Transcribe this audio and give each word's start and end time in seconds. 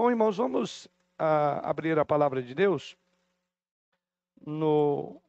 Bom, 0.00 0.08
irmãos, 0.08 0.38
vamos 0.38 0.88
ah, 1.18 1.60
abrir 1.68 1.98
a 1.98 2.06
palavra 2.06 2.42
de 2.42 2.54
Deus 2.54 2.96
no 4.40 5.20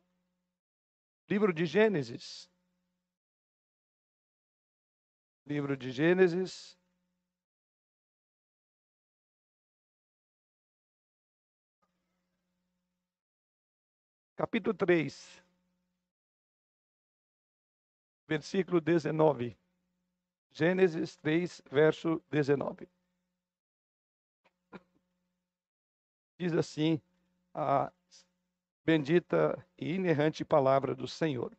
livro 1.27 1.51
de 1.53 1.65
Gênesis. 1.65 2.49
Livro 5.45 5.75
de 5.75 5.91
Gênesis. 5.91 6.77
Capítulo 14.37 14.73
3, 14.73 15.43
versículo 18.25 18.79
19. 18.79 19.57
Gênesis 20.53 21.17
3, 21.17 21.61
verso 21.69 22.23
19. 22.31 22.87
Diz 26.41 26.53
assim 26.53 26.99
a 27.53 27.91
bendita 28.83 29.63
e 29.77 29.93
inerrante 29.93 30.43
palavra 30.43 30.95
do 30.95 31.07
Senhor. 31.07 31.55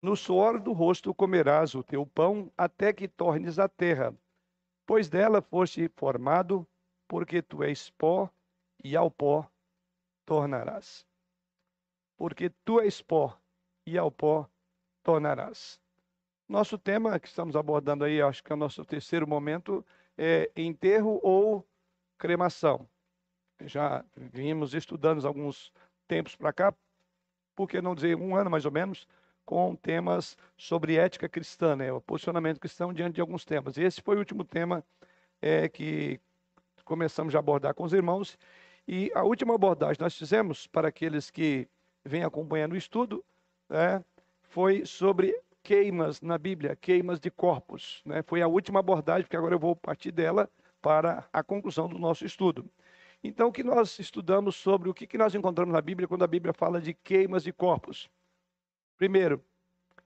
No 0.00 0.14
suor 0.14 0.60
do 0.60 0.72
rosto 0.72 1.12
comerás 1.12 1.74
o 1.74 1.82
teu 1.82 2.06
pão 2.06 2.48
até 2.56 2.92
que 2.92 3.08
tornes 3.08 3.58
a 3.58 3.68
terra, 3.68 4.14
pois 4.86 5.08
dela 5.08 5.42
foste 5.42 5.90
formado, 5.96 6.64
porque 7.08 7.42
tu 7.42 7.64
és 7.64 7.90
pó 7.90 8.30
e 8.84 8.96
ao 8.96 9.10
pó 9.10 9.50
tornarás. 10.24 11.04
Porque 12.16 12.50
tu 12.64 12.80
és 12.80 13.02
pó 13.02 13.36
e 13.84 13.98
ao 13.98 14.12
pó 14.12 14.48
tornarás. 15.02 15.80
Nosso 16.48 16.78
tema 16.78 17.18
que 17.18 17.26
estamos 17.26 17.56
abordando 17.56 18.04
aí, 18.04 18.22
acho 18.22 18.44
que 18.44 18.52
é 18.52 18.54
o 18.54 18.56
nosso 18.56 18.84
terceiro 18.84 19.26
momento, 19.26 19.84
é 20.16 20.52
enterro 20.54 21.18
ou 21.20 21.66
cremação 22.16 22.88
já 23.64 24.04
vimos 24.16 24.74
estudando 24.74 25.26
alguns 25.26 25.72
tempos 26.06 26.36
para 26.36 26.52
cá, 26.52 26.74
por 27.54 27.68
que 27.68 27.80
não 27.80 27.94
dizer 27.94 28.16
um 28.16 28.36
ano 28.36 28.50
mais 28.50 28.64
ou 28.64 28.70
menos, 28.70 29.06
com 29.44 29.74
temas 29.74 30.36
sobre 30.56 30.96
ética 30.96 31.28
cristã, 31.28 31.74
né, 31.74 31.92
o 31.92 32.00
posicionamento 32.00 32.60
cristão 32.60 32.92
diante 32.92 33.14
de 33.14 33.20
alguns 33.20 33.44
temas. 33.44 33.76
E 33.76 33.82
esse 33.82 34.02
foi 34.02 34.16
o 34.16 34.18
último 34.18 34.44
tema 34.44 34.84
é, 35.40 35.68
que 35.68 36.20
começamos 36.84 37.34
a 37.34 37.38
abordar 37.38 37.74
com 37.74 37.84
os 37.84 37.92
irmãos. 37.92 38.38
E 38.86 39.10
a 39.14 39.22
última 39.22 39.54
abordagem 39.54 39.96
nós 40.00 40.16
fizemos 40.16 40.66
para 40.66 40.88
aqueles 40.88 41.30
que 41.30 41.66
vêm 42.04 42.24
acompanhando 42.24 42.72
o 42.72 42.76
estudo 42.76 43.24
né, 43.68 44.04
foi 44.42 44.84
sobre 44.84 45.38
queimas 45.62 46.20
na 46.20 46.38
Bíblia, 46.38 46.76
queimas 46.76 47.20
de 47.20 47.30
corpos. 47.30 48.02
Né? 48.04 48.22
Foi 48.22 48.40
a 48.40 48.48
última 48.48 48.80
abordagem, 48.80 49.24
porque 49.24 49.36
agora 49.36 49.54
eu 49.54 49.58
vou 49.58 49.76
partir 49.76 50.10
dela 50.10 50.48
para 50.80 51.28
a 51.32 51.42
conclusão 51.42 51.88
do 51.88 51.98
nosso 51.98 52.24
estudo. 52.24 52.64
Então, 53.22 53.48
o 53.48 53.52
que 53.52 53.64
nós 53.64 53.98
estudamos 53.98 54.56
sobre 54.56 54.88
o 54.88 54.94
que, 54.94 55.18
nós 55.18 55.34
encontramos 55.34 55.72
na 55.72 55.80
Bíblia 55.80 56.06
quando 56.06 56.22
a 56.22 56.28
Bíblia 56.28 56.52
fala 56.52 56.80
de 56.80 56.94
queimas 56.94 57.42
de 57.42 57.52
corpos? 57.52 58.08
Primeiro, 58.96 59.44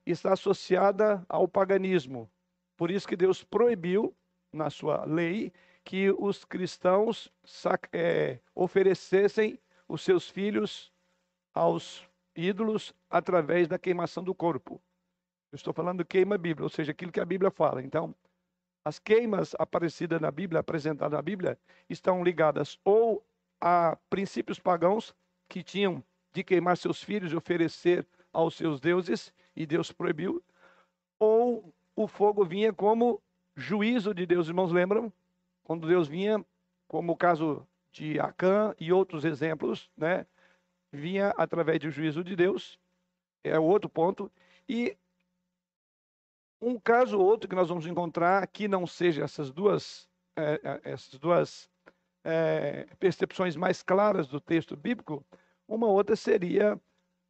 está 0.04 0.32
associada 0.32 1.24
ao 1.28 1.46
paganismo. 1.46 2.30
Por 2.76 2.90
isso 2.90 3.06
que 3.06 3.16
Deus 3.16 3.44
proibiu, 3.44 4.14
na 4.52 4.70
sua 4.70 5.04
lei, 5.04 5.52
que 5.84 6.10
os 6.10 6.44
cristãos 6.44 7.32
é, 7.92 8.38
oferecessem 8.54 9.58
os 9.88 10.02
seus 10.02 10.28
filhos 10.28 10.92
aos 11.54 12.06
ídolos 12.34 12.94
através 13.10 13.68
da 13.68 13.78
queimação 13.78 14.22
do 14.22 14.34
corpo. 14.34 14.80
Eu 15.50 15.56
estou 15.56 15.72
falando 15.72 16.04
queima 16.04 16.38
Bíblia, 16.38 16.64
ou 16.64 16.70
seja, 16.70 16.92
aquilo 16.92 17.12
que 17.12 17.20
a 17.20 17.24
Bíblia 17.26 17.50
fala. 17.50 17.82
Então, 17.82 18.14
as 18.84 18.98
queimas 18.98 19.54
aparecidas 19.58 20.20
na 20.20 20.30
Bíblia, 20.30 20.60
apresentadas 20.60 21.16
na 21.16 21.22
Bíblia, 21.22 21.58
estão 21.88 22.22
ligadas 22.22 22.78
ou 22.84 23.24
a 23.60 23.96
princípios 24.10 24.58
pagãos 24.58 25.14
que 25.48 25.62
tinham 25.62 26.02
de 26.32 26.42
queimar 26.42 26.76
seus 26.76 27.02
filhos 27.02 27.32
e 27.32 27.36
oferecer 27.36 28.06
aos 28.32 28.54
seus 28.56 28.80
deuses, 28.80 29.32
e 29.54 29.66
Deus 29.66 29.92
proibiu, 29.92 30.42
ou 31.18 31.72
o 31.94 32.08
fogo 32.08 32.44
vinha 32.44 32.72
como 32.72 33.22
juízo 33.54 34.14
de 34.14 34.24
Deus. 34.24 34.48
Irmãos, 34.48 34.72
lembram? 34.72 35.12
Quando 35.62 35.86
Deus 35.86 36.08
vinha, 36.08 36.44
como 36.88 37.12
o 37.12 37.16
caso 37.16 37.66
de 37.92 38.18
Acã 38.18 38.74
e 38.80 38.92
outros 38.92 39.24
exemplos, 39.24 39.90
né? 39.96 40.26
Vinha 40.90 41.32
através 41.36 41.78
do 41.80 41.90
juízo 41.90 42.24
de 42.24 42.34
Deus, 42.34 42.78
é 43.44 43.58
o 43.58 43.62
outro 43.62 43.88
ponto. 43.88 44.30
E 44.68 44.96
um 46.62 46.78
caso 46.78 47.18
ou 47.18 47.26
outro 47.26 47.48
que 47.48 47.56
nós 47.56 47.68
vamos 47.68 47.86
encontrar 47.86 48.46
que 48.46 48.68
não 48.68 48.86
seja 48.86 49.24
essas 49.24 49.50
duas, 49.50 50.08
é, 50.36 50.60
é, 50.62 50.80
essas 50.84 51.18
duas 51.18 51.68
é, 52.22 52.86
percepções 53.00 53.56
mais 53.56 53.82
claras 53.82 54.28
do 54.28 54.40
texto 54.40 54.76
bíblico, 54.76 55.26
uma 55.66 55.88
outra 55.88 56.14
seria 56.14 56.80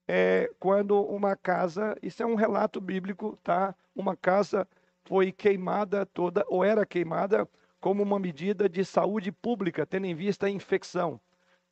é, 0.07 0.51
quando 0.61 1.01
uma 1.01 1.35
casa, 1.35 1.97
isso 2.03 2.23
é 2.23 2.27
um 2.27 2.35
relato 2.35 2.79
bíblico, 2.79 3.39
tá? 3.43 3.75
Uma 3.95 4.15
casa 4.15 4.69
foi 5.05 5.33
queimada 5.33 6.05
toda, 6.05 6.45
ou 6.49 6.63
era 6.63 6.85
queimada, 6.85 7.49
como 7.81 8.03
uma 8.03 8.19
medida 8.19 8.69
de 8.69 8.85
saúde 8.85 9.33
pública, 9.33 9.87
tendo 9.87 10.07
em 10.07 10.15
vista 10.15 10.47
a 10.47 10.51
infecção. 10.51 11.19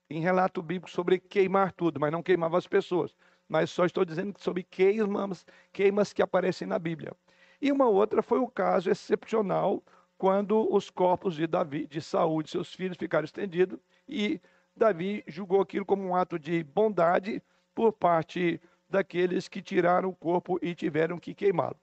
Em 0.09 0.21
relato 0.21 0.63
bíblico 0.63 0.91
sobre 0.91 1.21
queimar 1.21 1.73
tudo, 1.73 2.01
mas 2.01 2.11
não 2.11 2.23
queimava 2.23 2.57
as 2.59 2.67
pessoas. 2.67 3.15
Mas 3.49 3.71
só 3.71 3.85
estou 3.85 4.05
dizendo 4.05 4.39
sobre 4.39 4.63
queimas, 4.65 5.45
queimas 5.73 6.13
que 6.13 6.23
aparecem 6.23 6.67
na 6.67 6.79
Bíblia. 6.79 7.13
E 7.61 7.71
uma 7.71 7.89
outra 7.89 8.23
foi 8.23 8.39
o 8.39 8.49
caso 8.49 8.91
excepcional 8.91 9.83
quando 10.17 10.73
os 10.73 10.91
corpos 10.91 11.35
de 11.35 11.47
Davi, 11.47 11.87
de 11.87 12.01
Saúl 12.01 12.43
e 12.43 12.49
seus 12.49 12.75
filhos 12.75 12.97
ficaram 12.97 13.25
estendidos 13.25 13.79
e 14.09 14.41
Davi 14.77 15.23
julgou 15.27 15.61
aquilo 15.61 15.85
como 15.85 16.03
um 16.03 16.15
ato 16.15 16.39
de 16.39 16.63
bondade 16.63 17.43
por 17.75 17.93
parte 17.93 18.61
daqueles 18.89 19.49
que 19.49 19.63
tiraram 19.63 20.09
o 20.09 20.15
corpo 20.15 20.59
e 20.63 20.75
tiveram 20.75 21.19
que 21.19 21.35
queimá-lo. 21.35 21.77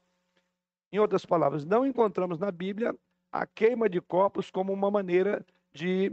Em 0.92 1.00
outras 1.00 1.26
palavras, 1.26 1.66
não 1.66 1.86
encontramos 1.86 2.40
na 2.40 2.52
Bíblia 2.52 2.96
a 3.32 3.46
queima 3.46 3.90
de 3.90 4.02
corpos 4.02 4.50
como 4.50 4.74
uma 4.74 4.90
maneira 4.90 5.46
de, 5.74 6.12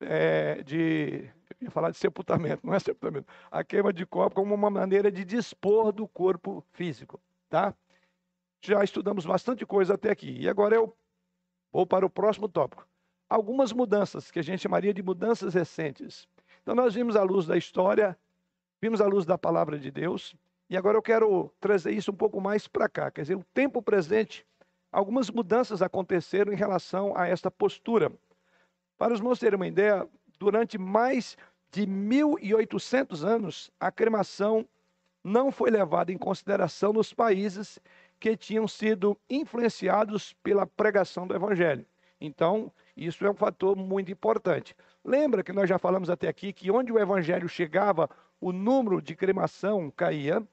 é, 0.00 0.62
de 0.62 1.30
ia 1.60 1.70
falar 1.70 1.90
de 1.90 1.96
sepultamento, 1.96 2.66
não 2.66 2.74
é 2.74 2.78
sepultamento, 2.78 3.26
a 3.50 3.62
queima 3.62 3.92
de 3.92 4.06
corpo 4.06 4.36
como 4.36 4.54
uma 4.54 4.70
maneira 4.70 5.10
de 5.10 5.24
dispor 5.24 5.92
do 5.92 6.08
corpo 6.08 6.64
físico, 6.72 7.20
tá? 7.48 7.74
Já 8.62 8.84
estudamos 8.84 9.24
bastante 9.24 9.64
coisa 9.64 9.94
até 9.94 10.10
aqui. 10.10 10.30
E 10.38 10.48
agora 10.48 10.74
eu 10.74 10.94
vou 11.72 11.86
para 11.86 12.04
o 12.04 12.10
próximo 12.10 12.48
tópico. 12.48 12.86
Algumas 13.28 13.72
mudanças, 13.72 14.30
que 14.30 14.38
a 14.38 14.42
gente 14.42 14.60
chamaria 14.60 14.92
de 14.92 15.02
mudanças 15.02 15.54
recentes. 15.54 16.28
Então, 16.62 16.74
nós 16.74 16.94
vimos 16.94 17.16
a 17.16 17.22
luz 17.22 17.46
da 17.46 17.56
história, 17.56 18.18
vimos 18.80 19.00
a 19.00 19.06
luz 19.06 19.24
da 19.24 19.38
palavra 19.38 19.78
de 19.78 19.90
Deus, 19.90 20.34
e 20.68 20.76
agora 20.76 20.98
eu 20.98 21.02
quero 21.02 21.50
trazer 21.60 21.92
isso 21.92 22.10
um 22.10 22.14
pouco 22.14 22.40
mais 22.40 22.68
para 22.68 22.88
cá. 22.88 23.10
Quer 23.10 23.22
dizer, 23.22 23.36
o 23.36 23.44
tempo 23.54 23.80
presente, 23.80 24.46
algumas 24.92 25.30
mudanças 25.30 25.80
aconteceram 25.80 26.52
em 26.52 26.56
relação 26.56 27.16
a 27.16 27.26
esta 27.26 27.50
postura. 27.50 28.12
Para 28.98 29.14
os 29.14 29.20
irmãos 29.20 29.38
terem 29.38 29.56
uma 29.56 29.66
ideia, 29.66 30.06
durante 30.38 30.76
mais 30.76 31.36
de 31.70 31.86
1.800 31.86 33.24
anos, 33.24 33.70
a 33.80 33.90
cremação 33.90 34.66
não 35.22 35.50
foi 35.50 35.70
levada 35.70 36.12
em 36.12 36.18
consideração 36.18 36.92
nos 36.92 37.12
países 37.12 37.78
que 38.20 38.36
tinham 38.36 38.68
sido 38.68 39.18
influenciados 39.28 40.34
pela 40.42 40.66
pregação 40.66 41.26
do 41.26 41.34
Evangelho. 41.34 41.86
Então, 42.20 42.70
isso 42.94 43.24
é 43.24 43.30
um 43.30 43.34
fator 43.34 43.74
muito 43.74 44.12
importante. 44.12 44.76
Lembra 45.02 45.42
que 45.42 45.52
nós 45.52 45.66
já 45.66 45.78
falamos 45.78 46.10
até 46.10 46.28
aqui 46.28 46.52
que 46.52 46.70
onde 46.70 46.92
o 46.92 46.98
Evangelho 46.98 47.48
chegava, 47.48 48.10
o 48.38 48.52
número 48.52 49.00
de 49.00 49.16
cremação 49.16 49.90
caía. 49.90 50.46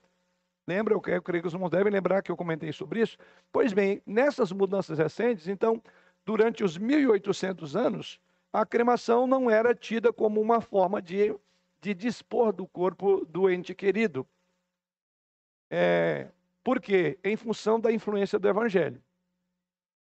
Lembra? 0.65 0.93
Eu 0.93 1.01
creio 1.01 1.41
que 1.41 1.47
os 1.47 1.53
irmãos 1.53 1.69
devem 1.69 1.91
lembrar 1.91 2.21
que 2.21 2.31
eu 2.31 2.37
comentei 2.37 2.71
sobre 2.71 3.01
isso. 3.01 3.17
Pois 3.51 3.73
bem, 3.73 4.01
nessas 4.05 4.51
mudanças 4.53 4.97
recentes, 4.97 5.49
então, 5.49 5.81
durante 6.25 6.63
os 6.63 6.77
1800 6.77 7.75
anos, 7.75 8.19
a 8.51 8.65
cremação 8.65 9.27
não 9.27 9.51
era 9.51 9.75
tida 9.75 10.13
como 10.13 10.39
uma 10.39 10.61
forma 10.61 11.01
de, 11.01 11.35
de 11.81 11.93
dispor 11.93 12.53
do 12.53 12.65
corpo 12.65 13.25
do 13.25 13.49
ente 13.49 13.75
querido. 13.75 14.25
É, 15.69 16.29
por 16.67 16.81
quê? 16.81 17.17
Em 17.23 17.37
função 17.37 17.79
da 17.79 17.93
influência 17.93 18.37
do 18.37 18.45
evangelho. 18.45 19.01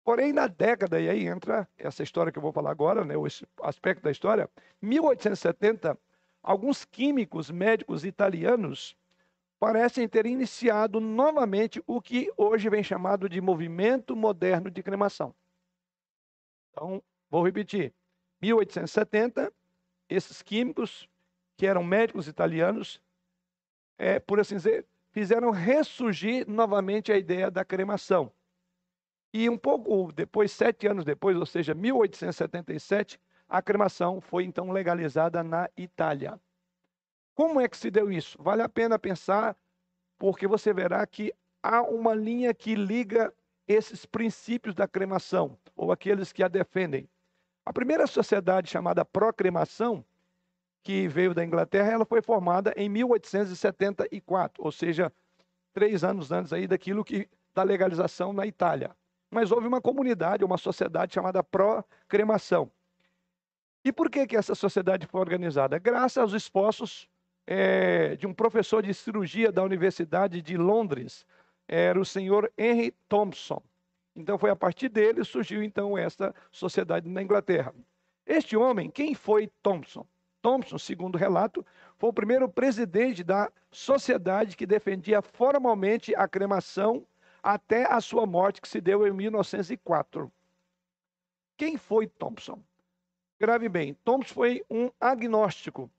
Porém, 0.04 0.32
na 0.32 0.46
década, 0.46 1.02
e 1.02 1.10
aí 1.10 1.26
entra 1.26 1.68
essa 1.76 2.04
história 2.04 2.32
que 2.32 2.38
eu 2.38 2.44
vou 2.44 2.52
falar 2.52 2.70
agora, 2.70 3.04
né, 3.04 3.18
o 3.18 3.26
aspecto 3.64 4.04
da 4.04 4.12
história, 4.12 4.48
1870, 4.80 5.98
alguns 6.44 6.86
químicos 6.86 7.50
médicos 7.50 8.06
italianos 8.06 8.96
parecem 9.60 10.08
ter 10.08 10.28
iniciado 10.28 11.00
novamente 11.00 11.82
o 11.88 12.00
que 12.00 12.32
hoje 12.38 12.70
vem 12.70 12.84
chamado 12.84 13.28
de 13.28 13.42
movimento 13.42 14.16
moderno 14.16 14.70
de 14.70 14.84
cremação. 14.84 15.34
Então, 16.70 17.02
vou 17.32 17.44
repetir. 17.44 17.92
1870, 18.40 19.52
esses 20.08 20.44
químicos, 20.44 21.10
que 21.58 21.66
eram 21.66 21.84
médicos 21.84 22.28
italianos, 22.28 23.02
é, 23.98 24.20
por 24.20 24.40
assim 24.40 24.58
dizer, 24.58 24.86
fizeram 25.14 25.52
ressurgir 25.52 26.50
novamente 26.50 27.12
a 27.12 27.18
ideia 27.18 27.50
da 27.50 27.64
cremação. 27.64 28.32
E 29.32 29.48
um 29.50 29.58
pouco 29.58 30.12
depois, 30.12 30.52
sete 30.52 30.88
anos 30.88 31.06
depois, 31.06 31.38
ou 31.38 31.46
seja, 31.46 31.74
1877, 31.74 33.20
a 33.48 33.62
cremação 33.62 34.20
foi 34.20 34.44
então 34.44 34.72
legalizada 34.72 35.44
na 35.44 35.70
Itália. 35.78 36.40
Como 37.36 37.62
é 37.62 37.68
que 37.68 37.78
se 37.78 37.92
deu 37.92 38.12
isso? 38.12 38.42
Vale 38.42 38.64
a 38.64 38.70
pena 38.70 38.98
pensar, 38.98 39.56
porque 40.18 40.48
você 40.48 40.74
verá 40.74 41.06
que 41.06 41.34
há 41.62 41.82
uma 41.82 42.14
linha 42.14 42.54
que 42.54 42.76
liga 42.76 43.34
esses 43.68 44.06
princípios 44.06 44.76
da 44.76 44.88
cremação, 44.88 45.58
ou 45.76 45.92
aqueles 45.92 46.34
que 46.34 46.44
a 46.44 46.48
defendem. 46.48 47.08
A 47.66 47.72
primeira 47.72 48.08
sociedade 48.08 48.70
chamada 48.70 49.06
Procremação, 49.06 50.04
que 50.84 51.08
veio 51.08 51.34
da 51.34 51.44
Inglaterra, 51.44 51.92
ela 51.92 52.06
foi 52.06 52.22
formada 52.22 52.74
em 52.76 52.90
1874, 52.90 54.64
ou 54.64 54.72
seja, 54.72 55.12
três 55.74 56.04
anos 56.04 56.32
antes 56.32 56.52
aí 56.52 56.68
daquilo 56.68 57.04
que 57.04 57.28
da 57.54 57.64
legalização 57.64 58.34
na 58.34 58.46
Itália. 58.46 58.96
Mas 59.32 59.52
houve 59.52 59.68
uma 59.68 59.82
comunidade, 59.82 60.44
uma 60.44 60.58
sociedade 60.58 61.14
chamada 61.14 61.44
Procremação. 61.44 62.70
E 63.86 63.92
por 63.92 64.10
que, 64.10 64.28
que 64.28 64.38
essa 64.38 64.56
sociedade 64.56 65.08
foi 65.08 65.20
organizada? 65.20 65.78
Graças 65.80 66.18
aos 66.18 66.34
esforços 66.34 67.08
é, 67.46 68.16
de 68.16 68.28
um 68.28 68.34
professor 68.34 68.84
de 68.84 68.94
cirurgia 68.94 69.52
da 69.52 69.64
Universidade 69.64 70.42
de 70.42 70.58
Londres, 70.58 71.26
era 71.68 72.00
o 72.00 72.06
senhor 72.06 72.52
Henry 72.58 72.92
Thompson. 73.08 73.62
Então 74.16 74.38
foi 74.38 74.50
a 74.50 74.56
partir 74.56 74.90
dele 74.90 75.24
surgiu 75.24 75.64
então 75.64 75.98
essa 75.98 76.34
sociedade 76.52 77.10
na 77.10 77.22
Inglaterra. 77.22 77.74
Este 78.26 78.56
homem, 78.56 78.90
quem 78.90 79.16
foi 79.16 79.48
Thompson? 79.62 80.06
Thompson, 80.44 80.78
segundo 80.78 81.18
relato, 81.18 81.66
foi 81.98 82.10
o 82.10 82.14
primeiro 82.14 82.50
presidente 82.50 83.24
da 83.24 83.50
sociedade 83.72 84.58
que 84.58 84.68
defendia 84.68 85.22
formalmente 85.22 86.14
a 86.14 86.28
cremação 86.28 87.08
até 87.42 87.92
a 87.92 88.02
sua 88.02 88.26
morte, 88.26 88.62
que 88.62 88.68
se 88.68 88.82
deu 88.82 89.08
em 89.08 89.14
1904. 89.14 90.30
Quem 91.56 91.78
foi 91.78 92.08
Thompson? 92.08 92.62
Grave 93.40 93.70
bem, 93.70 93.94
Thompson 94.04 94.34
foi 94.34 94.66
um 94.70 94.92
agnóstico, 95.00 95.90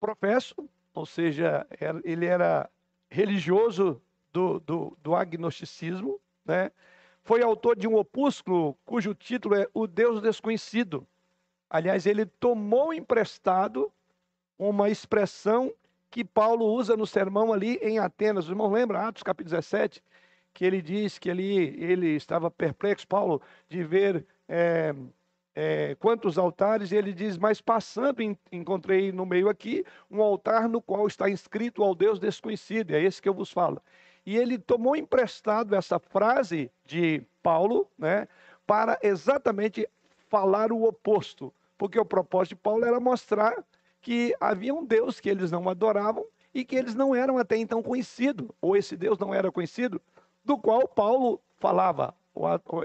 professo, 0.00 0.68
ou 0.92 1.06
seja, 1.06 1.66
ele 2.04 2.26
era 2.26 2.68
religioso 3.08 4.02
do, 4.32 4.58
do, 4.60 4.98
do 5.00 5.14
agnosticismo, 5.14 6.20
né? 6.44 6.70
foi 7.22 7.42
autor 7.42 7.76
de 7.76 7.88
um 7.88 7.96
opúsculo 7.96 8.74
cujo 8.84 9.14
título 9.14 9.54
é 9.54 9.66
O 9.72 9.86
Deus 9.86 10.20
Desconhecido. 10.20 11.06
Aliás, 11.74 12.06
ele 12.06 12.24
tomou 12.24 12.94
emprestado 12.94 13.92
uma 14.56 14.88
expressão 14.88 15.74
que 16.08 16.24
Paulo 16.24 16.66
usa 16.66 16.96
no 16.96 17.04
sermão 17.04 17.52
ali 17.52 17.80
em 17.82 17.98
Atenas. 17.98 18.44
Os 18.44 18.50
irmãos 18.50 18.70
lembram, 18.70 19.00
Atos 19.00 19.24
capítulo 19.24 19.56
17, 19.56 20.00
que 20.52 20.64
ele 20.64 20.80
diz 20.80 21.18
que 21.18 21.28
ali 21.28 21.74
ele 21.82 22.10
estava 22.10 22.48
perplexo, 22.48 23.08
Paulo, 23.08 23.42
de 23.68 23.82
ver 23.82 24.24
é, 24.48 24.94
é, 25.52 25.96
quantos 25.96 26.38
altares, 26.38 26.92
e 26.92 26.96
ele 26.96 27.12
diz, 27.12 27.36
mas 27.36 27.60
passando, 27.60 28.22
encontrei 28.52 29.10
no 29.10 29.26
meio 29.26 29.48
aqui 29.48 29.84
um 30.08 30.22
altar 30.22 30.68
no 30.68 30.80
qual 30.80 31.08
está 31.08 31.28
inscrito 31.28 31.82
ao 31.82 31.92
Deus 31.92 32.20
desconhecido, 32.20 32.92
é 32.92 33.02
esse 33.02 33.20
que 33.20 33.28
eu 33.28 33.34
vos 33.34 33.50
falo. 33.50 33.82
E 34.24 34.36
ele 34.36 34.58
tomou 34.58 34.94
emprestado 34.94 35.74
essa 35.74 35.98
frase 35.98 36.70
de 36.84 37.20
Paulo, 37.42 37.90
né, 37.98 38.28
para 38.64 38.96
exatamente 39.02 39.88
falar 40.28 40.70
o 40.70 40.84
oposto, 40.84 41.52
porque 41.76 41.98
o 41.98 42.04
propósito 42.04 42.50
de 42.50 42.62
Paulo 42.62 42.84
era 42.84 43.00
mostrar 43.00 43.64
que 44.00 44.34
havia 44.40 44.74
um 44.74 44.84
Deus 44.84 45.18
que 45.18 45.28
eles 45.28 45.50
não 45.50 45.68
adoravam 45.68 46.24
e 46.54 46.64
que 46.64 46.76
eles 46.76 46.94
não 46.94 47.14
eram 47.14 47.38
até 47.38 47.56
então 47.56 47.82
conhecidos, 47.82 48.48
ou 48.60 48.76
esse 48.76 48.96
Deus 48.96 49.18
não 49.18 49.34
era 49.34 49.50
conhecido, 49.50 50.00
do 50.44 50.56
qual 50.56 50.86
Paulo 50.86 51.40
falava. 51.58 52.14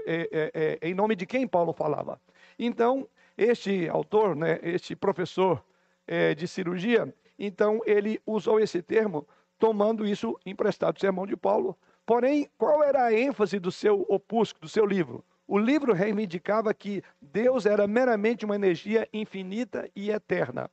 É, 0.06 0.28
é, 0.32 0.78
é, 0.82 0.88
em 0.88 0.94
nome 0.94 1.14
de 1.14 1.26
quem 1.26 1.46
Paulo 1.46 1.72
falava? 1.72 2.20
Então, 2.58 3.08
este 3.36 3.88
autor, 3.88 4.34
né, 4.34 4.58
este 4.62 4.96
professor 4.96 5.62
é, 6.06 6.34
de 6.34 6.46
cirurgia, 6.48 7.12
então 7.38 7.80
ele 7.84 8.20
usou 8.26 8.60
esse 8.60 8.82
termo, 8.82 9.26
tomando 9.58 10.06
isso 10.06 10.38
emprestado 10.44 10.94
do 10.94 11.00
sermão 11.00 11.26
de 11.26 11.36
Paulo. 11.36 11.76
Porém, 12.04 12.50
qual 12.58 12.82
era 12.82 13.04
a 13.04 13.12
ênfase 13.12 13.58
do 13.58 13.70
seu 13.70 14.04
opúsculo, 14.08 14.62
do 14.62 14.68
seu 14.68 14.84
livro? 14.84 15.24
O 15.52 15.58
livro 15.58 15.92
reivindicava 15.92 16.72
que 16.72 17.02
Deus 17.20 17.66
era 17.66 17.84
meramente 17.88 18.44
uma 18.44 18.54
energia 18.54 19.08
infinita 19.12 19.90
e 19.96 20.08
eterna. 20.08 20.70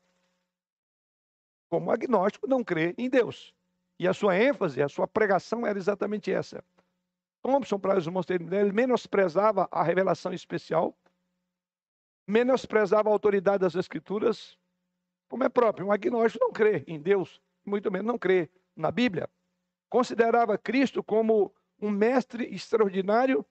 Como 1.68 1.90
agnóstico, 1.90 2.46
não 2.46 2.64
crê 2.64 2.94
em 2.96 3.10
Deus. 3.10 3.56
E 3.98 4.08
a 4.08 4.14
sua 4.14 4.38
ênfase, 4.38 4.80
a 4.80 4.88
sua 4.88 5.08
pregação 5.08 5.66
era 5.66 5.80
exatamente 5.80 6.32
essa. 6.32 6.64
Thompson, 7.42 7.80
para 7.80 7.98
os 7.98 8.06
mosteiros 8.06 8.48
dele, 8.48 8.72
menosprezava 8.72 9.68
a 9.72 9.82
revelação 9.82 10.32
especial, 10.32 10.96
menosprezava 12.28 13.10
a 13.10 13.12
autoridade 13.12 13.62
das 13.62 13.74
Escrituras, 13.74 14.60
como 15.28 15.44
é 15.44 15.50
próprio. 15.50 15.88
Um 15.88 15.92
agnóstico 15.92 16.46
não 16.46 16.52
crê 16.52 16.84
em 16.86 17.02
Deus, 17.02 17.42
muito 17.66 17.92
menos 17.92 18.06
não 18.06 18.20
crê 18.20 18.48
na 18.76 18.92
Bíblia. 18.92 19.28
Considerava 19.90 20.56
Cristo 20.56 21.02
como 21.02 21.52
um 21.82 21.90
mestre 21.90 22.46
extraordinário, 22.54 23.44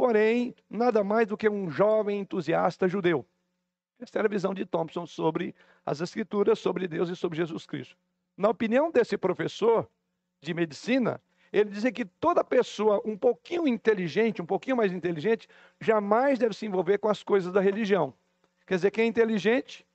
porém, 0.00 0.54
nada 0.70 1.04
mais 1.04 1.26
do 1.28 1.36
que 1.36 1.46
um 1.46 1.70
jovem 1.70 2.20
entusiasta 2.20 2.88
judeu. 2.88 3.22
Essa 4.00 4.18
era 4.18 4.28
a 4.28 4.30
visão 4.30 4.54
de 4.54 4.64
Thompson 4.64 5.04
sobre 5.04 5.54
as 5.84 6.00
Escrituras, 6.00 6.58
sobre 6.58 6.88
Deus 6.88 7.10
e 7.10 7.16
sobre 7.16 7.36
Jesus 7.36 7.66
Cristo. 7.66 7.94
Na 8.34 8.48
opinião 8.48 8.90
desse 8.90 9.18
professor 9.18 9.86
de 10.40 10.54
medicina, 10.54 11.20
ele 11.52 11.68
dizia 11.68 11.92
que 11.92 12.06
toda 12.06 12.42
pessoa 12.42 13.02
um 13.04 13.14
pouquinho 13.14 13.68
inteligente, 13.68 14.40
um 14.40 14.46
pouquinho 14.46 14.74
mais 14.74 14.90
inteligente, 14.90 15.46
jamais 15.78 16.38
deve 16.38 16.54
se 16.54 16.64
envolver 16.64 16.96
com 16.96 17.10
as 17.10 17.22
coisas 17.22 17.52
da 17.52 17.60
religião. 17.60 18.14
Quer 18.66 18.76
dizer, 18.76 18.90
quem 18.90 19.04
é 19.04 19.06
inteligente 19.06 19.86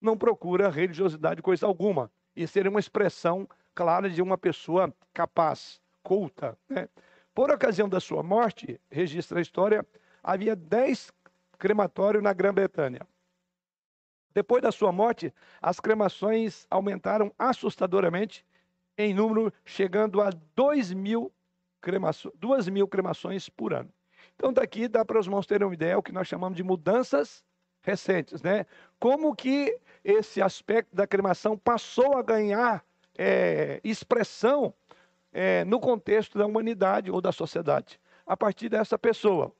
não 0.00 0.16
procura 0.16 0.70
religiosidade 0.70 1.42
coisa 1.42 1.66
alguma. 1.66 2.10
Isso 2.34 2.54
seria 2.54 2.70
uma 2.70 2.80
expressão 2.80 3.46
clara 3.74 4.08
de 4.08 4.22
uma 4.22 4.38
pessoa 4.38 4.90
capaz, 5.12 5.78
culta. 6.02 6.58
Né? 6.70 6.88
Por 7.34 7.50
ocasião 7.50 7.88
da 7.88 7.98
sua 7.98 8.22
morte, 8.22 8.80
registra 8.90 9.38
a 9.38 9.42
história, 9.42 9.86
havia 10.22 10.54
dez 10.54 11.10
crematórios 11.58 12.22
na 12.22 12.32
Grã-Bretanha. 12.32 13.00
Depois 14.34 14.62
da 14.62 14.72
sua 14.72 14.92
morte, 14.92 15.32
as 15.60 15.80
cremações 15.80 16.66
aumentaram 16.70 17.32
assustadoramente 17.38 18.44
em 18.96 19.14
número, 19.14 19.52
chegando 19.64 20.20
a 20.20 20.30
2 20.54 20.92
mil, 20.92 21.32
cremações, 21.80 22.34
2 22.36 22.68
mil 22.68 22.86
cremações 22.86 23.48
por 23.48 23.72
ano. 23.72 23.90
Então, 24.34 24.52
daqui 24.52 24.86
dá 24.88 25.04
para 25.04 25.18
os 25.18 25.26
irmãos 25.26 25.46
terem 25.46 25.66
uma 25.66 25.74
ideia, 25.74 25.98
o 25.98 26.02
que 26.02 26.12
nós 26.12 26.28
chamamos 26.28 26.56
de 26.56 26.62
mudanças 26.62 27.44
recentes, 27.82 28.42
né? 28.42 28.66
Como 28.98 29.34
que 29.34 29.78
esse 30.04 30.40
aspecto 30.40 30.94
da 30.94 31.06
cremação 31.06 31.56
passou 31.56 32.16
a 32.16 32.22
ganhar 32.22 32.84
é, 33.16 33.80
expressão 33.84 34.74
é, 35.32 35.64
no 35.64 35.80
contexto 35.80 36.38
da 36.38 36.46
humanidade 36.46 37.10
ou 37.10 37.20
da 37.20 37.32
sociedade, 37.32 37.98
a 38.26 38.36
partir 38.36 38.68
dessa 38.68 38.98
pessoa. 38.98 39.52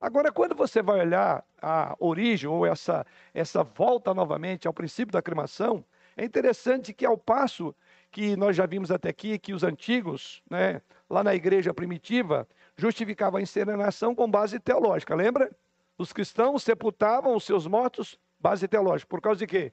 Agora, 0.00 0.30
quando 0.30 0.54
você 0.54 0.80
vai 0.80 1.00
olhar 1.00 1.44
a 1.60 1.96
origem 1.98 2.48
ou 2.48 2.64
essa, 2.64 3.04
essa 3.34 3.64
volta 3.64 4.14
novamente 4.14 4.68
ao 4.68 4.72
princípio 4.72 5.12
da 5.12 5.22
cremação, 5.22 5.84
é 6.16 6.24
interessante 6.24 6.92
que, 6.92 7.04
ao 7.04 7.18
passo 7.18 7.74
que 8.10 8.36
nós 8.36 8.56
já 8.56 8.66
vimos 8.66 8.90
até 8.90 9.08
aqui 9.08 9.38
que 9.38 9.52
os 9.52 9.64
antigos, 9.64 10.42
né, 10.48 10.80
lá 11.10 11.24
na 11.24 11.34
igreja 11.34 11.74
primitiva, 11.74 12.46
justificavam 12.76 13.38
a 13.38 13.42
incineração 13.42 14.14
com 14.14 14.30
base 14.30 14.60
teológica. 14.60 15.14
Lembra? 15.14 15.50
Os 15.96 16.12
cristãos 16.12 16.62
sepultavam 16.62 17.34
os 17.34 17.44
seus 17.44 17.66
mortos, 17.66 18.18
base 18.38 18.68
teológica. 18.68 19.08
Por 19.08 19.20
causa 19.20 19.40
de 19.40 19.46
quê? 19.46 19.72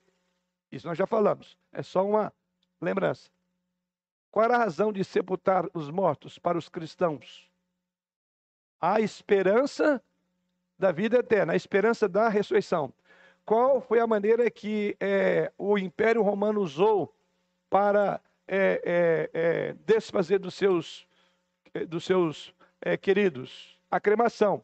Isso 0.72 0.88
nós 0.88 0.98
já 0.98 1.06
falamos. 1.06 1.56
É 1.72 1.84
só 1.84 2.06
uma 2.06 2.34
lembrança. 2.82 3.30
Qual 4.36 4.44
era 4.44 4.56
a 4.56 4.65
razão 4.65 4.92
de 4.92 5.01
sepultar 5.01 5.65
os 5.74 5.89
mortos 5.89 6.38
para 6.38 6.58
os 6.58 6.68
cristãos? 6.68 7.50
A 8.82 9.00
esperança 9.00 10.04
da 10.77 10.92
vida 10.92 11.20
eterna, 11.20 11.54
a 11.54 11.56
esperança 11.56 12.06
da 12.06 12.27
ressurreição. 12.27 12.94
Qual 13.46 13.80
foi 13.80 14.01
a 14.01 14.06
maneira 14.06 14.51
que 14.51 14.98
é, 15.00 15.54
o 15.58 15.77
Império 15.77 16.22
Romano 16.22 16.60
usou 16.60 17.15
para 17.70 18.20
é, 18.46 18.82
é, 18.84 19.30
é, 19.34 19.74
desfazer 19.86 20.39
dos 20.39 20.56
seus, 20.56 21.08
é, 21.74 21.86
dos 21.86 22.04
seus 22.04 22.54
é, 22.82 22.98
queridos, 22.98 23.80
a 23.89 24.01
cremação. 24.01 24.62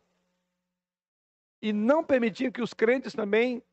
E 1.62 1.72
não 1.72 2.04
permitiam 2.04 2.51
que 2.51 2.62
os 2.62 2.74
crentes 2.74 3.13
também 3.13 3.63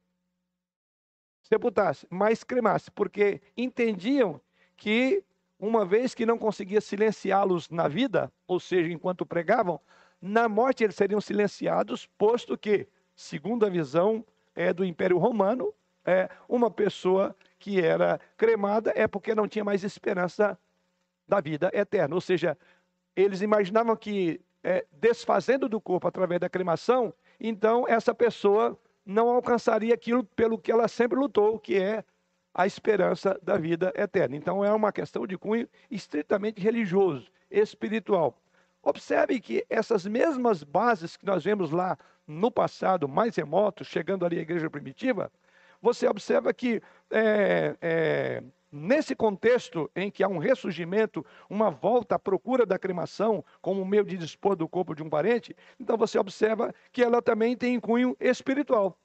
sepultassem, 1.43 2.09
mas 2.09 2.45
cremassem, 2.45 2.93
porque 2.95 3.43
entendiam 3.57 4.41
que, 4.77 5.25
uma 5.59 5.85
vez 5.85 6.15
que 6.15 6.25
não 6.25 6.39
conseguia 6.39 6.81
silenciá-los 6.81 7.69
na 7.69 7.89
vida, 7.89 8.33
ou 8.47 8.61
seja, 8.61 8.93
enquanto 8.93 9.27
pregavam, 9.27 9.81
na 10.21 10.49
morte 10.49 10.85
eles 10.85 10.97
seriam 10.97 11.21
silenciados, 11.21 12.07
posto 12.19 12.57
que, 12.57 12.87
segundo 13.15 13.67
a 13.67 13.69
visão 13.69 14.25
é, 14.55 14.73
do 14.73 14.85
Império 14.85 15.19
Romano, 15.19 15.75
é, 16.05 16.29
uma 16.49 16.71
pessoa 16.71 17.35
que 17.59 17.81
era 17.81 18.21
cremada 18.37 18.93
é 18.95 19.07
porque 19.07 19.35
não 19.35 19.49
tinha 19.49 19.65
mais 19.65 19.85
esperança 19.85 20.59
da 21.27 21.41
vida 21.41 21.71
eterna. 21.75 22.15
Ou 22.15 22.21
seja, 22.21 22.57
eles 23.15 23.43
imaginavam 23.43 23.95
que 23.97 24.41
é, 24.63 24.87
desfazendo 24.93 25.69
do 25.69 25.81
corpo 25.81 26.09
através 26.09 26.41
da 26.41 26.49
cremação, 26.49 27.13
então 27.39 27.87
essa 27.87 28.15
pessoa 28.15 28.79
não 29.05 29.29
alcançaria 29.29 29.95
aquilo 29.95 30.25
pelo 30.25 30.59
que 30.59 30.71
ela 30.71 30.89
sempre 30.89 31.19
lutou, 31.19 31.59
que 31.59 31.77
é 31.77 32.05
a 32.59 32.67
esperança 32.67 33.39
da 33.41 33.57
vida 33.57 33.93
eterna. 33.95 34.35
Então 34.35 34.65
é 34.65 34.73
uma 34.73 34.91
questão 34.91 35.25
de 35.29 35.39
cunho 35.39 35.69
estritamente 35.89 36.61
religioso, 36.61 37.31
espiritual. 37.49 38.37
Observe 38.83 39.39
que 39.39 39.65
essas 39.71 40.05
mesmas 40.05 40.65
bases 40.65 41.17
que 41.17 41.25
nós 41.25 41.45
vemos 41.45 41.71
lá 41.71 41.97
no 42.27 42.51
passado, 42.51 43.09
mais 43.09 43.37
remoto, 43.37 43.85
chegando 43.85 44.27
ali 44.27 44.41
à 44.41 44.43
igreja 44.43 44.69
primitiva, 44.69 45.31
você 45.81 46.09
observa 46.09 46.53
que 46.53 46.83
é, 47.13 47.77
é, 47.81 48.43
nesse 48.73 49.15
contexto 49.15 49.89
em 49.95 50.11
que 50.11 50.25
há 50.25 50.29
um 50.29 50.39
ressurgimento, 50.39 51.25
uma 51.49 51.71
volta 51.71 52.17
à 52.17 52.19
procura 52.19 52.67
da 52.67 52.77
cremação 52.77 53.45
como 53.63 53.85
meio 53.85 54.05
de 54.05 54.17
dispor 54.17 54.57
do 54.57 54.69
corpo 54.69 54.97
de 54.97 55.03
um 55.05 55.09
parente, 55.09 55.55
então 55.79 55.97
você 55.97 56.19
observa 56.19 56.75
que 56.91 57.05
ela 57.05 57.23
também 57.23 57.57
tem 57.57 57.79
cunho 57.79 58.17
espiritual. 58.19 58.99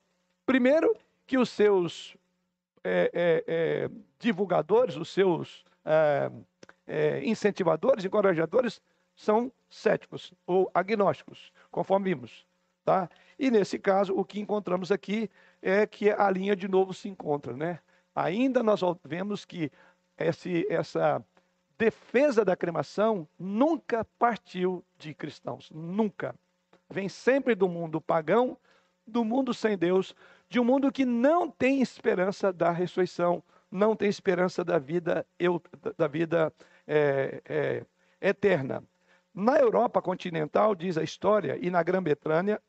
Primeiro, 0.44 0.96
que 1.28 1.38
os 1.38 1.50
seus 1.50 2.18
é, 2.84 3.12
é, 3.14 3.44
é 3.48 3.90
divulgadores, 4.20 4.96
os 4.96 5.10
seus 5.10 5.64
é, 5.86 6.32
é, 6.88 7.26
incentivadores, 7.26 8.06
encorajadores, 8.06 8.82
são 9.16 9.52
céticos 9.70 10.34
ou 10.46 10.70
agnósticos, 10.74 11.52
conforme 11.72 12.14
vimos. 12.14 12.46
Tá? 12.84 13.10
E 13.40 13.50
nesse 13.50 13.80
caso, 13.80 14.14
o 14.14 14.26
que 14.26 14.40
encontramos 14.40 14.92
aqui 14.92 15.30
é 15.62 15.86
que 15.86 16.10
a 16.10 16.30
linha 16.30 16.56
de 16.56 16.68
novo 16.68 16.94
se 16.94 17.08
encontra. 17.08 17.54
Né? 17.54 17.80
Ainda 18.16 18.62
nós 18.62 18.82
vemos 19.04 19.46
que 19.46 19.72
esse, 20.18 20.66
essa 20.70 21.24
defesa 21.78 22.44
da 22.44 22.56
cremação 22.56 23.28
nunca 23.40 24.06
partiu 24.20 24.84
de 24.98 25.14
cristãos, 25.14 25.70
nunca. 25.72 26.36
Vem 26.90 27.10
sempre 27.10 27.56
do 27.56 27.68
mundo 27.68 28.02
pagão, 28.02 28.58
do 29.06 29.24
mundo 29.24 29.54
sem 29.54 29.78
Deus, 29.78 30.16
de 30.54 30.60
um 30.60 30.64
mundo 30.64 30.92
que 30.92 31.04
não 31.04 31.50
tem 31.50 31.82
esperança 31.82 32.54
da 32.54 32.70
ressurreição, 32.70 33.44
não 33.72 33.96
tem 33.96 34.08
esperança 34.08 34.64
da 34.64 34.78
vida, 34.78 35.26
da 35.98 36.08
vida 36.08 36.54
é, 36.86 37.42
é, 37.44 37.86
eterna. 38.22 38.84
Na 39.34 39.58
Europa 39.58 40.00
continental, 40.00 40.76
diz 40.76 40.96
a 40.96 41.02
história, 41.02 41.58
e 41.60 41.72
na 41.72 41.82
Grã-Bretanha, 41.82 42.62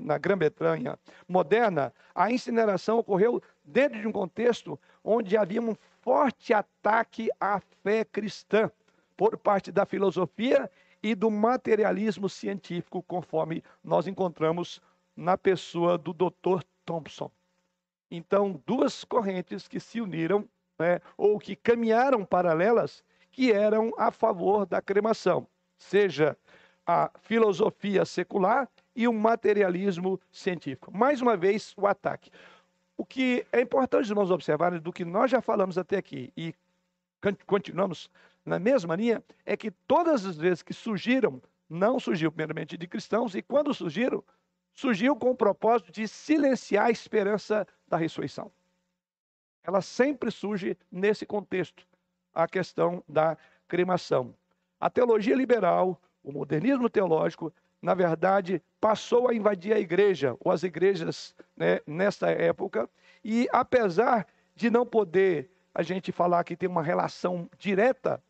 na 0.00 0.16
Grã-Bretanha 0.16 0.96
moderna, 1.26 1.92
a 2.14 2.30
incineração 2.30 3.00
ocorreu 3.00 3.42
dentro 3.64 4.00
de 4.00 4.06
um 4.06 4.12
contexto 4.12 4.78
onde 5.02 5.36
havia 5.36 5.60
um 5.60 5.74
forte 6.00 6.54
ataque 6.54 7.30
à 7.40 7.60
fé 7.82 8.04
cristã 8.04 8.70
por 9.16 9.36
parte 9.36 9.72
da 9.72 9.84
filosofia 9.84 10.70
e 11.02 11.16
do 11.16 11.32
materialismo 11.32 12.28
científico, 12.28 13.02
conforme 13.02 13.64
nós 13.82 14.06
encontramos 14.06 14.80
na 15.16 15.36
pessoa 15.36 15.98
do 15.98 16.12
Dr. 16.12 16.62
Thompson. 16.88 17.30
Então, 18.10 18.62
duas 18.64 19.04
correntes 19.04 19.68
que 19.68 19.78
se 19.78 20.00
uniram, 20.00 20.48
né, 20.78 21.00
ou 21.18 21.38
que 21.38 21.54
caminharam 21.54 22.24
paralelas, 22.24 23.04
que 23.30 23.52
eram 23.52 23.92
a 23.98 24.10
favor 24.10 24.64
da 24.64 24.80
cremação, 24.80 25.46
seja 25.76 26.34
a 26.86 27.10
filosofia 27.20 28.06
secular 28.06 28.66
e 28.96 29.06
o 29.06 29.12
materialismo 29.12 30.18
científico. 30.32 30.90
Mais 30.90 31.20
uma 31.20 31.36
vez, 31.36 31.74
o 31.76 31.86
ataque. 31.86 32.30
O 32.96 33.04
que 33.04 33.46
é 33.52 33.60
importante 33.60 34.04
os 34.04 34.10
irmãos 34.10 34.30
observarem 34.30 34.80
do 34.80 34.90
que 34.90 35.04
nós 35.04 35.30
já 35.30 35.42
falamos 35.42 35.76
até 35.76 35.98
aqui 35.98 36.32
e 36.34 36.54
continuamos 37.46 38.10
na 38.46 38.58
mesma 38.58 38.96
linha, 38.96 39.22
é 39.44 39.58
que 39.58 39.70
todas 39.70 40.24
as 40.24 40.38
vezes 40.38 40.62
que 40.62 40.72
surgiram, 40.72 41.42
não 41.68 42.00
surgiu 42.00 42.32
primeiramente 42.32 42.78
de 42.78 42.86
cristãos, 42.86 43.34
e 43.34 43.42
quando 43.42 43.74
surgiram, 43.74 44.24
surgiu 44.78 45.16
com 45.16 45.30
o 45.30 45.34
propósito 45.34 45.90
de 45.90 46.06
silenciar 46.06 46.86
a 46.86 46.90
esperança 46.90 47.66
da 47.88 47.96
ressurreição. 47.96 48.48
Ela 49.64 49.82
sempre 49.82 50.30
surge 50.30 50.78
nesse 50.88 51.26
contexto, 51.26 51.84
a 52.32 52.46
questão 52.46 53.02
da 53.08 53.36
cremação. 53.66 54.32
A 54.78 54.88
teologia 54.88 55.34
liberal, 55.34 56.00
o 56.22 56.30
modernismo 56.30 56.88
teológico, 56.88 57.52
na 57.82 57.92
verdade, 57.92 58.62
passou 58.80 59.28
a 59.28 59.34
invadir 59.34 59.72
a 59.72 59.80
igreja, 59.80 60.36
ou 60.38 60.52
as 60.52 60.62
igrejas 60.62 61.34
né, 61.56 61.80
nessa 61.84 62.30
época, 62.30 62.88
e 63.24 63.48
apesar 63.50 64.28
de 64.54 64.70
não 64.70 64.86
poder 64.86 65.50
a 65.74 65.82
gente 65.82 66.12
falar 66.12 66.44
que 66.44 66.56
tem 66.56 66.68
uma 66.68 66.84
relação 66.84 67.50
direta, 67.58 68.22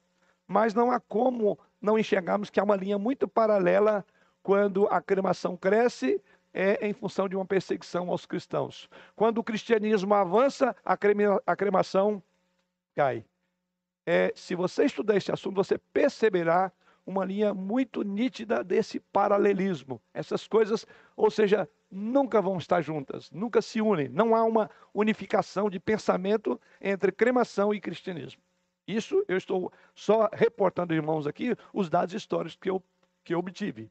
mas 0.46 0.72
não 0.72 0.90
há 0.90 0.98
como 0.98 1.58
não 1.78 1.98
enxergarmos 1.98 2.48
que 2.48 2.58
há 2.58 2.64
uma 2.64 2.76
linha 2.76 2.98
muito 2.98 3.28
paralela 3.28 4.02
quando 4.42 4.86
a 4.86 4.98
cremação 5.02 5.58
cresce, 5.58 6.22
é 6.52 6.86
em 6.86 6.92
função 6.92 7.28
de 7.28 7.36
uma 7.36 7.44
perseguição 7.44 8.10
aos 8.10 8.26
cristãos. 8.26 8.88
Quando 9.14 9.38
o 9.38 9.44
cristianismo 9.44 10.14
avança, 10.14 10.74
a, 10.84 10.96
crema, 10.96 11.42
a 11.46 11.56
cremação 11.56 12.22
cai. 12.94 13.24
É, 14.06 14.32
se 14.34 14.54
você 14.54 14.84
estudar 14.84 15.16
esse 15.16 15.30
assunto, 15.30 15.54
você 15.54 15.78
perceberá 15.78 16.72
uma 17.08 17.24
linha 17.24 17.54
muito 17.54 18.02
nítida 18.02 18.62
desse 18.62 19.00
paralelismo. 19.00 20.00
Essas 20.12 20.46
coisas, 20.46 20.86
ou 21.16 21.30
seja, 21.30 21.68
nunca 21.90 22.40
vão 22.40 22.58
estar 22.58 22.82
juntas, 22.82 23.30
nunca 23.30 23.62
se 23.62 23.80
unem. 23.80 24.08
Não 24.08 24.34
há 24.34 24.44
uma 24.44 24.70
unificação 24.92 25.70
de 25.70 25.80
pensamento 25.80 26.60
entre 26.80 27.10
cremação 27.10 27.72
e 27.72 27.80
cristianismo. 27.80 28.42
Isso 28.86 29.24
eu 29.26 29.36
estou 29.36 29.72
só 29.94 30.28
reportando, 30.32 30.94
irmãos, 30.94 31.26
aqui 31.26 31.54
os 31.72 31.90
dados 31.90 32.14
históricos 32.14 32.56
que 32.56 32.70
eu, 32.70 32.82
que 33.24 33.34
eu 33.34 33.38
obtive. 33.38 33.90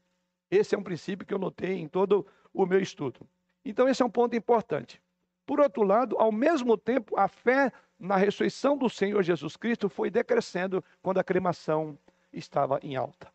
Esse 0.50 0.74
é 0.74 0.78
um 0.78 0.82
princípio 0.82 1.26
que 1.26 1.34
eu 1.34 1.38
notei 1.38 1.74
em 1.74 1.88
todo 1.88 2.26
o 2.62 2.66
meu 2.66 2.80
estudo. 2.80 3.20
Então, 3.64 3.88
esse 3.88 4.02
é 4.02 4.04
um 4.04 4.10
ponto 4.10 4.34
importante. 4.34 5.00
Por 5.46 5.60
outro 5.60 5.82
lado, 5.84 6.16
ao 6.18 6.32
mesmo 6.32 6.76
tempo, 6.76 7.16
a 7.16 7.28
fé 7.28 7.72
na 7.98 8.16
ressurreição 8.16 8.76
do 8.76 8.90
Senhor 8.90 9.22
Jesus 9.22 9.56
Cristo 9.56 9.88
foi 9.88 10.10
decrescendo 10.10 10.84
quando 11.00 11.18
a 11.18 11.24
cremação 11.24 11.96
estava 12.32 12.80
em 12.82 12.96
alta. 12.96 13.32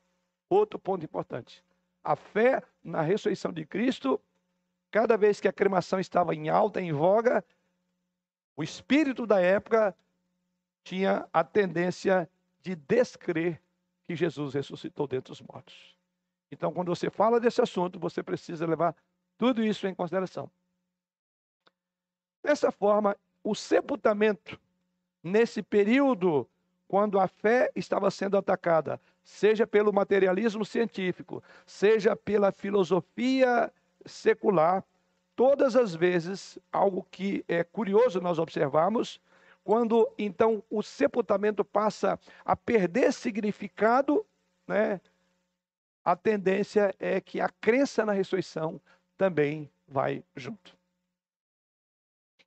Outro 0.50 0.78
ponto 0.78 1.06
importante. 1.06 1.64
A 2.04 2.18
fé 2.18 2.62
na 2.84 3.02
ressurreição 3.02 3.54
de 3.54 3.66
Cristo, 3.66 4.20
cada 4.92 5.16
vez 5.16 5.40
que 5.40 5.48
a 5.48 5.54
cremação 5.54 6.02
estava 6.02 6.36
em 6.36 6.50
alta, 6.50 6.82
em 6.82 6.92
voga, 6.92 7.44
o 8.58 8.64
espírito 8.64 9.26
da 9.26 9.40
época 9.40 9.96
tinha 10.84 11.26
a 11.32 11.46
tendência 11.46 12.30
de 12.62 12.76
descrer 12.76 13.62
que 14.04 14.16
Jesus 14.18 14.54
ressuscitou 14.54 15.08
dentre 15.08 15.32
os 15.32 15.42
mortos. 15.42 15.98
Então, 16.52 16.74
quando 16.74 16.94
você 16.94 17.10
fala 17.10 17.40
desse 17.40 17.62
assunto, 17.62 17.98
você 17.98 18.22
precisa 18.22 18.68
levar 18.68 18.94
tudo 19.44 19.62
isso 19.62 19.86
em 19.86 19.94
consideração. 19.94 20.50
Dessa 22.42 22.72
forma, 22.72 23.14
o 23.44 23.54
sepultamento, 23.54 24.58
nesse 25.22 25.62
período 25.62 26.48
quando 26.88 27.20
a 27.20 27.28
fé 27.28 27.70
estava 27.76 28.10
sendo 28.10 28.38
atacada, 28.38 29.02
seja 29.22 29.68
pelo 29.68 29.92
materialismo 29.92 30.64
científico, 30.64 31.44
seja 31.66 32.16
pela 32.16 32.54
filosofia 32.54 33.70
secular, 34.06 34.82
todas 35.36 35.76
as 35.76 35.94
vezes, 35.94 36.58
algo 36.72 37.06
que 37.12 37.44
é 37.46 37.66
curioso 37.66 38.22
nós 38.22 38.40
observarmos, 38.40 39.20
quando 39.62 40.10
então 40.18 40.64
o 40.70 40.82
sepultamento 40.82 41.66
passa 41.66 42.18
a 42.46 42.56
perder 42.56 43.12
significado, 43.12 44.26
né, 44.66 45.02
a 46.02 46.16
tendência 46.16 46.96
é 46.98 47.20
que 47.20 47.42
a 47.42 47.50
crença 47.50 48.06
na 48.06 48.14
ressurreição 48.14 48.80
também 49.24 49.72
vai 49.88 50.22
junto. 50.36 50.78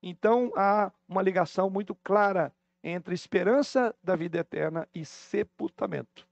Então 0.02 0.52
há 0.54 0.92
uma 1.09 1.23
ligação 1.23 1.71
muito 1.71 1.95
clara 1.95 2.52
entre 2.85 3.14
esperança 3.14 3.95
da 4.02 4.14
vida 4.14 4.38
eterna 4.38 4.87
e 4.95 5.02
sepultamento. 5.02 6.28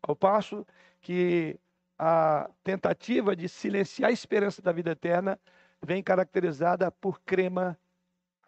Ao 0.00 0.14
passo 0.14 0.64
que 1.00 1.58
a 1.98 2.48
tentativa 2.62 3.34
de 3.34 3.48
silenciar 3.48 4.10
a 4.10 4.12
esperança 4.12 4.62
da 4.62 4.70
vida 4.70 4.92
eterna 4.92 5.40
vem 5.82 6.04
caracterizada 6.04 6.88
por 6.92 7.20
crema, 7.22 7.76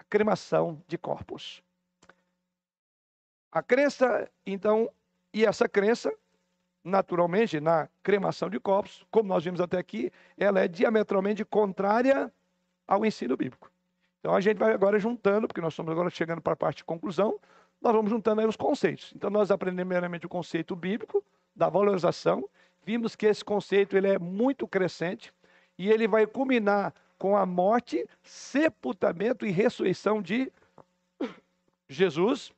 cremação 0.09 0.81
de 0.87 0.97
corpos. 0.97 1.61
A 3.51 3.65
crença, 3.65 4.31
então, 4.47 4.89
e 5.35 5.45
essa 5.45 5.69
crença, 5.69 6.17
naturalmente, 6.85 7.61
na 7.61 7.89
cremação 8.03 8.49
de 8.49 8.59
corpos, 8.59 9.05
como 9.11 9.29
nós 9.29 9.45
vimos 9.45 9.61
até 9.61 9.79
aqui, 9.79 10.11
ela 10.37 10.61
é 10.61 10.69
diametralmente 10.69 11.45
contrária 11.45 12.33
ao 12.87 13.05
ensino 13.05 13.37
bíblico. 13.37 13.71
Então 14.21 14.35
a 14.35 14.41
gente 14.41 14.59
vai 14.59 14.73
agora 14.73 14.99
juntando, 14.99 15.47
porque 15.47 15.61
nós 15.61 15.73
estamos 15.73 15.93
agora 15.93 16.11
chegando 16.11 16.41
para 16.41 16.53
a 16.53 16.57
parte 16.57 16.79
de 16.79 16.85
conclusão, 16.85 17.39
nós 17.81 17.93
vamos 17.93 18.11
juntando 18.11 18.41
aí 18.41 18.47
os 18.47 18.57
conceitos. 18.57 19.13
Então 19.15 19.31
nós 19.31 19.51
aprendemos 19.51 19.89
primeiramente 19.89 20.27
o 20.27 20.29
conceito 20.29 20.77
bíblico 20.77 21.25
da 21.55 21.69
valorização, 21.69 22.49
vimos 22.85 23.17
que 23.17 23.27
esse 23.27 23.45
conceito 23.45 23.97
ele 23.97 24.09
é 24.09 24.19
muito 24.19 24.67
crescente 24.69 25.33
e 25.79 25.91
ele 25.91 26.07
vai 26.07 26.27
culminar 26.27 26.95
com 27.19 27.37
a 27.37 27.45
morte, 27.45 28.07
sepultamento 28.23 29.47
e 29.47 29.51
ressurreição 29.51 30.23
de 30.23 30.51
Jesus. 31.89 32.53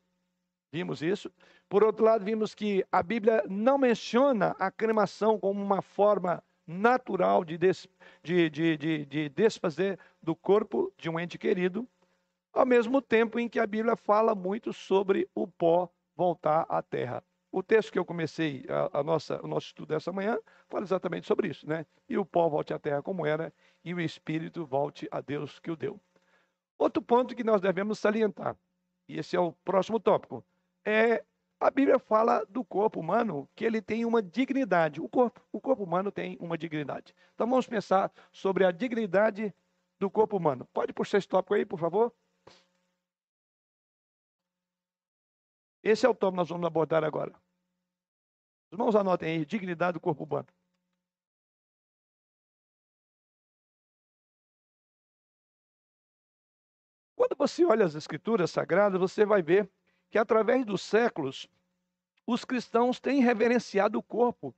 Vimos 0.73 1.03
isso. 1.03 1.31
Por 1.73 1.83
outro 1.83 2.05
lado, 2.05 2.23
vimos 2.23 2.55
que 2.55 2.85
a 2.93 3.03
Bíblia 3.03 3.43
não 3.49 3.79
menciona 3.79 4.55
a 4.59 4.71
cremação 4.71 5.39
como 5.39 5.59
uma 5.63 5.81
forma 5.81 6.45
natural 6.67 7.47
de, 7.47 7.57
des, 7.57 7.89
de, 8.23 8.51
de, 8.51 8.77
de, 8.77 9.07
de 9.07 9.29
desfazer 9.31 9.99
do 10.23 10.37
corpo 10.37 10.93
de 10.99 11.09
um 11.09 11.19
ente 11.19 11.39
querido, 11.39 11.89
ao 12.53 12.67
mesmo 12.67 13.01
tempo 13.01 13.39
em 13.39 13.49
que 13.49 13.59
a 13.59 13.67
Bíblia 13.67 13.97
fala 13.97 14.35
muito 14.35 14.71
sobre 14.71 15.27
o 15.35 15.47
pó 15.47 15.89
voltar 16.15 16.67
à 16.69 16.83
terra. 16.83 17.25
O 17.51 17.63
texto 17.63 17.91
que 17.91 17.99
eu 17.99 18.05
comecei 18.05 18.67
a, 18.69 18.99
a 18.99 19.03
nossa, 19.03 19.41
o 19.43 19.49
nosso 19.49 19.69
estudo 19.69 19.95
dessa 19.95 20.13
manhã 20.13 20.39
fala 20.69 20.85
exatamente 20.85 21.27
sobre 21.27 21.49
isso, 21.49 21.67
né? 21.67 21.87
E 22.07 22.19
o 22.19 22.27
pó 22.27 22.51
volte 22.51 22.75
à 22.75 22.79
terra 22.79 23.03
como 23.03 23.25
era, 23.25 23.51
e 23.83 23.95
o 23.95 24.01
espírito 24.01 24.67
volte 24.67 25.09
a 25.11 25.23
Deus 25.23 25.59
que 25.59 25.71
o 25.71 25.77
deu. 25.77 25.99
Outro 26.79 27.03
ponto 27.03 27.35
que 27.35 27.43
nós 27.43 27.63
devemos 27.63 27.99
salientar, 27.99 28.55
e 29.09 29.19
esse 29.19 29.37
é 29.37 29.41
o 29.41 29.53
próximo 29.65 29.99
tópico, 29.99 30.45
é 30.85 31.25
a 31.63 31.71
Bíblia 31.71 31.99
fala 31.99 32.45
do 32.47 32.65
corpo 32.65 33.01
humano 33.01 33.49
que 33.55 33.65
ele 33.65 33.81
tem 33.81 34.05
uma 34.05 34.21
dignidade. 34.23 35.01
O 35.01 35.09
corpo, 35.09 35.41
o 35.53 35.61
corpo 35.61 35.85
humano 35.85 36.11
tem 36.11 36.37
uma 36.41 36.59
dignidade. 36.59 37.15
Então 37.35 37.49
vamos 37.49 37.67
pensar 37.67 38.13
sobre 38.33 38.65
a 38.65 38.73
dignidade 38.73 39.55
do 39.99 40.11
corpo 40.11 40.37
humano. 40.37 40.67
Pode 40.73 40.93
puxar 40.93 41.19
esse 41.19 41.29
tópico 41.29 41.55
aí, 41.55 41.65
por 41.65 41.79
favor? 41.79 42.13
Esse 45.83 46.05
é 46.07 46.09
o 46.09 46.15
tópico 46.15 46.33
que 46.33 46.37
nós 46.39 46.49
vamos 46.49 46.67
abordar 46.67 47.05
agora. 47.05 47.33
Os 48.71 48.73
irmãos 48.73 48.97
anotem 48.97 49.39
aí, 49.39 49.45
dignidade 49.47 49.95
do 49.95 50.01
corpo 50.01 50.25
humano. 50.25 50.49
Quando 57.17 57.37
você 57.37 57.65
olha 57.65 57.85
as 57.85 57.95
escrituras 57.95 58.51
sagradas, 58.51 58.99
você 59.01 59.25
vai 59.25 59.43
ver 59.43 59.71
que 60.13 60.19
através 60.19 60.67
dos 60.67 60.83
séculos 60.83 61.49
os 62.27 62.45
cristãos 62.45 63.01
têm 63.01 63.23
reverenciado 63.23 63.99
o 63.99 64.03
corpo 64.03 64.55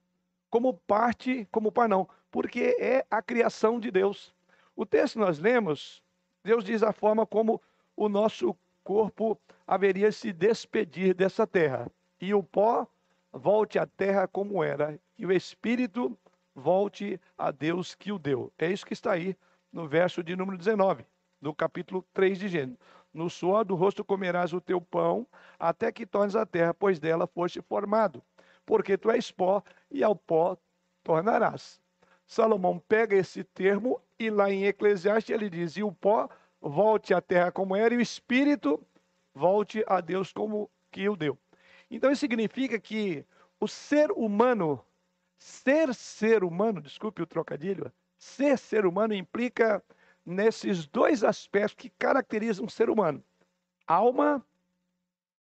como 0.51 0.75
parte, 0.75 1.49
como 1.53 1.71
pai 1.71 1.87
não, 1.87 2.09
porque 2.29 2.77
é 2.81 3.07
a 3.09 3.23
criação 3.23 3.79
de 3.79 3.89
Deus. 3.91 4.35
O 4.75 4.85
texto 4.85 5.17
nós 5.17 5.39
lemos, 5.39 6.03
Deus 6.43 6.65
diz 6.65 6.83
a 6.83 6.93
forma 6.93 7.25
como 7.25 7.63
o 7.97 8.09
nosso 8.09 8.57
corpo 8.83 9.41
haveria 9.65 10.11
se 10.11 10.33
despedir 10.33 11.15
dessa 11.15 11.47
terra. 11.47 11.89
E 12.21 12.35
o 12.35 12.43
pó 12.43 12.85
volte 13.33 13.79
à 13.79 13.87
terra 13.87 14.27
como 14.27 14.63
era, 14.63 14.99
e 15.17 15.25
o 15.25 15.31
espírito 15.31 16.19
volte 16.53 17.21
a 17.39 17.53
Deus 17.53 17.95
que 17.95 18.11
o 18.11 18.19
deu. 18.19 18.53
É 18.59 18.71
isso 18.71 18.85
que 18.85 18.93
está 18.93 19.13
aí 19.13 19.37
no 19.73 19.87
verso 19.87 20.21
de 20.21 20.35
número 20.35 20.59
19, 20.59 21.07
do 21.41 21.55
capítulo 21.55 22.05
3 22.13 22.39
de 22.39 22.49
Gênesis. 22.49 22.79
No 23.15 23.31
suor 23.31 23.65
do 23.65 23.77
rosto 23.77 24.05
comerás 24.05 24.53
o 24.53 24.61
teu 24.61 24.81
pão, 24.81 25.25
até 25.57 25.93
que 25.93 26.05
tornes 26.05 26.35
a 26.35 26.45
terra, 26.45 26.75
pois 26.75 26.99
dela 26.99 27.29
foste 27.29 27.63
formado. 27.63 28.21
Porque 28.67 28.99
tu 28.99 29.09
és 29.09 29.31
pó, 29.31 29.63
e 29.89 30.03
ao 30.03 30.17
pó 30.17 30.59
tornarás. 31.05 31.81
Salomão 32.27 32.79
pega 32.89 33.15
esse 33.15 33.45
termo 33.45 34.01
e 34.19 34.31
lá 34.31 34.51
em 34.51 34.65
Eclesiastes 34.65 35.33
ele 35.33 35.49
diz: 35.49 35.77
E 35.77 35.83
o 35.85 35.93
pó 35.93 36.29
volte 36.61 37.15
à 37.15 37.21
terra 37.21 37.53
como 37.53 37.77
era, 37.77 37.95
e 37.95 37.99
o 37.99 38.01
espírito 38.01 38.85
volte 39.33 39.85
a 39.87 40.01
Deus 40.01 40.33
como 40.33 40.69
que 40.91 41.09
o 41.09 41.15
deu. 41.15 41.39
Então 41.89 42.11
isso 42.11 42.21
significa 42.21 42.81
que 42.81 43.25
o 43.61 43.69
ser 43.69 44.11
humano, 44.11 44.85
ser 45.37 45.95
ser 45.95 46.43
humano, 46.43 46.81
desculpe 46.81 47.23
o 47.23 47.27
trocadilho, 47.27 47.93
ser 48.19 48.59
ser 48.59 48.87
humano 48.87 49.15
implica 49.15 49.85
nesses 50.25 50.87
dois 50.87 51.23
aspectos 51.23 51.75
que 51.75 51.91
caracterizam 51.91 52.67
o 52.67 52.71
ser 52.71 52.89
humano: 52.89 53.23
alma 53.87 54.45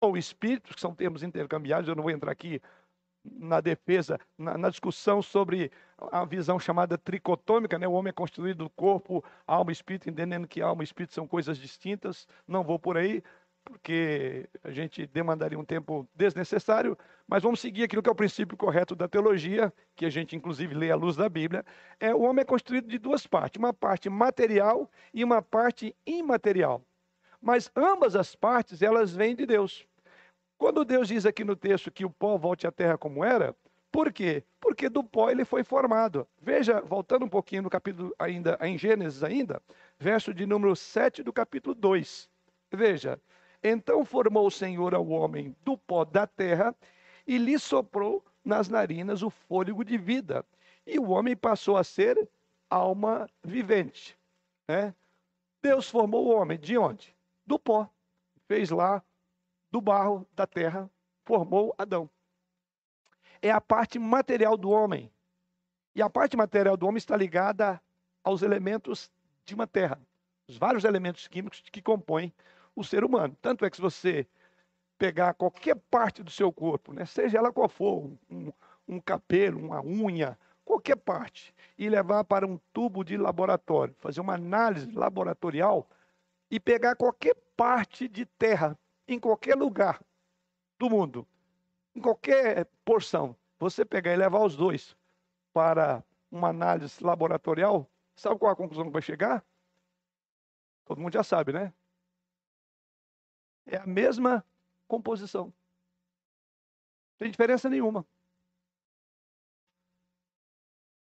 ou 0.00 0.16
espírito, 0.16 0.75
que 0.75 0.80
são 0.80 0.94
termos 0.94 1.23
intercambiados, 1.23 1.88
eu 1.88 1.94
não 1.94 2.02
vou 2.02 2.12
entrar 2.12 2.30
aqui 2.30 2.61
na 3.25 3.61
defesa, 3.61 4.18
na, 4.38 4.56
na, 4.56 4.70
discussão 4.70 5.20
sobre 5.20 5.70
a 6.11 6.25
visão 6.25 6.58
chamada 6.58 6.97
tricotômica, 6.97 7.78
né? 7.78 7.87
o 7.87 7.92
homem 7.92 8.11
é 8.11 8.12
constituído 8.12 8.64
do 8.64 8.70
corpo, 8.70 9.23
alma 9.47 9.70
e 9.70 9.73
espírito, 9.73 10.08
entendendo 10.08 10.47
que 10.47 10.62
alma 10.62 10.82
e 10.82 10.85
espírito 10.85 11.12
são 11.12 11.26
coisas 11.26 11.58
distintas, 11.58 12.26
não 12.47 12.62
vou 12.62 12.78
por 12.78 12.97
aí, 12.97 13.23
porque 13.68 14.48
a 14.64 14.70
gente 14.70 15.07
demandaria 15.07 15.59
um 15.59 15.64
tempo 15.64 16.09
desnecessário, 16.14 16.96
mas 17.26 17.42
vamos 17.42 17.61
seguir 17.61 17.85
aquilo 17.85 18.02
que 18.02 18.09
é 18.09 18.12
o 18.12 18.14
princípio 18.14 18.57
correto 18.57 18.96
da 18.96 19.07
teologia, 19.07 19.72
que 19.94 20.07
a 20.07 20.11
gente 20.11 20.35
inclusive 20.35 20.74
lê 20.74 20.90
à 20.90 20.96
luz 20.96 21.16
da 21.16 21.28
Bíblia. 21.28 21.64
É, 22.00 22.14
o 22.14 22.22
homem 22.22 22.42
é 22.42 22.44
constituído 22.44 22.88
de 22.88 22.98
duas 22.98 23.26
partes, 23.26 23.59
uma 23.59 23.72
parte 23.72 24.09
material 24.09 24.90
e 25.12 25.22
uma 25.22 25.42
parte 25.42 25.94
imaterial. 26.07 26.83
Mas 27.40 27.70
ambas 27.76 28.16
as 28.16 28.35
partes, 28.35 28.83
elas 28.83 29.14
vêm 29.14 29.37
de 29.37 29.46
Deus. 29.46 29.87
Quando 30.57 30.85
Deus 30.85 31.07
diz 31.07 31.24
aqui 31.24 31.44
no 31.44 31.54
texto 31.54 31.90
que 31.90 32.04
o 32.04 32.11
pó 32.11 32.37
volte 32.37 32.66
à 32.66 32.72
terra 32.72 32.98
como 32.98 33.22
era, 33.22 33.54
por 33.92 34.12
quê? 34.12 34.42
Porque 34.61 34.88
do 34.88 35.04
pó 35.04 35.31
ele 35.31 35.44
foi 35.44 35.62
formado. 35.62 36.26
Veja, 36.40 36.81
voltando 36.81 37.24
um 37.24 37.28
pouquinho 37.28 37.62
no 37.62 37.70
capítulo 37.70 38.14
ainda, 38.18 38.59
em 38.61 38.76
Gênesis 38.76 39.22
ainda, 39.22 39.62
verso 39.98 40.35
de 40.35 40.46
número 40.46 40.74
7 40.74 41.22
do 41.22 41.33
capítulo 41.33 41.74
2. 41.74 42.28
Veja, 42.72 43.18
então 43.62 44.05
formou 44.05 44.47
o 44.47 44.51
Senhor 44.51 44.94
ao 44.94 45.09
homem 45.09 45.55
do 45.64 45.77
pó 45.77 46.05
da 46.05 46.27
terra 46.27 46.75
e 47.27 47.38
lhe 47.38 47.59
soprou 47.59 48.25
nas 48.44 48.68
narinas 48.68 49.23
o 49.23 49.31
fôlego 49.31 49.85
de 49.85 49.99
vida. 49.99 50.44
E 50.87 50.99
o 50.99 51.11
homem 51.11 51.37
passou 51.37 51.77
a 51.77 51.85
ser 51.85 52.29
alma 52.71 53.29
vivente. 53.42 54.18
Né? 54.68 54.94
Deus 55.62 55.88
formou 55.88 56.27
o 56.27 56.35
homem 56.35 56.59
de 56.59 56.79
onde? 56.79 57.14
Do 57.47 57.59
pó. 57.59 57.88
Fez 58.47 58.71
lá 58.71 59.03
do 59.71 59.81
barro 59.81 60.27
da 60.33 60.47
terra, 60.47 60.90
formou 61.25 61.75
Adão. 61.77 62.09
É 63.42 63.51
a 63.51 63.61
parte 63.61 63.99
material 63.99 64.57
do 64.57 64.71
homem. 64.71 65.12
E 65.94 66.01
a 66.01 66.09
parte 66.09 66.37
material 66.37 66.77
do 66.77 66.87
homem 66.87 66.99
está 66.99 67.16
ligada 67.16 67.81
aos 68.23 68.42
elementos 68.42 69.11
de 69.44 69.55
uma 69.55 69.66
terra, 69.66 70.01
os 70.47 70.57
vários 70.57 70.85
elementos 70.85 71.27
químicos 71.27 71.61
que 71.61 71.83
compõem 71.83 72.33
o 72.78 72.84
ser 72.84 73.04
humano. 73.04 73.36
Tanto 73.42 73.64
é 73.64 73.70
que 73.70 73.76
se 73.76 73.82
você 73.82 74.26
pegar 74.96 75.34
qualquer 75.34 75.76
parte 75.90 76.22
do 76.22 76.30
seu 76.30 76.52
corpo, 76.52 76.92
né, 76.92 77.04
seja 77.04 77.38
ela 77.38 77.52
qual 77.52 77.68
for, 77.68 78.10
um, 78.30 78.52
um 78.86 79.00
cabelo, 79.00 79.58
uma 79.58 79.82
unha, 79.82 80.38
qualquer 80.64 80.96
parte, 80.96 81.54
e 81.76 81.88
levar 81.88 82.24
para 82.24 82.46
um 82.46 82.58
tubo 82.72 83.04
de 83.04 83.16
laboratório, 83.16 83.94
fazer 83.98 84.20
uma 84.20 84.34
análise 84.34 84.90
laboratorial 84.90 85.88
e 86.50 86.60
pegar 86.60 86.96
qualquer 86.96 87.34
parte 87.56 88.08
de 88.08 88.24
terra, 88.24 88.78
em 89.06 89.18
qualquer 89.18 89.54
lugar 89.54 90.00
do 90.78 90.90
mundo, 90.90 91.26
em 91.94 92.00
qualquer 92.00 92.66
porção, 92.84 93.34
você 93.58 93.84
pegar 93.84 94.12
e 94.12 94.16
levar 94.16 94.40
os 94.44 94.54
dois 94.54 94.96
para 95.52 96.04
uma 96.30 96.48
análise 96.48 97.02
laboratorial, 97.02 97.88
sabe 98.14 98.38
qual 98.38 98.52
a 98.52 98.56
conclusão 98.56 98.84
que 98.84 98.92
vai 98.92 99.02
chegar? 99.02 99.44
Todo 100.84 101.00
mundo 101.00 101.12
já 101.12 101.22
sabe, 101.22 101.52
né? 101.52 101.72
É 103.68 103.76
a 103.76 103.87
mesma 103.87 104.44
composição. 104.87 105.44
Não 105.44 105.52
tem 107.18 107.31
diferença 107.31 107.68
nenhuma. 107.68 108.07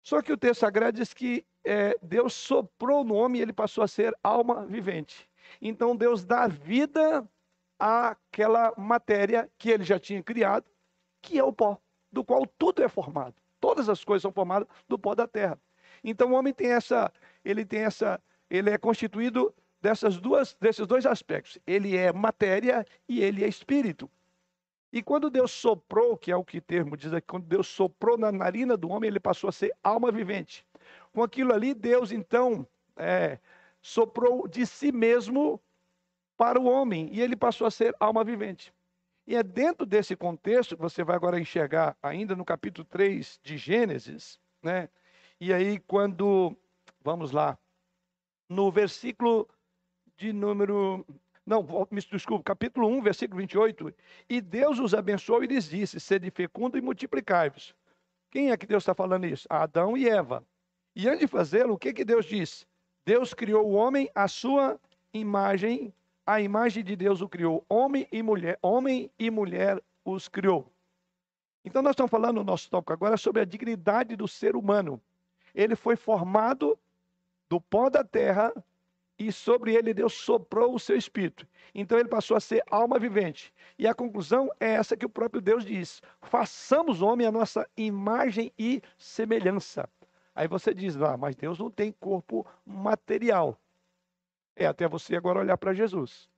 Só 0.01 0.21
que 0.21 0.33
o 0.33 0.37
texto 0.37 0.61
sagrado 0.61 0.97
diz 0.97 1.13
que 1.13 1.45
é, 1.63 1.95
Deus 2.01 2.33
soprou 2.33 3.03
no 3.03 3.13
homem 3.13 3.39
e 3.39 3.43
ele 3.43 3.53
passou 3.53 3.83
a 3.83 3.87
ser 3.87 4.17
alma 4.23 4.65
vivente. 4.65 5.29
Então 5.61 5.95
Deus 5.95 6.25
dá 6.25 6.47
vida 6.47 7.29
àquela 7.77 8.73
matéria 8.75 9.49
que 9.57 9.69
ele 9.69 9.83
já 9.83 9.99
tinha 9.99 10.23
criado, 10.23 10.65
que 11.21 11.37
é 11.37 11.43
o 11.43 11.53
pó, 11.53 11.79
do 12.11 12.23
qual 12.23 12.45
tudo 12.57 12.81
é 12.81 12.89
formado. 12.89 13.35
Todas 13.59 13.87
as 13.87 14.03
coisas 14.03 14.23
são 14.23 14.31
formadas 14.31 14.67
do 14.87 14.97
pó 14.97 15.13
da 15.13 15.27
terra. 15.27 15.59
Então 16.03 16.31
o 16.31 16.35
homem 16.35 16.53
tem 16.53 16.71
essa, 16.71 17.13
ele 17.45 17.63
tem 17.63 17.81
essa, 17.81 18.19
ele 18.49 18.71
é 18.71 18.77
constituído 18.79 19.53
dessas 19.81 20.17
duas, 20.17 20.55
desses 20.59 20.85
dois 20.85 21.05
aspectos. 21.05 21.57
Ele 21.65 21.95
é 21.95 22.11
matéria 22.11 22.85
e 23.07 23.21
ele 23.21 23.43
é 23.43 23.47
espírito. 23.47 24.09
E 24.91 25.03
quando 25.03 25.29
Deus 25.29 25.51
soprou, 25.51 26.17
que 26.17 26.31
é 26.31 26.35
o 26.35 26.43
que 26.43 26.59
termo 26.59 26.97
diz 26.97 27.13
aqui, 27.13 27.27
quando 27.27 27.45
Deus 27.45 27.67
soprou 27.67 28.17
na 28.17 28.31
narina 28.31 28.75
do 28.75 28.89
homem, 28.89 29.07
ele 29.07 29.19
passou 29.19 29.47
a 29.47 29.51
ser 29.51 29.71
alma 29.83 30.11
vivente. 30.11 30.65
Com 31.13 31.21
aquilo 31.21 31.53
ali, 31.53 31.73
Deus 31.73 32.11
então 32.11 32.67
é, 32.97 33.39
soprou 33.81 34.47
de 34.47 34.65
si 34.65 34.91
mesmo 34.91 35.61
para 36.35 36.59
o 36.59 36.65
homem 36.65 37.09
e 37.11 37.21
ele 37.21 37.35
passou 37.35 37.67
a 37.67 37.71
ser 37.71 37.95
alma 37.99 38.23
vivente. 38.23 38.73
E 39.27 39.35
é 39.35 39.43
dentro 39.43 39.85
desse 39.85 40.15
contexto 40.15 40.75
que 40.75 40.81
você 40.81 41.03
vai 41.03 41.15
agora 41.15 41.39
enxergar, 41.39 41.95
ainda 42.01 42.35
no 42.35 42.43
capítulo 42.43 42.83
3 42.85 43.39
de 43.43 43.57
Gênesis, 43.57 44.39
né? 44.63 44.89
E 45.39 45.53
aí, 45.53 45.79
quando, 45.79 46.57
vamos 47.01 47.31
lá, 47.31 47.57
no 48.49 48.71
versículo 48.71 49.47
de 50.19 50.33
número. 50.33 51.05
Não, 51.45 51.65
me 51.89 52.01
desculpe, 52.01 52.43
capítulo 52.43 52.87
1, 52.89 53.01
versículo 53.01 53.39
28. 53.39 53.93
E 54.29 54.41
Deus 54.41 54.77
os 54.77 54.93
abençoou 54.93 55.43
e 55.43 55.47
lhes 55.47 55.69
disse: 55.69 55.99
Sede 55.99 56.29
fecundo 56.29 56.77
e 56.77 56.81
multiplicai-vos. 56.81 57.73
Quem 58.29 58.51
é 58.51 58.57
que 58.57 58.67
Deus 58.67 58.83
está 58.83 58.93
falando 58.93 59.25
isso? 59.25 59.47
Adão 59.49 59.97
e 59.97 60.07
Eva. 60.07 60.43
E 60.95 61.07
antes 61.07 61.21
de 61.21 61.27
fazê-lo, 61.27 61.73
o 61.73 61.77
que, 61.77 61.93
que 61.93 62.05
Deus 62.05 62.25
disse? 62.25 62.67
Deus 63.05 63.33
criou 63.33 63.65
o 63.65 63.73
homem 63.73 64.09
à 64.13 64.27
sua 64.27 64.79
imagem, 65.13 65.91
a 66.25 66.39
imagem 66.41 66.83
de 66.83 66.95
Deus 66.95 67.21
o 67.21 67.29
criou. 67.29 67.65
Homem 67.69 68.07
e 68.11 68.21
mulher, 68.21 68.59
homem 68.61 69.09
e 69.17 69.31
mulher 69.31 69.81
os 70.03 70.27
criou. 70.27 70.71
Então 71.63 71.81
nós 71.81 71.91
estamos 71.91 72.11
falando 72.11 72.35
no 72.35 72.43
nosso 72.43 72.69
tópico 72.69 72.93
agora 72.93 73.17
sobre 73.17 73.41
a 73.41 73.45
dignidade 73.45 74.15
do 74.15 74.27
ser 74.27 74.55
humano. 74.55 75.01
ele 75.55 75.75
foi 75.75 75.95
formado 75.95 76.77
do 77.49 77.59
pó 77.59 77.89
da 77.89 78.03
terra 78.03 78.53
e 79.19 79.31
sobre 79.31 79.75
ele 79.75 79.93
Deus 79.93 80.13
soprou 80.13 80.73
o 80.73 80.79
seu 80.79 80.95
espírito. 80.95 81.45
Então 81.75 81.99
ele 81.99 82.07
passou 82.07 82.37
a 82.37 82.39
ser 82.39 82.63
alma 82.71 82.97
vivente. 82.97 83.53
E 83.77 83.85
a 83.85 83.93
conclusão 83.93 84.49
é 84.59 84.71
essa 84.71 84.95
que 84.95 85.05
o 85.05 85.09
próprio 85.09 85.41
Deus 85.41 85.65
diz: 85.65 86.01
façamos 86.21 87.01
homem 87.01 87.27
a 87.27 87.31
nossa 87.31 87.69
imagem 87.75 88.51
e 88.57 88.81
semelhança. 88.97 89.87
Aí 90.33 90.47
você 90.47 90.73
diz 90.73 90.95
lá, 90.95 91.13
ah, 91.13 91.17
mas 91.17 91.35
Deus 91.35 91.59
não 91.59 91.69
tem 91.69 91.91
corpo 91.91 92.47
material. 92.65 93.59
É 94.55 94.65
até 94.65 94.87
você 94.87 95.15
agora 95.15 95.39
olhar 95.39 95.57
para 95.57 95.73
Jesus. 95.73 96.29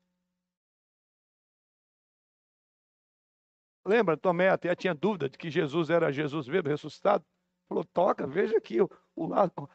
Lembra, 3.86 4.18
Tomé 4.18 4.50
até 4.50 4.76
tinha 4.76 4.94
dúvida 4.94 5.30
de 5.30 5.38
que 5.38 5.50
Jesus 5.50 5.90
era 5.90 6.12
Jesus 6.12 6.48
vivo, 6.48 6.68
ressuscitado. 6.68 7.24
Falou, 7.68 7.84
toca, 7.84 8.28
veja 8.28 8.58
aqui 8.58 8.82
o, 8.82 8.90
o 9.16 9.28
lado, 9.28 9.70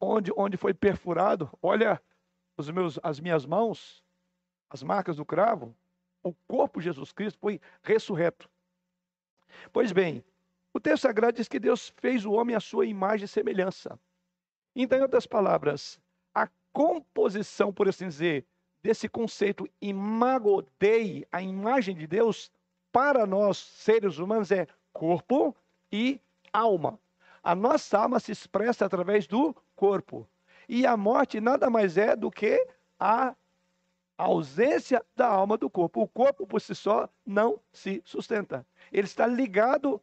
onde, 0.00 0.32
onde 0.36 0.56
foi 0.56 0.74
perfurado. 0.74 1.50
Olha 1.62 2.00
os 2.58 2.70
meus, 2.70 2.98
as 3.02 3.20
minhas 3.20 3.46
mãos, 3.46 4.02
as 4.68 4.82
marcas 4.82 5.16
do 5.16 5.24
cravo. 5.24 5.74
O 6.22 6.34
corpo 6.46 6.80
de 6.80 6.86
Jesus 6.86 7.12
Cristo 7.12 7.38
foi 7.38 7.60
ressurreto. 7.82 8.50
Pois 9.72 9.92
bem, 9.92 10.24
o 10.74 10.80
texto 10.80 11.02
sagrado 11.02 11.36
diz 11.36 11.48
que 11.48 11.60
Deus 11.60 11.92
fez 11.96 12.26
o 12.26 12.32
homem 12.32 12.54
à 12.54 12.60
sua 12.60 12.84
imagem 12.84 13.24
e 13.24 13.28
semelhança. 13.28 13.98
Então, 14.74 14.98
em 14.98 15.02
outras 15.02 15.26
palavras, 15.26 15.98
a 16.34 16.48
composição, 16.72 17.72
por 17.72 17.88
assim 17.88 18.08
dizer, 18.08 18.44
desse 18.82 19.08
conceito 19.08 19.68
imago 19.80 20.62
Dei, 20.78 21.26
a 21.32 21.40
imagem 21.40 21.96
de 21.96 22.06
Deus, 22.06 22.50
para 22.92 23.26
nós, 23.26 23.58
seres 23.58 24.18
humanos, 24.18 24.50
é 24.50 24.66
corpo 24.92 25.56
e 25.90 26.20
alma. 26.52 26.98
A 27.42 27.54
nossa 27.54 27.98
alma 27.98 28.20
se 28.20 28.32
expressa 28.32 28.84
através 28.84 29.26
do 29.26 29.54
corpo. 29.74 30.28
E 30.68 30.86
a 30.86 30.96
morte 30.96 31.40
nada 31.40 31.70
mais 31.70 31.96
é 31.96 32.14
do 32.14 32.30
que 32.30 32.64
a 33.00 33.34
ausência 34.18 35.04
da 35.16 35.26
alma 35.26 35.56
do 35.56 35.70
corpo. 35.70 36.02
O 36.02 36.08
corpo 36.08 36.46
por 36.46 36.60
si 36.60 36.74
só 36.74 37.08
não 37.24 37.60
se 37.72 38.02
sustenta. 38.04 38.66
Ele 38.92 39.06
está 39.06 39.26
ligado 39.26 40.00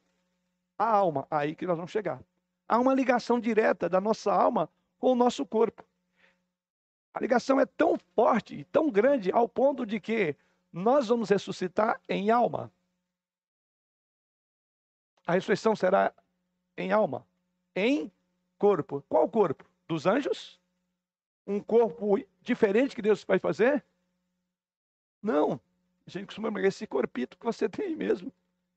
à 0.77 0.89
alma. 0.89 1.27
Aí 1.29 1.55
que 1.55 1.67
nós 1.67 1.75
vamos 1.75 1.91
chegar. 1.91 2.23
Há 2.67 2.79
uma 2.79 2.93
ligação 2.93 3.39
direta 3.39 3.87
da 3.87 4.01
nossa 4.01 4.33
alma 4.33 4.69
com 4.97 5.11
o 5.11 5.15
nosso 5.15 5.45
corpo. 5.45 5.85
A 7.13 7.19
ligação 7.19 7.59
é 7.59 7.65
tão 7.65 7.97
forte, 8.15 8.65
tão 8.71 8.89
grande, 8.89 9.31
ao 9.31 9.47
ponto 9.47 9.85
de 9.85 9.99
que 9.99 10.35
nós 10.71 11.07
vamos 11.07 11.29
ressuscitar 11.29 12.01
em 12.09 12.31
alma. 12.31 12.71
A 15.25 15.33
ressurreição 15.33 15.75
será 15.75 16.13
em 16.77 16.91
alma, 16.91 17.25
em 17.75 18.11
corpo. 18.57 19.03
Qual 19.07 19.29
corpo? 19.29 19.65
Dos 19.87 20.05
anjos? 20.05 20.59
Um 21.45 21.59
corpo 21.59 22.17
diferente 22.41 22.95
que 22.95 23.01
Deus 23.01 23.23
vai 23.23 23.37
fazer? 23.39 23.85
Não. 25.21 25.59
A 26.05 26.09
gente 26.09 26.27
costuma 26.27 26.47
lembrar 26.47 26.67
esse 26.67 26.85
corpito 26.85 27.37
que 27.37 27.45
você 27.45 27.67
tem 27.69 27.95
mesmo. 27.95 28.31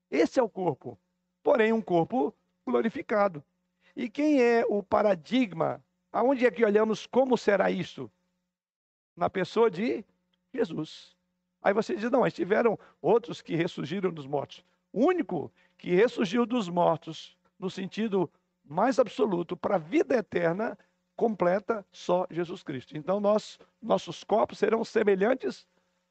Esse 0.09 0.39
é 0.39 0.43
o 0.43 0.49
corpo. 0.49 0.97
Porém, 1.43 1.71
um 1.71 1.81
corpo 1.81 2.33
glorificado. 2.65 3.43
E 3.95 4.09
quem 4.09 4.41
é 4.41 4.65
o 4.67 4.83
paradigma? 4.83 5.83
Aonde 6.11 6.45
é 6.45 6.51
que 6.51 6.65
olhamos 6.65 7.05
como 7.05 7.37
será 7.37 7.69
isso? 7.69 8.11
Na 9.15 9.29
pessoa 9.29 9.69
de 9.69 10.03
Jesus. 10.53 11.15
Aí 11.61 11.73
você 11.73 11.95
diz, 11.95 12.09
não, 12.09 12.21
mas 12.21 12.33
tiveram 12.33 12.79
outros 13.01 13.41
que 13.41 13.55
ressurgiram 13.55 14.11
dos 14.11 14.25
mortos. 14.25 14.63
O 14.91 15.05
único 15.05 15.51
que 15.77 15.93
ressurgiu 15.93 16.45
dos 16.45 16.69
mortos, 16.69 17.37
no 17.59 17.69
sentido 17.69 18.31
mais 18.63 18.97
absoluto, 18.99 19.57
para 19.57 19.75
a 19.75 19.79
vida 19.79 20.15
eterna, 20.15 20.77
completa 21.19 21.85
só 21.91 22.25
Jesus 22.31 22.63
Cristo. 22.63 22.97
Então, 22.97 23.19
nós, 23.19 23.59
nossos 23.81 24.23
corpos 24.23 24.57
serão 24.57 24.85
semelhantes 24.85 25.67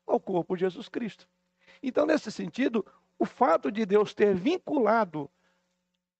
ao 0.06 0.20
corpo 0.20 0.54
de 0.54 0.60
Jesus 0.60 0.88
Cristo. 0.88 1.26
Então, 1.82 2.04
nesse 2.04 2.30
sentido, 2.30 2.84
o 3.18 3.24
fato 3.24 3.72
de 3.72 3.86
Deus 3.86 4.12
ter 4.12 4.34
vinculado 4.34 5.30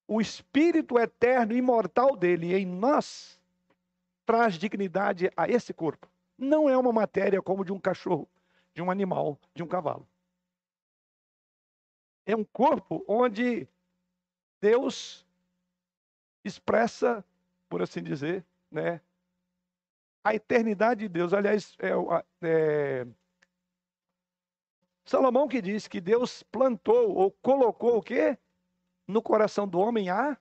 o 0.07 0.22
espírito 0.22 0.98
eterno, 0.98 1.53
imortal 1.53 2.16
dele 2.16 2.55
em 2.57 2.64
nós, 2.64 3.38
traz 4.24 4.55
dignidade 4.55 5.31
a 5.37 5.46
esse 5.46 5.74
corpo. 5.74 6.09
Não 6.38 6.66
é 6.66 6.77
uma 6.79 6.92
matéria 6.92 7.42
como 7.42 7.66
de 7.66 7.72
um 7.72 7.79
cachorro, 7.79 8.27
de 8.72 8.81
um 8.81 8.90
animal, 8.90 9.38
de 9.55 9.62
um 9.62 9.66
cavalo 9.66 10.09
é 12.29 12.37
um 12.37 12.44
corpo 12.44 13.03
onde 13.09 13.66
Deus 14.61 15.27
expressa, 16.44 17.24
por 17.70 17.81
assim 17.81 18.03
dizer, 18.03 18.44
né, 18.71 19.01
a 20.23 20.35
eternidade 20.35 21.01
de 21.01 21.09
Deus. 21.09 21.33
Aliás, 21.33 21.75
é, 21.81 21.89
é, 22.43 23.07
Salomão 25.05 25.49
que 25.49 25.63
diz 25.63 25.89
que 25.89 26.01
Deus 26.01 26.43
plantou 26.43 27.15
ou 27.15 27.31
colocou 27.31 27.97
o 27.97 28.03
quê? 28.03 28.37
No 29.07 29.23
coração 29.23 29.67
do 29.67 29.81
homem 29.81 30.11
a 30.11 30.37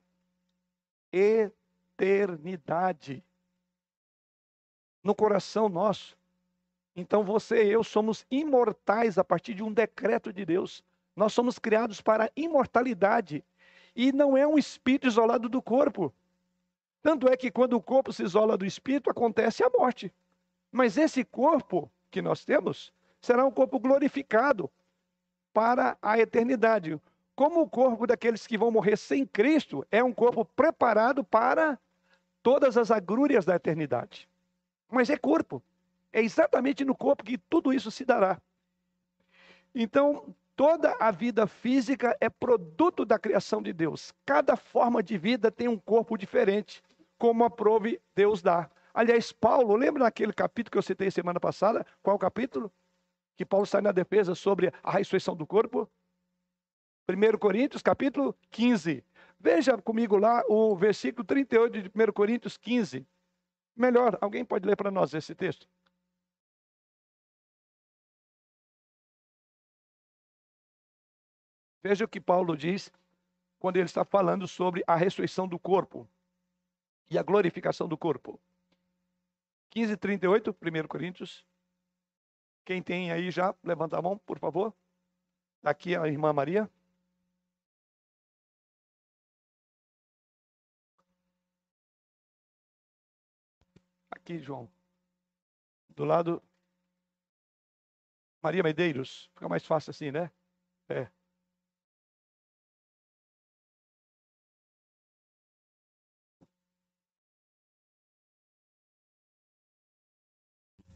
eternidade. 1.12 3.24
No 5.02 5.16
coração 5.16 5.70
nosso. 5.70 6.18
Então 6.94 7.24
você 7.24 7.64
e 7.64 7.72
eu 7.72 7.84
somos 7.84 8.26
imortais 8.30 9.18
a 9.18 9.24
partir 9.24 9.54
de 9.54 9.64
um 9.64 9.72
decreto 9.72 10.34
de 10.34 10.46
Deus. 10.46 10.84
Nós 11.16 11.32
somos 11.32 11.58
criados 11.58 12.02
para 12.02 12.26
a 12.26 12.32
imortalidade. 12.36 13.46
E 13.96 14.12
não 14.12 14.36
é 14.36 14.46
um 14.46 14.58
espírito 14.58 15.08
isolado 15.08 15.48
do 15.48 15.62
corpo. 15.62 16.14
Tanto 17.02 17.28
é 17.28 17.38
que 17.38 17.52
quando 17.52 17.74
o 17.74 17.82
corpo 17.82 18.12
se 18.12 18.24
isola 18.24 18.58
do 18.58 18.66
espírito, 18.66 19.10
acontece 19.10 19.64
a 19.64 19.70
morte. 19.70 20.14
Mas 20.72 20.98
esse 20.98 21.24
corpo 21.24 21.92
que 22.12 22.22
nós 22.22 22.44
temos 22.44 22.92
será 23.22 23.46
um 23.46 23.52
corpo 23.52 23.80
glorificado 23.80 24.70
para 25.54 25.98
a 26.02 26.20
eternidade. 26.20 27.00
Como 27.36 27.62
o 27.62 27.70
corpo 27.70 28.08
daqueles 28.08 28.48
que 28.48 28.58
vão 28.58 28.72
morrer 28.72 28.98
sem 28.98 29.26
Cristo 29.26 29.86
é 29.92 30.04
um 30.04 30.14
corpo 30.14 30.44
preparado 30.44 31.24
para 31.24 31.80
todas 32.42 32.78
as 32.78 32.92
agrúrias 32.92 33.46
da 33.46 33.56
eternidade. 33.56 34.28
Mas 34.90 35.10
é 35.10 35.18
corpo. 35.18 35.62
É 36.12 36.22
exatamente 36.22 36.84
no 36.84 36.96
corpo 36.96 37.24
que 37.24 37.38
tudo 37.38 37.74
isso 37.74 37.92
se 37.92 38.06
dará. 38.06 38.42
Então, 39.76 40.34
Toda 40.58 40.98
a 41.00 41.12
vida 41.12 41.46
física 41.46 42.18
é 42.20 42.32
produto 42.32 43.06
da 43.06 43.20
criação 43.20 43.62
de 43.62 43.72
Deus. 43.72 44.12
Cada 44.26 44.58
forma 44.58 45.04
de 45.04 45.16
vida 45.16 45.52
tem 45.52 45.68
um 45.68 45.78
corpo 45.78 46.18
diferente, 46.18 46.82
como 47.20 47.44
aprove 47.44 48.02
Deus 48.16 48.42
dá. 48.42 48.68
Aliás, 48.92 49.32
Paulo, 49.32 49.76
lembra 49.76 50.06
naquele 50.06 50.34
capítulo 50.34 50.72
que 50.72 50.78
eu 50.80 50.82
citei 50.82 51.12
semana 51.12 51.40
passada? 51.40 51.86
Qual 52.02 52.16
o 52.16 52.20
capítulo? 52.20 52.74
Que 53.38 53.46
Paulo 53.46 53.68
sai 53.68 53.82
na 53.82 53.92
defesa 53.92 54.34
sobre 54.34 54.74
a 54.82 54.90
ressurreição 54.90 55.36
do 55.36 55.46
corpo? 55.46 55.88
1 57.08 57.38
Coríntios, 57.38 57.84
capítulo 57.84 58.36
15. 58.50 59.06
Veja 59.40 59.78
comigo 59.78 60.18
lá 60.18 60.44
o 60.50 60.76
versículo 60.76 61.24
38 61.24 61.84
de 61.84 61.90
1 61.90 62.12
Coríntios 62.12 62.58
15. 62.58 63.06
Melhor, 63.76 64.18
alguém 64.20 64.44
pode 64.44 64.68
ler 64.68 64.76
para 64.76 64.90
nós 64.90 65.14
esse 65.14 65.36
texto? 65.36 65.68
Veja 71.88 72.04
o 72.04 72.08
que 72.10 72.20
Paulo 72.20 72.58
diz 72.58 72.92
quando 73.60 73.78
ele 73.78 73.86
está 73.86 74.04
falando 74.04 74.46
sobre 74.46 74.84
a 74.86 74.94
ressurreição 74.94 75.48
do 75.48 75.58
corpo 75.58 76.06
e 77.10 77.18
a 77.18 77.24
glorificação 77.24 77.88
do 77.88 77.98
corpo. 77.98 78.38
15:38, 79.70 80.54
1 80.54 80.86
Coríntios. 80.86 81.46
Quem 82.66 82.84
tem 82.84 83.10
aí 83.10 83.32
já, 83.32 83.56
levanta 83.64 83.98
a 83.98 84.02
mão, 84.02 84.18
por 84.18 84.38
favor. 84.38 84.76
Aqui 85.64 85.96
a 85.96 86.06
irmã 86.10 86.34
Maria. 86.34 86.70
Aqui, 94.12 94.40
João. 94.40 94.70
Do 95.96 96.04
lado 96.04 96.44
Maria 98.44 98.62
Medeiros. 98.62 99.30
Fica 99.34 99.48
mais 99.48 99.66
fácil 99.66 99.92
assim, 99.92 100.12
né? 100.12 100.30
É. 100.90 101.17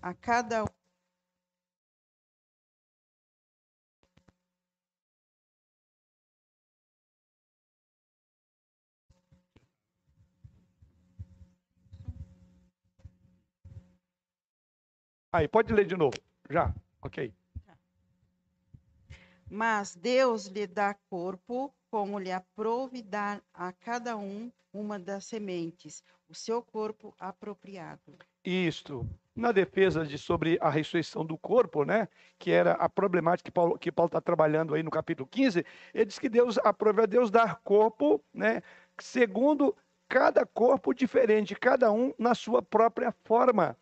a 0.01 0.13
cada 0.13 0.63
um. 0.63 0.67
Aí, 15.33 15.47
pode 15.47 15.71
ler 15.71 15.85
de 15.85 15.95
novo. 15.95 16.17
Já, 16.49 16.73
ok. 17.01 17.33
Mas 19.49 19.95
Deus 19.95 20.45
lhe 20.47 20.65
dá 20.65 20.93
corpo, 21.09 21.73
como 21.89 22.17
lhe 22.17 22.31
aprove 22.31 23.01
dar 23.01 23.41
a 23.53 23.71
cada 23.71 24.17
um 24.17 24.51
uma 24.73 24.97
das 24.97 25.25
sementes, 25.25 26.03
o 26.29 26.35
seu 26.35 26.61
corpo 26.61 27.13
apropriado. 27.19 28.17
Isto, 28.43 29.07
na 29.35 29.51
defesa 29.51 30.05
de 30.05 30.17
sobre 30.17 30.57
a 30.61 30.69
ressurreição 30.69 31.25
do 31.25 31.37
corpo, 31.37 31.83
né, 31.83 32.07
que 32.39 32.51
era 32.51 32.73
a 32.73 32.89
problemática 32.89 33.47
que 33.47 33.51
Paulo 33.51 33.77
que 33.77 33.91
Paulo 33.91 34.07
está 34.07 34.21
trabalhando 34.21 34.73
aí 34.73 34.81
no 34.81 34.89
capítulo 34.89 35.27
15, 35.27 35.65
ele 35.93 36.05
diz 36.05 36.17
que 36.17 36.29
Deus 36.29 36.57
aprova 36.59 37.05
Deus 37.05 37.29
dar 37.29 37.61
corpo, 37.61 38.23
né, 38.33 38.61
segundo 38.99 39.75
cada 40.07 40.45
corpo 40.45 40.93
diferente, 40.93 41.55
cada 41.55 41.91
um 41.91 42.13
na 42.17 42.33
sua 42.33 42.61
própria 42.61 43.11
forma. 43.23 43.77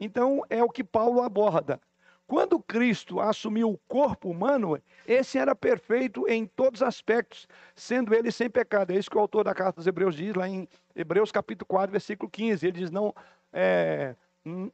Então 0.00 0.42
é 0.48 0.62
o 0.62 0.70
que 0.70 0.82
Paulo 0.82 1.22
aborda. 1.22 1.80
Quando 2.28 2.60
Cristo 2.60 3.20
assumiu 3.20 3.70
o 3.70 3.78
corpo 3.88 4.28
humano, 4.28 4.78
esse 5.06 5.38
era 5.38 5.56
perfeito 5.56 6.28
em 6.28 6.44
todos 6.44 6.82
os 6.82 6.86
aspectos, 6.86 7.48
sendo 7.74 8.14
ele 8.14 8.30
sem 8.30 8.50
pecado. 8.50 8.90
É 8.90 8.96
isso 8.96 9.10
que 9.10 9.16
o 9.16 9.20
autor 9.20 9.44
da 9.44 9.54
carta 9.54 9.76
dos 9.76 9.86
Hebreus 9.86 10.14
diz 10.14 10.34
lá 10.34 10.46
em 10.46 10.68
Hebreus 10.94 11.32
capítulo 11.32 11.64
4, 11.66 11.90
versículo 11.90 12.30
15. 12.30 12.66
Ele 12.66 12.80
diz: 12.80 12.90
Não, 12.90 13.14
é, 13.50 14.14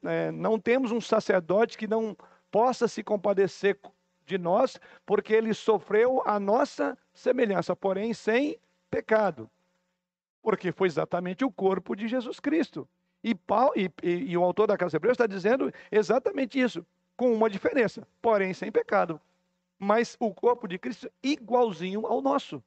é, 0.02 0.32
não 0.32 0.58
temos 0.58 0.90
um 0.90 1.00
sacerdote 1.00 1.78
que 1.78 1.86
não 1.86 2.16
possa 2.50 2.88
se 2.88 3.04
compadecer 3.04 3.78
de 4.26 4.36
nós, 4.36 4.76
porque 5.06 5.32
ele 5.32 5.54
sofreu 5.54 6.24
a 6.26 6.40
nossa 6.40 6.98
semelhança, 7.12 7.76
porém 7.76 8.12
sem 8.12 8.58
pecado. 8.90 9.48
Porque 10.42 10.72
foi 10.72 10.88
exatamente 10.88 11.44
o 11.44 11.52
corpo 11.52 11.94
de 11.94 12.08
Jesus 12.08 12.40
Cristo. 12.40 12.88
E, 13.22 13.32
Paulo, 13.32 13.74
e, 13.76 13.88
e, 14.02 14.32
e 14.32 14.36
o 14.36 14.42
autor 14.42 14.66
da 14.66 14.76
Casa 14.76 14.96
Hebreus 14.96 15.14
está 15.14 15.28
dizendo 15.28 15.72
exatamente 15.92 16.58
isso 16.58 16.84
com 17.16 17.32
uma 17.32 17.48
diferença, 17.50 18.06
porém 18.20 18.52
sem 18.52 18.70
pecado. 18.70 19.20
Mas 19.78 20.16
o 20.18 20.32
corpo 20.32 20.66
de 20.66 20.78
Cristo 20.78 21.06
é 21.06 21.28
igualzinho 21.28 22.06
ao 22.06 22.20
nosso. 22.20 22.62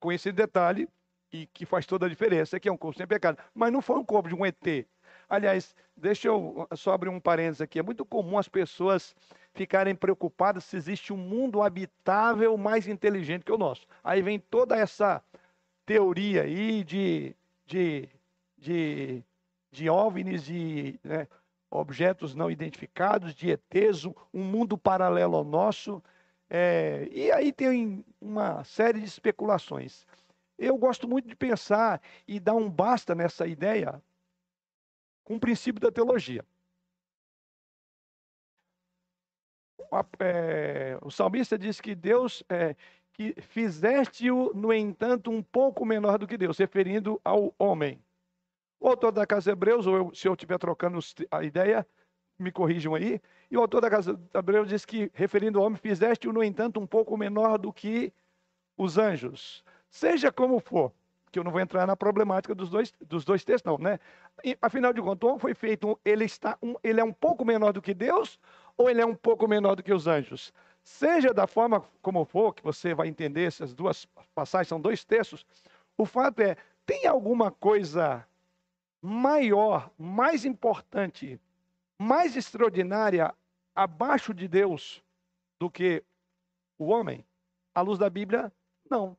Com 0.00 0.12
esse 0.12 0.30
detalhe, 0.32 0.88
e 1.32 1.46
que 1.46 1.66
faz 1.66 1.86
toda 1.86 2.06
a 2.06 2.08
diferença, 2.08 2.58
que 2.58 2.68
é 2.68 2.72
um 2.72 2.76
corpo 2.76 2.96
sem 2.96 3.06
pecado. 3.06 3.38
Mas 3.54 3.72
não 3.72 3.82
foi 3.82 3.96
um 3.98 4.04
corpo 4.04 4.28
de 4.28 4.34
um 4.34 4.44
ET. 4.44 4.86
Aliás, 5.28 5.74
deixa 5.96 6.28
eu 6.28 6.66
só 6.74 6.92
abrir 6.92 7.10
um 7.10 7.20
parênteses 7.20 7.60
aqui. 7.60 7.78
É 7.78 7.82
muito 7.82 8.04
comum 8.04 8.38
as 8.38 8.48
pessoas 8.48 9.14
ficarem 9.52 9.94
preocupadas 9.94 10.64
se 10.64 10.76
existe 10.76 11.12
um 11.12 11.16
mundo 11.16 11.62
habitável 11.62 12.56
mais 12.56 12.88
inteligente 12.88 13.44
que 13.44 13.52
o 13.52 13.58
nosso. 13.58 13.86
Aí 14.02 14.22
vem 14.22 14.38
toda 14.38 14.76
essa 14.76 15.22
teoria 15.84 16.42
aí 16.42 16.82
de, 16.84 17.34
de, 17.66 18.08
de, 18.56 19.22
de 19.70 19.90
OVNIs, 19.90 20.44
de 20.44 20.98
né, 21.04 21.26
objetos 21.70 22.34
não 22.34 22.50
identificados, 22.50 23.34
de 23.34 23.50
ETs, 23.50 24.04
um 24.32 24.44
mundo 24.44 24.76
paralelo 24.76 25.36
ao 25.36 25.44
nosso. 25.44 26.02
É, 26.50 27.08
e 27.10 27.30
aí 27.30 27.52
tem 27.52 28.04
uma 28.20 28.64
série 28.64 29.00
de 29.00 29.06
especulações. 29.06 30.06
Eu 30.58 30.76
gosto 30.76 31.06
muito 31.06 31.28
de 31.28 31.36
pensar 31.36 32.00
e 32.26 32.40
dar 32.40 32.54
um 32.54 32.70
basta 32.70 33.14
nessa 33.14 33.46
ideia 33.46 34.02
com 35.24 35.36
o 35.36 35.40
princípio 35.40 35.80
da 35.80 35.92
teologia. 35.92 36.44
É, 40.18 40.98
o 41.02 41.10
salmista 41.10 41.58
diz 41.58 41.80
que 41.80 41.94
Deus, 41.94 42.42
é, 42.48 42.74
que 43.12 43.34
fizeste-o, 43.40 44.52
no 44.54 44.72
entanto, 44.72 45.30
um 45.30 45.42
pouco 45.42 45.84
menor 45.84 46.18
do 46.18 46.26
que 46.26 46.36
Deus, 46.36 46.58
referindo 46.58 47.20
ao 47.24 47.54
homem. 47.58 48.02
O 48.80 48.88
autor 48.88 49.12
da 49.12 49.26
Casa 49.26 49.50
Hebreus, 49.50 49.86
ou 49.86 50.14
se 50.14 50.28
eu 50.28 50.34
estiver 50.34 50.58
trocando 50.58 50.98
a 51.30 51.42
ideia, 51.42 51.86
me 52.38 52.52
corrijam 52.52 52.94
aí. 52.94 53.20
E 53.50 53.56
o 53.56 53.60
autor 53.60 53.80
da 53.80 53.90
Casa 53.90 54.18
Hebreus 54.32 54.68
diz 54.68 54.84
que, 54.84 55.10
referindo 55.14 55.58
ao 55.58 55.66
homem, 55.66 55.78
fizeste-o, 55.78 56.32
no 56.32 56.42
entanto, 56.42 56.78
um 56.78 56.86
pouco 56.86 57.16
menor 57.16 57.58
do 57.58 57.72
que 57.72 58.12
os 58.76 58.96
anjos. 58.96 59.64
Seja 59.90 60.30
como 60.30 60.60
for, 60.60 60.92
que 61.32 61.38
eu 61.38 61.44
não 61.44 61.50
vou 61.50 61.60
entrar 61.60 61.86
na 61.86 61.96
problemática 61.96 62.54
dos 62.54 62.70
dois, 62.70 62.92
dos 63.00 63.24
dois 63.24 63.44
textos, 63.44 63.70
não, 63.70 63.78
né? 63.78 63.98
E, 64.44 64.56
afinal 64.62 64.92
de 64.92 65.02
contas, 65.02 65.28
o 65.28 65.38
foi 65.38 65.54
feito, 65.54 65.98
ele, 66.04 66.24
está 66.24 66.56
um, 66.62 66.74
ele 66.84 67.00
é 67.00 67.04
um 67.04 67.12
pouco 67.12 67.44
menor 67.44 67.72
do 67.72 67.82
que 67.82 67.92
Deus, 67.92 68.38
ou 68.76 68.88
ele 68.88 69.00
é 69.00 69.06
um 69.06 69.14
pouco 69.14 69.48
menor 69.48 69.74
do 69.74 69.82
que 69.82 69.92
os 69.92 70.06
anjos? 70.06 70.52
Seja 70.84 71.34
da 71.34 71.46
forma 71.46 71.84
como 72.00 72.24
for, 72.24 72.54
que 72.54 72.62
você 72.62 72.94
vai 72.94 73.08
entender 73.08 73.44
essas 73.44 73.74
duas 73.74 74.06
passagens, 74.34 74.68
são 74.68 74.80
dois 74.80 75.04
textos, 75.04 75.44
o 75.96 76.06
fato 76.06 76.40
é, 76.40 76.56
tem 76.86 77.06
alguma 77.06 77.50
coisa 77.50 78.24
maior, 79.02 79.90
mais 79.98 80.44
importante, 80.44 81.40
mais 81.98 82.36
extraordinária 82.36 83.34
abaixo 83.74 84.34
de 84.34 84.48
Deus 84.48 85.02
do 85.58 85.70
que 85.70 86.02
o 86.78 86.86
homem? 86.86 87.24
À 87.74 87.80
luz 87.80 87.98
da 87.98 88.10
Bíblia, 88.10 88.52
não. 88.90 89.16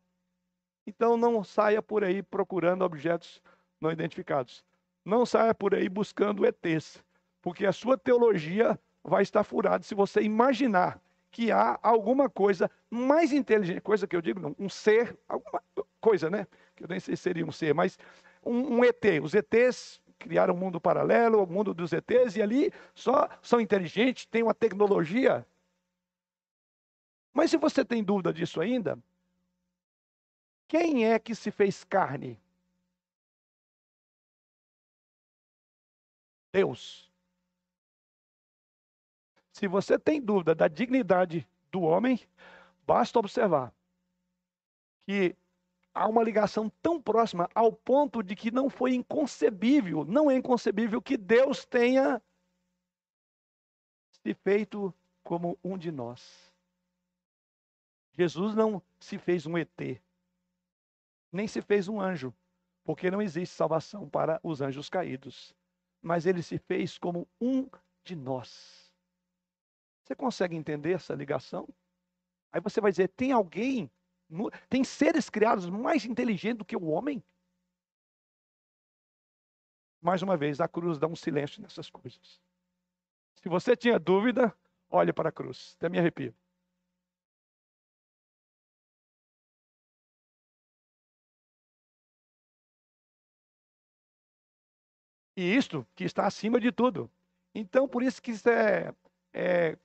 Então 0.86 1.16
não 1.16 1.44
saia 1.44 1.82
por 1.82 2.04
aí 2.04 2.22
procurando 2.22 2.84
objetos 2.84 3.42
não 3.80 3.92
identificados. 3.92 4.64
Não 5.06 5.26
saia 5.26 5.54
por 5.54 5.74
aí 5.74 5.88
buscando 5.88 6.46
ETs, 6.46 7.04
porque 7.42 7.66
a 7.66 7.72
sua 7.72 7.98
teologia 7.98 8.80
vai 9.04 9.24
estar 9.24 9.44
furada 9.44 9.84
se 9.84 9.96
você 9.96 10.22
imaginar 10.22 11.02
que 11.32 11.52
há 11.52 11.80
alguma 11.82 12.30
coisa 12.30 12.70
mais 12.90 13.32
inteligente, 13.32 13.82
coisa 13.82 14.08
que 14.08 14.16
eu 14.16 14.22
digo, 14.22 14.40
não, 14.40 14.56
um 14.60 14.68
ser, 14.68 15.18
alguma 15.28 15.64
coisa, 16.02 16.30
né? 16.30 16.48
Que 16.76 16.84
eu 16.84 16.88
nem 16.88 17.00
sei 17.00 17.16
se 17.16 17.22
seria 17.22 17.46
um 17.46 17.52
ser, 17.52 17.74
mas 17.74 17.98
um, 18.44 18.78
um 18.78 18.86
ET. 18.86 19.04
Os 19.24 19.34
ETs 19.34 20.02
criaram 20.18 20.54
um 20.54 20.58
mundo 20.58 20.82
paralelo, 20.82 21.44
o 21.44 21.48
mundo 21.48 21.74
dos 21.74 21.94
ETs, 21.94 22.36
e 22.36 22.42
ali 22.42 22.74
só 22.94 23.30
são 23.42 23.60
inteligentes, 23.60 24.26
têm 24.26 24.44
uma 24.44 24.54
tecnologia. 24.54 25.46
Mas 27.34 27.52
se 27.52 27.58
você 27.58 27.86
tem 27.86 28.04
dúvida 28.04 28.34
disso 28.34 28.60
ainda, 28.60 28.98
quem 30.68 31.06
é 31.06 31.18
que 31.18 31.34
se 31.34 31.52
fez 31.52 31.84
carne? 31.84 32.40
Deus. 36.52 37.10
Se 39.52 39.68
você 39.68 39.98
tem 40.00 40.22
dúvida 40.22 40.56
da 40.56 40.68
dignidade 40.68 41.48
do 41.72 41.82
homem, 41.82 42.20
basta 42.86 43.20
observar 43.20 43.74
que 45.06 45.36
há 46.00 46.08
uma 46.08 46.24
ligação 46.24 46.70
tão 46.82 47.02
próxima 47.02 47.50
ao 47.54 47.74
ponto 47.74 48.24
de 48.24 48.34
que 48.34 48.50
não 48.50 48.70
foi 48.70 48.94
inconcebível, 48.94 50.06
não 50.06 50.32
é 50.32 50.36
inconcebível 50.38 51.02
que 51.02 51.18
Deus 51.18 51.66
tenha 51.66 52.22
se 54.24 54.34
feito 54.34 54.94
como 55.22 55.60
um 55.62 55.78
de 55.78 55.92
nós. 55.92 56.54
Jesus 58.14 58.56
não 58.56 58.82
se 58.98 59.18
fez 59.18 59.46
um 59.46 59.58
ET, 59.58 60.02
nem 61.34 61.50
se 61.50 61.62
fez 61.62 61.90
um 61.90 62.00
anjo, 62.00 62.34
porque 62.86 63.12
não 63.12 63.22
existe 63.22 63.54
salvação 63.54 64.10
para 64.10 64.40
os 64.42 64.62
anjos 64.62 64.90
caídos, 64.90 65.54
mas 66.02 66.26
ele 66.26 66.42
se 66.42 66.58
fez 66.58 66.98
como 66.98 67.28
um 67.42 67.70
de 68.06 68.16
nós. 68.16 68.90
Você 70.06 70.16
consegue 70.16 70.56
entender 70.56 70.94
essa 70.94 71.14
ligação? 71.14 71.68
Aí 72.54 72.62
você 72.62 72.80
vai 72.80 72.90
dizer: 72.90 73.10
tem 73.10 73.32
alguém 73.34 73.92
tem 74.70 74.84
seres 74.84 75.30
criados 75.30 75.70
mais 75.70 76.06
inteligentes 76.06 76.60
do 76.60 76.66
que 76.66 76.76
o 76.76 76.86
homem? 76.86 77.24
Mais 80.02 80.22
uma 80.22 80.38
vez, 80.38 80.62
a 80.62 80.68
cruz 80.68 80.98
dá 80.98 81.08
um 81.08 81.16
silêncio 81.16 81.62
nessas 81.62 81.90
coisas. 81.90 82.40
Se 83.36 83.50
você 83.50 83.76
tinha 83.76 84.00
dúvida, 84.00 84.56
olhe 84.90 85.14
para 85.14 85.30
a 85.30 85.32
cruz. 85.32 85.76
Até 85.78 85.90
me 85.90 86.00
arrepio. 86.00 86.34
E 95.36 95.56
isto 95.56 95.88
que 95.96 96.04
está 96.04 96.28
acima 96.28 96.60
de 96.60 96.72
tudo. 96.72 97.10
Então, 97.56 97.88
por 97.88 98.04
isso 98.04 98.22
que 98.22 98.32
isso 98.32 98.50
é, 98.50 98.94
é 99.34 99.78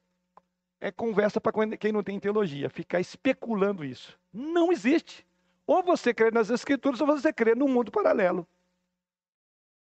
é 0.85 0.93
conversa 0.93 1.41
para 1.41 1.51
quem 1.79 1.93
não 1.93 2.03
tem 2.03 2.21
teologia, 2.21 2.69
ficar 2.69 3.01
especulando 3.01 3.83
isso. 3.83 4.19
Não 4.31 4.71
existe. 4.71 5.27
Ou 5.67 5.83
você 5.83 6.13
crê 6.13 6.31
nas 6.31 6.51
escrituras 6.51 7.01
ou 7.01 7.07
você 7.07 7.33
crê 7.33 7.55
num 7.55 7.69
mundo 7.69 7.91
paralelo. 7.91 8.47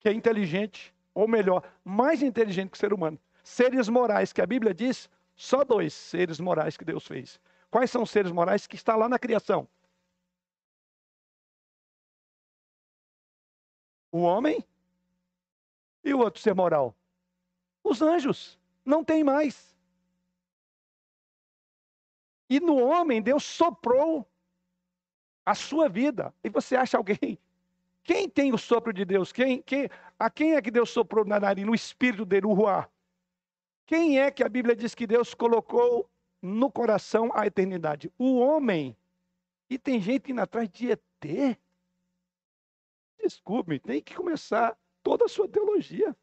Que 0.00 0.08
é 0.08 0.12
inteligente, 0.12 0.92
ou 1.14 1.28
melhor, 1.28 1.62
mais 1.84 2.20
inteligente 2.20 2.70
que 2.70 2.76
o 2.76 2.80
ser 2.80 2.92
humano. 2.92 3.16
Seres 3.44 3.88
morais, 3.88 4.32
que 4.32 4.42
a 4.42 4.46
Bíblia 4.46 4.74
diz, 4.74 5.08
só 5.36 5.62
dois 5.62 5.94
seres 5.94 6.40
morais 6.40 6.76
que 6.76 6.84
Deus 6.84 7.06
fez. 7.06 7.40
Quais 7.70 7.92
são 7.92 8.02
os 8.02 8.10
seres 8.10 8.32
morais 8.32 8.66
que 8.66 8.74
está 8.74 8.96
lá 8.96 9.08
na 9.08 9.20
criação? 9.20 9.68
O 14.10 14.22
homem 14.22 14.64
e 16.02 16.12
o 16.12 16.18
outro 16.18 16.42
ser 16.42 16.56
moral. 16.56 16.92
Os 17.84 18.02
anjos. 18.02 18.58
Não 18.84 19.04
tem 19.04 19.22
mais. 19.22 19.67
E 22.48 22.60
no 22.60 22.76
homem, 22.76 23.20
Deus 23.20 23.44
soprou 23.44 24.26
a 25.44 25.54
sua 25.54 25.88
vida. 25.88 26.34
E 26.42 26.48
você 26.48 26.76
acha 26.76 26.96
alguém? 26.96 27.38
Quem 28.02 28.28
tem 28.28 28.52
o 28.52 28.58
sopro 28.58 28.92
de 28.92 29.04
Deus? 29.04 29.32
Quem, 29.32 29.60
quem, 29.62 29.90
a 30.18 30.30
quem 30.30 30.54
é 30.54 30.62
que 30.62 30.70
Deus 30.70 30.90
soprou 30.90 31.24
na 31.24 31.38
nariz, 31.38 31.66
no 31.66 31.74
espírito 31.74 32.24
dele, 32.24 32.46
o 32.46 32.52
ruar? 32.52 32.90
Quem 33.86 34.18
é 34.18 34.30
que 34.30 34.42
a 34.42 34.48
Bíblia 34.48 34.74
diz 34.74 34.94
que 34.94 35.06
Deus 35.06 35.34
colocou 35.34 36.08
no 36.40 36.70
coração 36.70 37.30
a 37.34 37.46
eternidade. 37.46 38.12
O 38.18 38.38
homem, 38.38 38.96
e 39.68 39.78
tem 39.78 40.00
gente 40.00 40.32
indo 40.32 40.40
atrás 40.40 40.68
de 40.68 40.92
ET. 40.92 41.58
Desculpe, 43.20 43.78
tem 43.78 44.00
que 44.00 44.14
começar 44.14 44.76
toda 45.02 45.24
a 45.24 45.28
sua 45.28 45.48
teologia. 45.48 46.16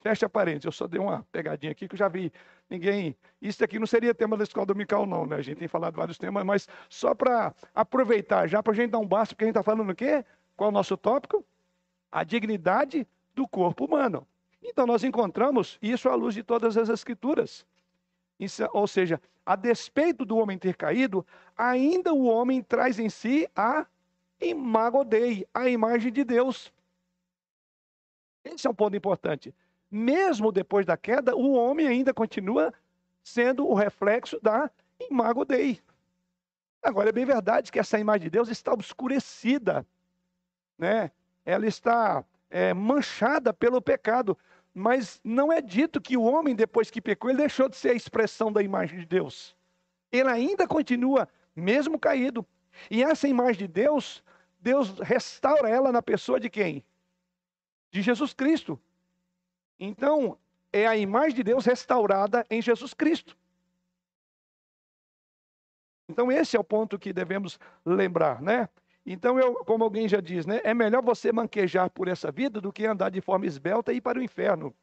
Fecha 0.00 0.28
parênteses, 0.28 0.64
eu 0.64 0.72
só 0.72 0.86
dei 0.86 0.98
uma 0.98 1.26
pegadinha 1.30 1.72
aqui 1.72 1.86
que 1.86 1.94
eu 1.94 1.98
já 1.98 2.08
vi 2.08 2.32
ninguém. 2.70 3.14
Isso 3.40 3.62
aqui 3.62 3.78
não 3.78 3.86
seria 3.86 4.14
tema 4.14 4.34
da 4.36 4.44
escola 4.44 4.64
dominical, 4.64 5.04
não, 5.04 5.26
né? 5.26 5.36
A 5.36 5.42
gente 5.42 5.58
tem 5.58 5.68
falado 5.68 5.96
vários 5.96 6.16
temas, 6.16 6.42
mas 6.42 6.66
só 6.88 7.14
para 7.14 7.54
aproveitar, 7.74 8.48
já 8.48 8.62
para 8.62 8.72
a 8.72 8.76
gente 8.76 8.90
dar 8.90 8.98
um 8.98 9.06
basta, 9.06 9.34
porque 9.34 9.44
a 9.44 9.46
gente 9.48 9.58
está 9.58 9.62
falando 9.62 9.90
o 9.90 9.94
quê? 9.94 10.24
Qual 10.56 10.68
é 10.68 10.70
o 10.70 10.74
nosso 10.74 10.96
tópico? 10.96 11.44
A 12.10 12.24
dignidade 12.24 13.06
do 13.34 13.46
corpo 13.46 13.84
humano. 13.84 14.26
Então, 14.62 14.86
nós 14.86 15.04
encontramos 15.04 15.78
isso 15.82 16.08
à 16.08 16.14
luz 16.14 16.34
de 16.34 16.42
todas 16.42 16.78
as 16.78 16.88
Escrituras. 16.88 17.66
Isso, 18.38 18.66
ou 18.72 18.86
seja, 18.86 19.20
a 19.44 19.54
despeito 19.54 20.24
do 20.24 20.38
homem 20.38 20.56
ter 20.56 20.76
caído, 20.76 21.26
ainda 21.56 22.14
o 22.14 22.24
homem 22.24 22.62
traz 22.62 22.98
em 22.98 23.10
si 23.10 23.46
a 23.54 23.86
imago 24.40 25.04
Dei, 25.04 25.46
a 25.52 25.68
imagem 25.68 26.10
de 26.10 26.24
Deus. 26.24 26.72
Esse 28.42 28.66
é 28.66 28.70
um 28.70 28.74
ponto 28.74 28.96
importante. 28.96 29.54
Mesmo 29.90 30.52
depois 30.52 30.86
da 30.86 30.96
queda, 30.96 31.34
o 31.34 31.52
homem 31.52 31.86
ainda 31.86 32.14
continua 32.14 32.72
sendo 33.22 33.66
o 33.66 33.74
reflexo 33.74 34.38
da 34.40 34.70
imago 35.10 35.44
Dei. 35.44 35.80
Agora, 36.82 37.08
é 37.08 37.12
bem 37.12 37.24
verdade 37.24 37.70
que 37.70 37.78
essa 37.78 37.98
imagem 37.98 38.22
de 38.22 38.30
Deus 38.30 38.48
está 38.48 38.72
obscurecida, 38.72 39.86
né? 40.78 41.10
ela 41.44 41.66
está 41.66 42.24
é, 42.48 42.72
manchada 42.72 43.52
pelo 43.52 43.82
pecado. 43.82 44.36
Mas 44.72 45.20
não 45.24 45.52
é 45.52 45.60
dito 45.60 46.00
que 46.00 46.16
o 46.16 46.22
homem, 46.22 46.54
depois 46.54 46.90
que 46.90 47.00
pecou, 47.00 47.30
ele 47.30 47.38
deixou 47.38 47.68
de 47.68 47.76
ser 47.76 47.90
a 47.90 47.94
expressão 47.94 48.52
da 48.52 48.62
imagem 48.62 49.00
de 49.00 49.06
Deus. 49.06 49.56
Ele 50.12 50.28
ainda 50.28 50.66
continua, 50.66 51.28
mesmo 51.54 51.98
caído. 51.98 52.46
E 52.88 53.02
essa 53.02 53.26
imagem 53.26 53.66
de 53.66 53.68
Deus, 53.68 54.22
Deus 54.60 54.98
restaura 55.00 55.68
ela 55.68 55.90
na 55.90 56.00
pessoa 56.00 56.38
de 56.38 56.48
quem? 56.48 56.84
De 57.90 58.00
Jesus 58.00 58.32
Cristo. 58.32 58.80
Então, 59.80 60.38
é 60.70 60.86
a 60.86 60.94
imagem 60.94 61.34
de 61.34 61.42
Deus 61.42 61.64
restaurada 61.64 62.46
em 62.50 62.60
Jesus 62.60 62.92
Cristo. 62.92 63.34
Então, 66.06 66.30
esse 66.30 66.56
é 66.56 66.60
o 66.60 66.64
ponto 66.64 66.98
que 66.98 67.12
devemos 67.14 67.58
lembrar, 67.84 68.42
né? 68.42 68.68
Então, 69.06 69.38
eu, 69.38 69.54
como 69.64 69.82
alguém 69.82 70.06
já 70.06 70.20
diz, 70.20 70.44
né, 70.44 70.60
é 70.62 70.74
melhor 70.74 71.02
você 71.02 71.32
manquejar 71.32 71.88
por 71.88 72.08
essa 72.08 72.30
vida 72.30 72.60
do 72.60 72.70
que 72.70 72.84
andar 72.84 73.10
de 73.10 73.22
forma 73.22 73.46
esbelta 73.46 73.92
e 73.92 73.96
ir 73.96 74.00
para 74.02 74.18
o 74.18 74.22
inferno. 74.22 74.74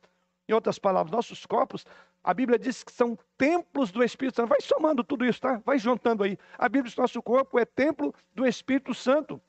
Em 0.50 0.54
outras 0.54 0.80
palavras, 0.80 1.12
nossos 1.12 1.46
corpos, 1.46 1.86
a 2.24 2.34
Bíblia 2.34 2.58
diz 2.58 2.84
que 2.84 2.92
são 2.92 3.18
templos 3.38 3.92
do 3.92 4.04
Espírito 4.04 4.38
Santo. 4.38 4.50
Vai 4.50 4.62
somando 4.62 5.04
tudo 5.04 5.26
isso, 5.26 5.42
tá? 5.42 5.62
Vai 5.64 5.78
juntando 5.78 6.24
aí. 6.24 6.40
A 6.58 6.68
Bíblia 6.68 6.86
diz 6.86 6.96
que 6.96 7.02
nosso 7.02 7.22
corpo 7.22 7.60
é 7.60 7.66
templo 7.66 8.16
do 8.34 8.48
Espírito 8.48 8.94
Santo. 8.94 9.40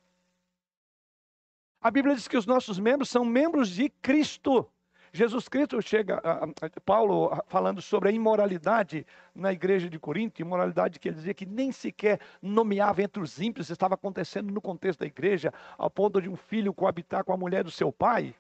A 1.81 1.91
Bíblia 1.91 2.15
diz 2.15 2.29
que 2.29 2.37
os 2.37 2.45
nossos 2.45 2.79
membros 2.79 3.09
são 3.09 3.25
membros 3.25 3.71
de 3.71 3.89
Cristo. 3.89 4.69
Jesus 5.12 5.49
Cristo 5.49 5.81
chega, 5.81 6.21
Paulo 6.85 7.31
falando 7.47 7.81
sobre 7.81 8.11
a 8.11 8.12
imoralidade 8.12 9.07
na 9.35 9.53
igreja 9.53 9.88
de 9.88 9.99
Corinto, 9.99 10.42
imoralidade 10.42 10.99
que 10.99 11.09
ele 11.09 11.16
dizia 11.16 11.35
que 11.35 11.47
nem 11.47 11.73
sequer 11.73 12.21
nomeava 12.42 13.03
entre 13.03 13.23
os 13.23 13.40
ímpios, 13.40 13.71
estava 13.71 13.94
acontecendo 13.94 14.53
no 14.53 14.61
contexto 14.61 15.01
da 15.01 15.07
igreja, 15.07 15.53
ao 15.77 15.90
ponto 15.90 16.21
de 16.21 16.29
um 16.29 16.37
filho 16.37 16.75
coabitar 16.75 17.25
com 17.25 17.33
a 17.33 17.37
mulher 17.37 17.64
do 17.64 17.71
seu 17.71 17.92
pai. 17.92 18.35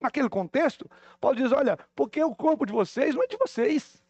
Naquele 0.00 0.28
contexto, 0.28 0.88
Paulo 1.20 1.36
diz: 1.36 1.52
olha, 1.52 1.78
porque 1.94 2.22
o 2.22 2.34
corpo 2.34 2.66
de 2.66 2.72
vocês 2.72 3.14
não 3.14 3.22
é 3.22 3.26
de 3.26 3.36
vocês, 3.36 4.02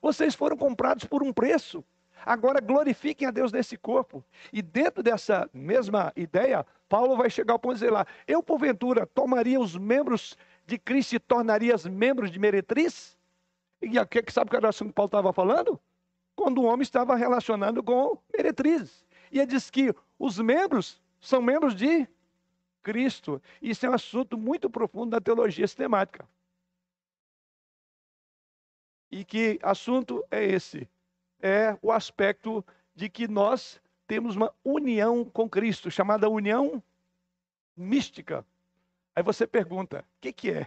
vocês 0.00 0.34
foram 0.34 0.56
comprados 0.56 1.04
por 1.04 1.22
um 1.22 1.32
preço. 1.32 1.84
Agora 2.26 2.60
glorifiquem 2.60 3.28
a 3.28 3.30
Deus 3.30 3.52
nesse 3.52 3.76
corpo. 3.76 4.24
E 4.52 4.62
dentro 4.62 5.02
dessa 5.02 5.48
mesma 5.52 6.10
ideia, 6.16 6.64
Paulo 6.88 7.16
vai 7.16 7.28
chegar 7.28 7.52
ao 7.52 7.58
ponto 7.58 7.74
de 7.74 7.80
dizer 7.80 7.92
lá: 7.92 8.06
eu, 8.26 8.42
porventura, 8.42 9.06
tomaria 9.06 9.60
os 9.60 9.76
membros 9.76 10.36
de 10.66 10.78
Cristo 10.78 11.10
se 11.10 11.18
tornarias 11.18 11.86
membros 11.86 12.30
de 12.30 12.38
meretriz? 12.38 13.16
E 13.82 13.98
aqui, 13.98 14.22
sabe 14.30 14.50
que 14.50 14.56
era 14.56 14.68
assim 14.68 14.86
que 14.86 14.92
Paulo 14.92 15.08
estava 15.08 15.32
falando? 15.32 15.80
Quando 16.34 16.58
o 16.58 16.64
homem 16.64 16.82
estava 16.82 17.14
relacionando 17.14 17.82
com 17.82 18.18
meretrizes. 18.32 19.04
E 19.30 19.38
ele 19.38 19.46
diz 19.46 19.70
que 19.70 19.94
os 20.18 20.38
membros 20.38 21.00
são 21.20 21.42
membros 21.42 21.74
de 21.74 22.08
Cristo. 22.82 23.40
Isso 23.60 23.84
é 23.86 23.90
um 23.90 23.94
assunto 23.94 24.38
muito 24.38 24.70
profundo 24.70 25.10
da 25.10 25.20
teologia 25.20 25.66
sistemática. 25.66 26.26
E 29.10 29.24
que 29.24 29.58
assunto 29.62 30.24
é 30.30 30.44
esse? 30.44 30.88
É 31.40 31.78
o 31.82 31.92
aspecto 31.92 32.64
de 32.94 33.08
que 33.08 33.28
nós 33.28 33.80
temos 34.06 34.36
uma 34.36 34.52
união 34.64 35.24
com 35.24 35.48
Cristo, 35.48 35.90
chamada 35.90 36.28
união 36.28 36.82
mística. 37.76 38.44
Aí 39.16 39.22
você 39.22 39.46
pergunta: 39.46 40.00
o 40.00 40.20
que, 40.20 40.32
que 40.32 40.50
é? 40.50 40.66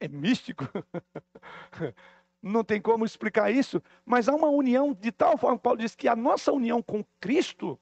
É 0.00 0.08
místico? 0.08 0.64
Não 2.42 2.64
tem 2.64 2.80
como 2.80 3.04
explicar 3.04 3.50
isso, 3.50 3.82
mas 4.04 4.28
há 4.28 4.34
uma 4.34 4.48
união 4.48 4.94
de 4.94 5.12
tal 5.12 5.36
forma, 5.36 5.58
Paulo 5.58 5.78
diz 5.78 5.94
que 5.94 6.08
a 6.08 6.16
nossa 6.16 6.50
união 6.50 6.82
com 6.82 7.04
Cristo 7.20 7.78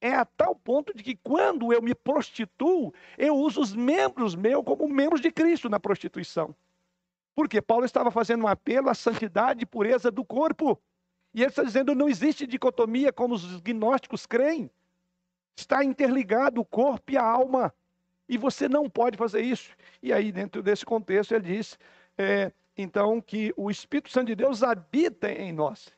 é 0.00 0.14
a 0.14 0.24
tal 0.24 0.54
ponto 0.54 0.92
de 0.94 1.02
que 1.02 1.16
quando 1.16 1.72
eu 1.72 1.80
me 1.80 1.94
prostituo, 1.94 2.92
eu 3.16 3.36
uso 3.36 3.60
os 3.60 3.74
membros 3.74 4.34
meus 4.34 4.64
como 4.64 4.88
membros 4.88 5.20
de 5.20 5.30
Cristo 5.30 5.68
na 5.68 5.78
prostituição. 5.78 6.54
Porque 7.34 7.62
Paulo 7.62 7.84
estava 7.84 8.10
fazendo 8.10 8.44
um 8.44 8.48
apelo 8.48 8.90
à 8.90 8.94
santidade 8.94 9.62
e 9.62 9.66
pureza 9.66 10.10
do 10.10 10.24
corpo. 10.24 10.78
E 11.32 11.40
ele 11.40 11.48
está 11.48 11.62
dizendo 11.62 11.94
não 11.94 12.08
existe 12.08 12.46
dicotomia 12.46 13.12
como 13.12 13.34
os 13.34 13.60
gnósticos 13.60 14.26
creem. 14.26 14.70
Está 15.56 15.82
interligado 15.82 16.60
o 16.60 16.64
corpo 16.64 17.12
e 17.12 17.16
a 17.16 17.24
alma. 17.24 17.72
E 18.28 18.38
você 18.38 18.68
não 18.68 18.88
pode 18.88 19.16
fazer 19.16 19.42
isso. 19.42 19.70
E 20.02 20.12
aí, 20.12 20.32
dentro 20.32 20.62
desse 20.62 20.84
contexto, 20.84 21.34
ele 21.34 21.56
diz, 21.56 21.78
é, 22.16 22.52
então, 22.76 23.20
que 23.20 23.52
o 23.56 23.70
Espírito 23.70 24.10
Santo 24.10 24.28
de 24.28 24.34
Deus 24.34 24.62
habita 24.62 25.30
em 25.30 25.52
nós. 25.52 25.92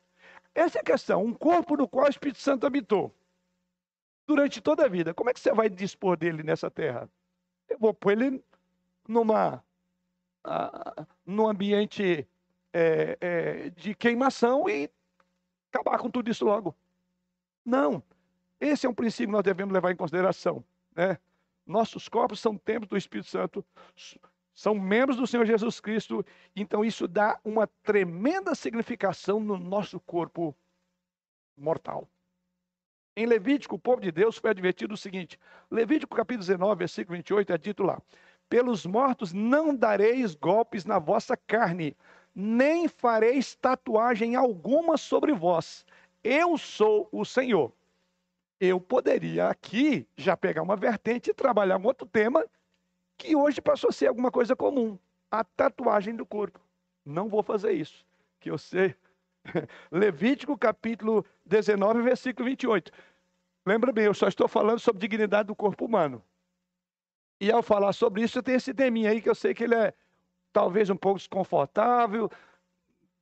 Essa 0.55 0.79
é 0.79 0.81
a 0.81 0.85
questão. 0.85 1.25
Um 1.25 1.33
corpo 1.33 1.77
no 1.77 1.89
qual 1.89 2.07
o 2.07 2.11
Espírito 2.11 2.41
Santo 2.41 2.67
habitou 2.67 3.15
durante 4.27 4.61
toda 4.61 4.85
a 4.85 4.89
vida. 4.89 5.15
Como 5.15 5.31
é 5.31 5.35
que 5.35 5.41
você 5.41 5.53
vai 5.53 5.69
dispor 5.69 6.17
dele 6.17 6.43
nessa 6.43 6.71
terra? 6.71 7.09
Eu 7.69 7.79
vou 7.79 7.95
pôr 7.95 8.12
ele 8.12 8.43
numa, 9.07 9.62
num 11.25 11.47
ambiente 11.47 12.27
é, 12.73 13.19
é, 13.21 13.71
de 13.71 13.95
queimação 13.95 14.69
e 14.69 14.91
acabar 15.73 15.99
com 15.99 16.11
tudo 16.11 16.31
isso 16.31 16.45
logo. 16.45 16.75
Não. 17.65 18.03
Esse 18.61 18.87
é 18.87 18.89
um 18.89 18.95
princípio 18.95 19.27
que 19.27 19.33
nós 19.33 19.43
devemos 19.43 19.73
levar 19.73 19.93
em 19.93 19.97
consideração. 19.97 20.65
Né? 20.95 21.19
Nossos 21.67 22.09
corpos 22.09 22.39
são 22.39 22.57
templos 22.57 22.89
do 22.89 22.97
Espírito 22.97 23.29
Santo, 23.29 23.65
são 24.55 24.75
membros 24.75 25.17
do 25.17 25.27
Senhor 25.27 25.45
Jesus 25.45 25.81
Cristo, 25.81 26.25
então 26.55 26.85
isso 26.85 27.09
dá 27.09 27.39
uma 27.45 27.67
tremenda 27.83 28.55
significação 28.55 29.41
no 29.41 29.59
nosso 29.59 29.99
corpo 30.01 30.57
mortal. 31.57 32.09
Em 33.17 33.27
Levítico, 33.27 33.75
o 33.75 33.79
povo 33.79 34.01
de 34.01 34.13
Deus 34.13 34.37
foi 34.39 34.51
advertido 34.51 34.95
o 34.95 34.97
seguinte: 34.97 35.39
Levítico 35.71 36.15
capítulo 36.15 36.47
19, 36.47 36.79
versículo 36.79 37.17
28, 37.17 37.53
é 37.53 37.59
dito 37.59 37.83
lá: 37.83 38.01
Pelos 38.49 38.87
mortos 38.87 39.33
não 39.33 39.75
dareis 39.75 40.35
golpes 40.35 40.85
na 40.85 40.99
vossa 40.99 41.37
carne, 41.37 41.97
nem 42.35 42.87
fareis 42.87 43.57
tatuagem 43.57 44.37
alguma 44.37 44.97
sobre 44.97 45.33
vós. 45.33 45.85
Eu 46.23 46.57
sou 46.57 47.09
o 47.11 47.25
Senhor 47.25 47.73
eu 48.61 48.81
poderia 48.81 49.49
aqui 49.49 50.07
já 50.16 50.37
pegar 50.37 50.62
uma 50.62 50.77
vertente 50.77 51.31
e 51.31 51.35
trabalhar 51.35 51.79
um 51.79 51.85
outro 51.85 52.07
tema 52.07 52.45
que 53.16 53.35
hoje 53.35 53.61
passou 53.61 53.88
a 53.88 53.92
ser 53.92 54.07
alguma 54.07 54.31
coisa 54.31 54.55
comum, 54.55 54.99
a 55.31 55.45
tatuagem 55.45 56.14
do 56.14 56.27
corpo. 56.27 56.61
Não 57.05 57.29
vou 57.29 57.42
fazer 57.42 57.73
isso, 57.73 58.05
que 58.40 58.51
eu 58.51 58.59
sei. 58.59 58.95
Levítico 59.90 60.57
capítulo 60.59 61.25
19, 61.45 62.03
versículo 62.03 62.49
28. 62.49 62.90
Lembra 63.64 63.92
bem, 63.92 64.05
eu 64.05 64.14
só 64.14 64.29
estou 64.29 64.49
falando 64.49 64.79
sobre 64.79 65.01
dignidade 65.01 65.49
do 65.49 65.55
corpo 65.55 65.85
humano. 65.85 66.22
E 67.41 67.51
ao 67.51 67.62
falar 67.62 67.93
sobre 67.93 68.22
isso, 68.22 68.43
tenho 68.43 68.57
esse 68.57 68.72
teminha 68.72 69.11
aí 69.11 69.20
que 69.20 69.28
eu 69.28 69.35
sei 69.35 69.53
que 69.55 69.64
ele 69.64 69.74
é 69.74 69.93
talvez 70.53 70.89
um 70.89 70.97
pouco 70.97 71.18
desconfortável, 71.18 72.31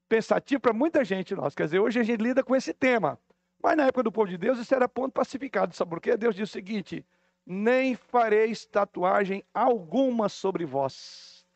pensativo 0.08 0.60
para 0.60 0.72
muita 0.72 1.04
gente 1.04 1.34
nossa. 1.34 1.56
Quer 1.56 1.64
dizer, 1.64 1.80
hoje 1.80 1.98
a 1.98 2.02
gente 2.02 2.22
lida 2.22 2.42
com 2.42 2.54
esse 2.54 2.72
tema. 2.72 3.18
Mas 3.64 3.78
na 3.78 3.86
época 3.86 4.02
do 4.02 4.12
povo 4.12 4.28
de 4.28 4.36
Deus, 4.36 4.58
isso 4.58 4.74
era 4.74 4.86
ponto 4.86 5.14
pacificado. 5.14 5.74
Sabe 5.74 5.88
por 5.88 5.98
quê? 5.98 6.18
Deus 6.18 6.36
diz 6.36 6.50
o 6.50 6.52
seguinte: 6.52 7.02
nem 7.46 7.96
fareis 7.96 8.66
tatuagem 8.66 9.42
alguma 9.54 10.28
sobre 10.28 10.66
vós. 10.66 11.46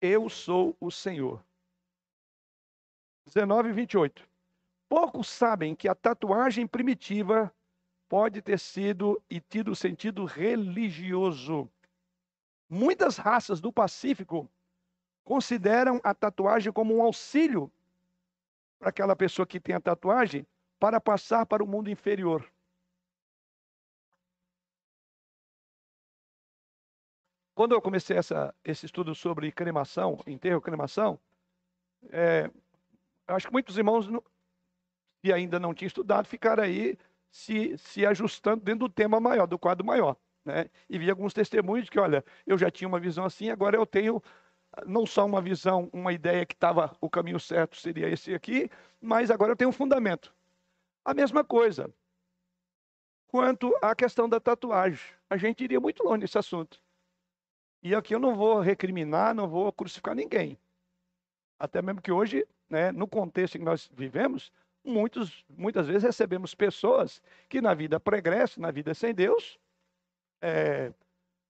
Eu 0.00 0.30
sou 0.30 0.74
o 0.80 0.90
Senhor. 0.90 1.44
19 3.26 3.68
e 3.68 3.72
28. 3.72 4.26
Poucos 4.88 5.28
sabem 5.28 5.74
que 5.74 5.90
a 5.90 5.94
tatuagem 5.94 6.66
primitiva 6.66 7.54
pode 8.08 8.40
ter 8.40 8.58
sido 8.58 9.22
e 9.28 9.38
tido 9.38 9.76
sentido 9.76 10.24
religioso. 10.24 11.70
Muitas 12.70 13.18
raças 13.18 13.60
do 13.60 13.70
Pacífico 13.70 14.50
consideram 15.26 16.00
a 16.04 16.14
tatuagem 16.14 16.72
como 16.72 16.96
um 16.96 17.02
auxílio 17.02 17.70
para 18.78 18.90
aquela 18.90 19.16
pessoa 19.16 19.44
que 19.44 19.58
tem 19.58 19.74
a 19.74 19.80
tatuagem 19.80 20.46
para 20.78 21.00
passar 21.00 21.44
para 21.44 21.64
o 21.64 21.66
mundo 21.66 21.90
inferior. 21.90 22.48
Quando 27.56 27.74
eu 27.74 27.82
comecei 27.82 28.16
essa, 28.16 28.54
esse 28.62 28.86
estudo 28.86 29.14
sobre 29.16 29.50
cremação, 29.50 30.22
enterro, 30.28 30.60
cremação, 30.60 31.18
é, 32.10 32.48
acho 33.26 33.48
que 33.48 33.52
muitos 33.52 33.76
irmãos, 33.76 34.06
que 35.24 35.32
ainda 35.32 35.58
não 35.58 35.74
tinham 35.74 35.88
estudado, 35.88 36.28
ficaram 36.28 36.62
aí 36.62 36.96
se, 37.32 37.76
se 37.78 38.06
ajustando 38.06 38.62
dentro 38.62 38.86
do 38.86 38.94
tema 38.94 39.18
maior, 39.18 39.46
do 39.46 39.58
quadro 39.58 39.84
maior. 39.84 40.16
Né? 40.44 40.70
E 40.88 40.98
vi 40.98 41.10
alguns 41.10 41.34
testemunhos 41.34 41.88
que, 41.88 41.98
olha, 41.98 42.24
eu 42.46 42.56
já 42.56 42.70
tinha 42.70 42.86
uma 42.86 43.00
visão 43.00 43.24
assim, 43.24 43.50
agora 43.50 43.76
eu 43.76 43.84
tenho 43.84 44.22
não 44.86 45.06
só 45.06 45.24
uma 45.24 45.40
visão, 45.40 45.88
uma 45.92 46.12
ideia 46.12 46.44
que 46.44 46.54
estava 46.54 46.96
o 47.00 47.08
caminho 47.08 47.40
certo 47.40 47.76
seria 47.76 48.08
esse 48.08 48.34
aqui, 48.34 48.70
mas 49.00 49.30
agora 49.30 49.52
eu 49.52 49.56
tenho 49.56 49.70
um 49.70 49.72
fundamento. 49.72 50.34
A 51.04 51.14
mesma 51.14 51.44
coisa 51.44 51.92
quanto 53.28 53.76
à 53.82 53.94
questão 53.94 54.28
da 54.28 54.40
tatuagem. 54.40 54.98
A 55.28 55.36
gente 55.36 55.62
iria 55.62 55.80
muito 55.80 56.02
longe 56.02 56.20
nesse 56.20 56.38
assunto. 56.38 56.80
E 57.82 57.94
aqui 57.94 58.14
eu 58.14 58.18
não 58.18 58.34
vou 58.34 58.60
recriminar, 58.60 59.34
não 59.34 59.48
vou 59.48 59.70
crucificar 59.72 60.14
ninguém. 60.14 60.58
Até 61.58 61.82
mesmo 61.82 62.00
que 62.00 62.10
hoje, 62.10 62.46
né, 62.68 62.90
no 62.92 63.06
contexto 63.06 63.56
em 63.56 63.58
que 63.58 63.64
nós 63.64 63.90
vivemos, 63.92 64.50
muitos, 64.82 65.44
muitas 65.50 65.86
vezes 65.86 66.02
recebemos 66.02 66.54
pessoas 66.54 67.22
que 67.48 67.60
na 67.60 67.74
vida 67.74 68.00
pregressa, 68.00 68.60
na 68.60 68.70
vida 68.70 68.94
sem 68.94 69.14
Deus, 69.14 69.58
é, 70.40 70.92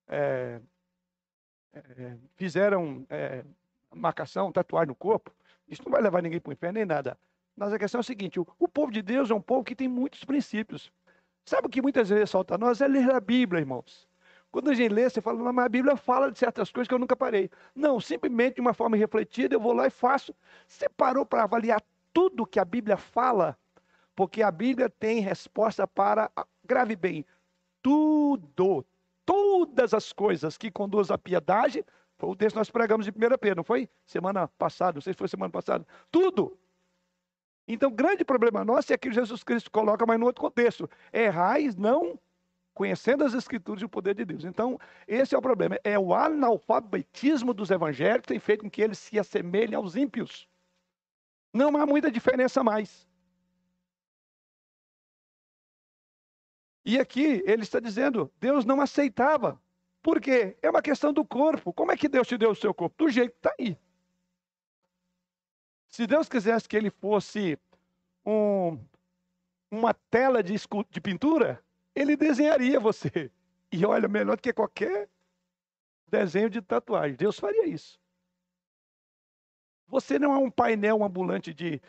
é, 0.09 0.61
é, 1.77 2.17
fizeram 2.37 3.07
é, 3.11 3.45
marcação, 3.95 4.51
tatuagem 4.51 4.89
no 4.89 4.95
corpo. 4.95 5.31
Isso 5.69 5.83
não 5.85 5.93
vai 5.93 6.01
levar 6.01 6.23
ninguém 6.23 6.41
para 6.41 6.51
o 6.51 6.53
inferno 6.53 6.79
nem 6.79 6.87
nada. 6.87 7.19
Mas 7.57 7.73
a 7.73 7.79
questão 7.79 7.99
é 7.99 8.01
a 8.01 8.05
seguinte: 8.05 8.41
o, 8.41 8.47
o, 8.59 8.69
povo 8.69 8.91
de 8.91 9.03
Deus 9.03 9.31
é 9.31 9.35
um 9.35 9.41
povo 9.41 9.65
que 9.65 9.75
tem 9.75 9.89
muitos 9.89 10.25
princípios. 10.25 10.91
Sabe 11.45 11.67
o 11.67 11.71
que 11.71 11.83
muitas 11.83 12.09
vezes 12.09 12.31
falta 12.31 12.55
a 12.55 12.59
nós? 12.59 12.81
É 12.81 12.89
ler 12.89 13.11
a 13.11 13.21
Bíblia, 13.21 13.61
irmãos. 13.61 14.09
Quando 14.51 14.71
a 14.71 14.75
gente 14.75 14.93
lê, 14.93 15.09
você 15.09 15.21
fala, 15.21 15.53
mas 15.53 15.67
a 15.67 15.69
Bíblia 15.69 15.97
fala 15.97 16.31
de 16.31 16.39
certas 16.39 16.71
coisas 16.71 16.89
que 16.89 16.95
eu 16.95 16.99
nunca 16.99 17.15
parei. 17.15 17.51
Não, 17.75 18.01
simplesmente 18.01 18.55
de 18.55 18.61
uma 18.61 18.73
forma 18.73 18.97
refletida, 18.97 19.55
eu 19.55 19.61
vou 19.61 19.73
lá 19.73 19.87
e 19.87 19.91
faço. 19.91 20.35
Você 20.67 20.89
parou 20.89 21.27
para 21.27 21.43
avaliar 21.43 21.83
tudo 22.13 22.47
que 22.47 22.59
a 22.59 22.65
Bíblia 22.65 22.97
fala? 22.97 23.57
Porque 24.15 24.43
a 24.43 24.51
Bíblia 24.51 24.89
tem 24.89 25.21
resposta 25.21 25.87
para, 25.87 26.31
grave 26.65 26.97
bem, 26.97 27.25
tudo. 27.83 28.85
Todas 29.27 29.93
as 29.93 30.13
coisas 30.13 30.57
que 30.57 30.71
conduzem 30.71 31.15
à 31.15 31.19
piedade, 31.19 31.85
foi 32.17 32.31
o 32.31 32.37
texto 32.37 32.55
que 32.55 32.61
nós 32.61 32.71
pregamos 32.71 33.05
de 33.05 33.11
1 33.11 33.15
Pedro, 33.39 33.57
não 33.57 33.65
foi? 33.65 33.89
Semana 34.07 34.49
passada, 34.49 34.95
não 34.95 35.03
sei 35.03 35.13
se 35.13 35.19
foi 35.19 35.29
semana 35.29 35.51
passada. 35.51 35.87
Tudo. 36.11 36.57
Então, 37.69 37.91
grande 37.91 38.25
problema 38.25 38.65
nosso 38.65 38.93
é 38.93 38.97
que 38.97 39.13
Jesus 39.13 39.43
Cristo 39.43 39.71
coloca, 39.71 40.07
mas 40.07 40.19
no 40.19 40.27
outro 40.27 40.41
contexto. 40.41 40.89
Errais 41.13 41.77
não 41.77 42.19
conhecendo 42.73 43.25
as 43.25 43.35
Escrituras 43.35 43.83
e 43.83 43.85
o 43.85 43.89
poder 43.89 44.15
de 44.15 44.25
Deus. 44.25 44.45
Então, 44.45 44.79
esse 45.09 45.35
é 45.35 45.39
o 45.39 45.43
problema. 45.43 45.79
É 45.83 45.99
o 45.99 46.15
analfabetismo 46.15 47.53
dos 47.53 47.71
evangélicos 47.71 48.23
que 48.23 48.29
tem 48.29 48.39
feito 48.39 48.63
com 48.63 48.71
que 48.71 48.83
eles 48.83 48.99
se 48.99 49.19
assemelhem 49.19 49.75
aos 49.75 49.97
ímpios. 49.97 50.47
Não 51.53 51.77
há 51.77 51.87
muita 51.87 52.11
diferença 52.11 52.63
mais. 52.63 53.06
E 56.87 57.01
aqui 57.01 57.43
ele 57.45 57.63
está 57.63 57.81
dizendo: 57.81 58.33
Deus 58.39 58.65
não 58.65 58.81
aceitava. 58.81 59.61
Por 60.01 60.21
quê? 60.21 60.57
É 60.63 60.71
uma 60.71 60.81
questão 60.81 61.13
do 61.13 61.25
corpo. 61.25 61.73
Como 61.73 61.91
é 61.91 61.97
que 61.97 62.09
Deus 62.09 62.29
te 62.29 62.39
deu 62.39 62.53
o 62.53 62.55
seu 62.55 62.73
corpo? 62.73 63.05
Do 63.05 63.11
jeito 63.11 63.33
que 63.33 63.39
está 63.39 63.55
aí. 63.59 63.77
Se 65.89 66.07
Deus 66.07 66.29
quisesse 66.29 66.69
que 66.69 66.77
ele 66.77 66.91
fosse 66.91 67.59
um, 68.25 68.79
uma 69.69 69.93
tela 69.93 70.45
de, 70.45 70.55
de 70.89 71.01
pintura, 71.01 71.61
ele 71.93 72.17
desenharia 72.17 72.79
você. 72.79 73.33
E 73.73 73.85
olha, 73.85 74.07
melhor 74.07 74.37
do 74.37 74.43
que 74.43 74.53
qualquer 74.53 75.09
desenho 76.07 76.49
de 76.49 76.63
tatuagem. 76.63 77.17
Deus 77.17 77.37
faria 77.37 77.67
isso. 77.67 77.99
Você 79.89 80.21
não 80.21 80.33
é 80.33 80.39
um 80.39 80.51
painel 80.51 81.03
ambulante 81.03 81.53
de. 81.53 81.83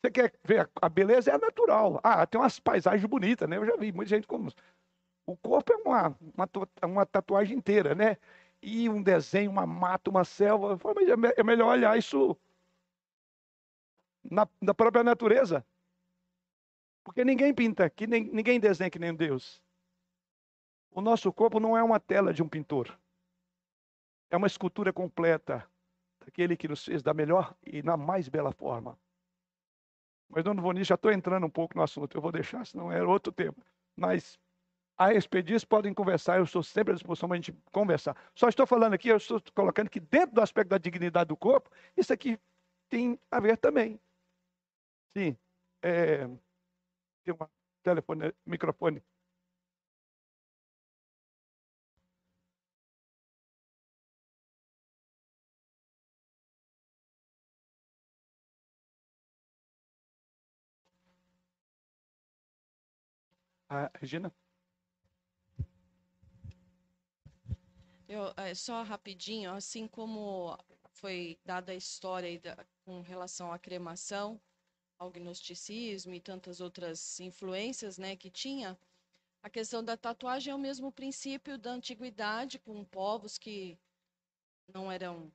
Você 0.00 0.10
quer 0.10 0.32
ver 0.44 0.70
a 0.80 0.88
beleza? 0.88 1.30
É 1.30 1.38
natural. 1.38 2.00
Ah, 2.02 2.26
tem 2.26 2.40
umas 2.40 2.60
paisagens 2.60 3.04
bonitas, 3.08 3.48
né? 3.48 3.56
Eu 3.56 3.66
já 3.66 3.76
vi 3.76 3.92
muita 3.92 4.10
gente 4.10 4.26
como. 4.26 4.52
O 5.26 5.36
corpo 5.36 5.72
é 5.72 5.76
uma, 5.76 6.16
uma, 6.34 6.48
uma 6.84 7.06
tatuagem 7.06 7.56
inteira, 7.56 7.94
né? 7.94 8.16
E 8.62 8.88
um 8.88 9.02
desenho, 9.02 9.50
uma 9.50 9.66
mata, 9.66 10.10
uma 10.10 10.24
selva. 10.24 10.78
Mas 10.94 11.08
é, 11.08 11.40
é 11.40 11.42
melhor 11.42 11.72
olhar 11.72 11.98
isso 11.98 12.36
na, 14.30 14.48
na 14.60 14.74
própria 14.74 15.02
natureza. 15.02 15.64
Porque 17.04 17.24
ninguém 17.24 17.54
pinta, 17.54 17.88
que 17.88 18.06
nem, 18.06 18.24
ninguém 18.24 18.58
desenha 18.58 18.90
que 18.90 18.98
nem 18.98 19.14
Deus. 19.14 19.62
O 20.90 21.00
nosso 21.00 21.32
corpo 21.32 21.60
não 21.60 21.76
é 21.76 21.82
uma 21.82 22.00
tela 22.00 22.32
de 22.32 22.42
um 22.42 22.48
pintor. 22.48 22.98
É 24.30 24.36
uma 24.36 24.46
escultura 24.46 24.92
completa 24.92 25.68
daquele 26.24 26.56
que 26.56 26.66
nos 26.66 26.84
fez 26.84 27.02
da 27.02 27.14
melhor 27.14 27.54
e 27.64 27.82
na 27.82 27.96
mais 27.96 28.28
bela 28.28 28.50
forma. 28.50 28.98
Mas, 30.28 30.44
dono 30.44 30.62
Vonis, 30.62 30.86
já 30.86 30.94
estou 30.96 31.12
entrando 31.12 31.46
um 31.46 31.50
pouco 31.50 31.76
no 31.76 31.82
assunto. 31.82 32.16
Eu 32.16 32.20
vou 32.20 32.32
deixar, 32.32 32.66
senão 32.66 32.90
era 32.90 33.08
outro 33.08 33.32
tema. 33.32 33.56
Mas 33.96 34.38
a 34.98 35.08
respeito 35.08 35.52
podem 35.66 35.94
conversar. 35.94 36.38
Eu 36.38 36.44
estou 36.44 36.62
sempre 36.62 36.92
à 36.92 36.94
disposição 36.94 37.28
para 37.28 37.36
a 37.36 37.40
gente 37.40 37.52
conversar. 37.72 38.16
Só 38.34 38.48
estou 38.48 38.66
falando 38.66 38.94
aqui, 38.94 39.08
eu 39.08 39.16
estou 39.16 39.40
colocando 39.54 39.90
que 39.90 40.00
dentro 40.00 40.34
do 40.34 40.40
aspecto 40.40 40.70
da 40.70 40.78
dignidade 40.78 41.28
do 41.28 41.36
corpo, 41.36 41.70
isso 41.96 42.12
aqui 42.12 42.38
tem 42.88 43.18
a 43.30 43.40
ver 43.40 43.56
também. 43.58 44.00
Sim. 45.16 45.36
É, 45.82 46.26
tem 47.24 47.34
um 47.34 47.38
telefone, 47.82 48.34
microfone. 48.46 49.02
Ah, 63.68 63.90
Regina? 64.00 64.32
Eu, 68.08 68.32
é, 68.36 68.54
só 68.54 68.82
rapidinho, 68.82 69.52
assim 69.52 69.88
como 69.88 70.56
foi 70.92 71.38
dada 71.44 71.72
a 71.72 71.74
história 71.74 72.38
da, 72.38 72.64
com 72.84 73.00
relação 73.00 73.52
à 73.52 73.58
cremação, 73.58 74.40
ao 74.98 75.10
gnosticismo 75.10 76.14
e 76.14 76.20
tantas 76.20 76.60
outras 76.60 77.18
influências 77.20 77.98
né, 77.98 78.14
que 78.16 78.30
tinha, 78.30 78.78
a 79.42 79.50
questão 79.50 79.82
da 79.84 79.96
tatuagem 79.96 80.52
é 80.52 80.54
o 80.54 80.58
mesmo 80.58 80.90
princípio 80.90 81.58
da 81.58 81.70
antiguidade, 81.70 82.58
com 82.58 82.84
povos 82.84 83.38
que 83.38 83.78
não 84.72 84.90
eram 84.90 85.32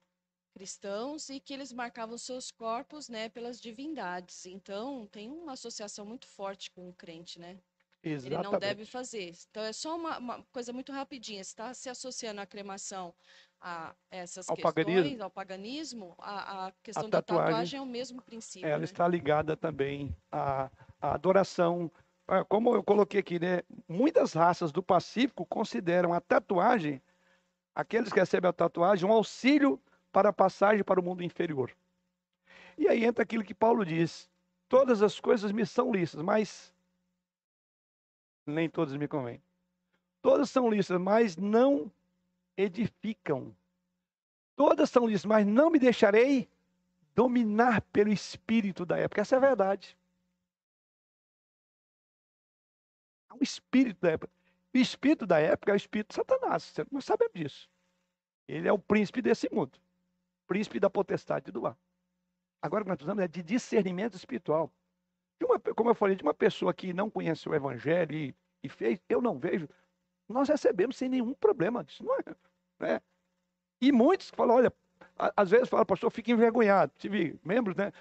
cristãos 0.54 1.30
e 1.30 1.40
que 1.40 1.54
eles 1.54 1.72
marcavam 1.72 2.18
seus 2.18 2.52
corpos 2.52 3.08
né, 3.08 3.30
pelas 3.30 3.60
divindades. 3.62 4.46
Então, 4.46 5.08
tem 5.08 5.30
uma 5.30 5.54
associação 5.54 6.06
muito 6.06 6.28
forte 6.28 6.70
com 6.72 6.90
o 6.90 6.94
crente, 6.94 7.40
né? 7.40 7.58
Exatamente. 8.04 8.34
Ele 8.46 8.52
não 8.52 8.60
deve 8.60 8.86
fazer. 8.86 9.34
Então, 9.50 9.64
é 9.64 9.74
só 9.74 9.96
uma, 9.96 10.18
uma 10.18 10.44
coisa 10.52 10.74
muito 10.74 10.92
rapidinha. 10.92 11.42
está 11.42 11.74
se 11.74 11.90
associando 11.90 12.42
à 12.42 12.46
cremação 12.46 13.14
a 13.60 13.94
essas 14.10 14.50
ao 14.50 14.56
questões, 14.56 14.74
paganismo. 14.74 15.24
ao 15.24 15.30
paganismo, 15.30 16.16
a, 16.18 16.68
a 16.68 16.72
questão 16.84 17.06
A 17.06 17.10
da 17.10 17.22
tatuagem, 17.22 17.46
tatuagem 17.46 17.80
é 17.80 17.82
o 17.82 17.86
mesmo 17.86 18.22
princípio. 18.22 18.68
Ela 18.68 18.80
né? 18.80 18.84
está 18.86 19.08
ligada 19.08 19.56
também 19.56 20.16
à, 20.32 20.72
à 21.00 21.14
adoração. 21.14 21.92
Ah, 22.28 22.44
Como 22.44 22.74
eu 22.74 22.84
coloquei 22.84 23.20
aqui, 23.20 23.40
né? 23.40 23.62
Muitas 23.88 24.34
raças 24.34 24.72
do 24.72 24.82
Pacífico 24.82 25.46
consideram 25.46 26.12
a 26.12 26.20
tatuagem, 26.20 27.02
aqueles 27.76 28.12
que 28.12 28.20
recebem 28.20 28.50
a 28.50 28.54
tatuagem, 28.54 29.08
um 29.08 29.14
auxílio 29.14 29.80
para 30.12 30.30
a 30.30 30.34
passagem 30.34 30.84
para 30.84 31.00
o 31.00 31.04
mundo 31.04 31.24
inferior. 31.24 31.72
E 32.78 32.88
aí 32.88 33.06
entra 33.06 33.24
aquilo 33.24 33.44
que 33.44 33.54
Paulo 33.54 33.86
diz: 33.86 34.28
todas 34.68 35.04
as 35.04 35.20
coisas 35.20 35.52
me 35.52 35.66
são 35.68 35.92
lícitas, 35.92 36.24
mas 36.26 36.74
nem 38.52 38.70
todas 38.70 38.96
me 38.96 39.08
convêm. 39.08 39.42
Todas 40.22 40.50
são 40.50 40.70
lícitas, 40.70 41.02
mas 41.02 41.36
não 41.38 41.92
edificam. 42.56 43.56
Todas 44.56 44.90
são 44.90 45.08
lícitas, 45.08 45.26
mas 45.26 45.48
não 45.48 45.70
me 45.70 45.80
deixarei 45.80 46.50
dominar 47.16 47.82
pelo 47.94 48.12
espírito 48.12 48.86
da 48.86 48.98
época. 48.98 49.22
Essa 49.22 49.36
é 49.36 49.38
a 49.38 49.42
verdade. 49.42 49.98
É 53.30 53.34
um 53.34 53.40
espírito 53.42 54.00
da 54.02 54.12
época. 54.12 54.32
O 54.74 54.78
espírito 54.78 55.26
da 55.26 55.40
época 55.40 55.72
é 55.72 55.74
o 55.74 55.78
espírito 55.78 56.10
de 56.10 56.16
Satanás. 56.16 56.74
Nós 56.92 57.06
sabemos 57.06 57.34
disso. 57.34 57.70
Ele 58.48 58.68
é 58.68 58.72
o 58.72 58.80
príncipe 58.80 59.22
desse 59.22 59.50
mundo. 59.52 59.80
Príncipe 60.48 60.80
da 60.80 60.90
potestade 60.90 61.52
do 61.52 61.66
ar. 61.66 61.78
Agora 62.62 62.82
o 62.82 62.86
que 62.86 62.90
nós 62.90 62.98
precisamos 62.98 63.24
é 63.24 63.28
de 63.28 63.42
discernimento 63.42 64.16
espiritual. 64.16 64.72
Uma, 65.44 65.60
como 65.60 65.90
eu 65.90 65.96
falei, 65.96 66.16
de 66.16 66.24
uma 66.24 66.34
pessoa 66.34 66.74
que 66.74 66.94
não 66.94 67.10
conhece 67.10 67.50
o 67.50 67.56
evangelho 67.56 68.16
e, 68.16 68.36
e 68.64 68.70
fez, 68.70 69.00
eu 69.10 69.22
não 69.22 69.38
vejo, 69.38 69.68
nós 70.28 70.50
recebemos 70.50 70.98
sem 70.98 71.10
nenhum 71.10 71.34
problema 71.34 71.84
disso, 71.84 72.04
não 72.04 72.16
é? 72.16 72.36
Né? 72.80 73.02
E 73.82 73.92
muitos 73.92 74.30
falam, 74.30 74.56
olha, 74.56 74.74
às 75.36 75.50
vezes 75.50 75.70
fala, 75.70 75.86
pastor, 75.86 76.12
fica 76.12 76.32
envergonhado. 76.32 76.92
Tive 76.98 77.40
membros, 77.44 77.76
né? 77.76 77.92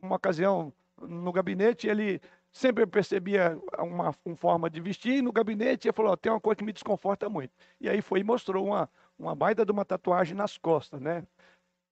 Uma 0.00 0.16
ocasião 0.16 0.72
no 1.00 1.32
gabinete, 1.32 1.88
ele 1.88 2.20
sempre 2.52 2.86
percebia 2.86 3.58
uma, 3.78 4.14
uma 4.24 4.36
forma 4.36 4.70
de 4.70 4.80
vestir, 4.80 5.16
e 5.16 5.22
no 5.22 5.32
gabinete 5.32 5.88
ele 5.88 5.92
falou, 5.92 6.16
tem 6.16 6.32
uma 6.32 6.40
coisa 6.40 6.56
que 6.56 6.64
me 6.64 6.72
desconforta 6.72 7.28
muito. 7.28 7.52
E 7.80 7.88
aí 7.88 8.00
foi 8.00 8.20
e 8.20 8.24
mostrou 8.24 8.66
uma, 8.66 8.88
uma 9.18 9.34
baita 9.34 9.64
de 9.64 9.72
uma 9.72 9.84
tatuagem 9.84 10.34
nas 10.34 10.56
costas, 10.56 11.00
né? 11.00 11.26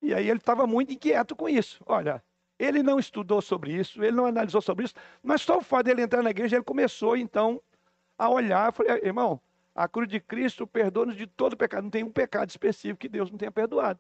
E 0.01 0.14
aí 0.14 0.28
ele 0.28 0.38
estava 0.38 0.66
muito 0.66 0.92
inquieto 0.92 1.36
com 1.36 1.49
isso. 1.49 1.82
Olha, 1.86 2.22
ele 2.59 2.82
não 2.82 2.99
estudou 2.99 3.42
sobre 3.42 3.72
isso, 3.72 4.03
ele 4.03 4.16
não 4.16 4.26
analisou 4.26 4.61
sobre 4.61 4.84
isso, 4.86 4.95
mas 5.22 5.42
só 5.42 5.59
o 5.59 5.62
fato 5.62 5.86
dele 5.86 6.03
entrar 6.03 6.22
na 6.22 6.30
igreja, 6.30 6.57
ele 6.57 6.64
começou 6.64 7.16
então 7.16 7.61
a 8.18 8.28
olhar, 8.28 8.72
falei, 8.72 9.00
irmão, 9.02 9.40
a 9.74 9.88
cruz 9.88 10.08
de 10.08 10.20
Cristo 10.20 10.66
perdoa-nos 10.66 11.16
de 11.16 11.26
todo 11.26 11.56
pecado, 11.56 11.84
não 11.84 11.90
tem 11.90 12.04
um 12.04 12.10
pecado 12.10 12.48
específico 12.48 13.00
que 13.00 13.08
Deus 13.08 13.30
não 13.30 13.38
tenha 13.38 13.50
perdoado. 13.50 13.98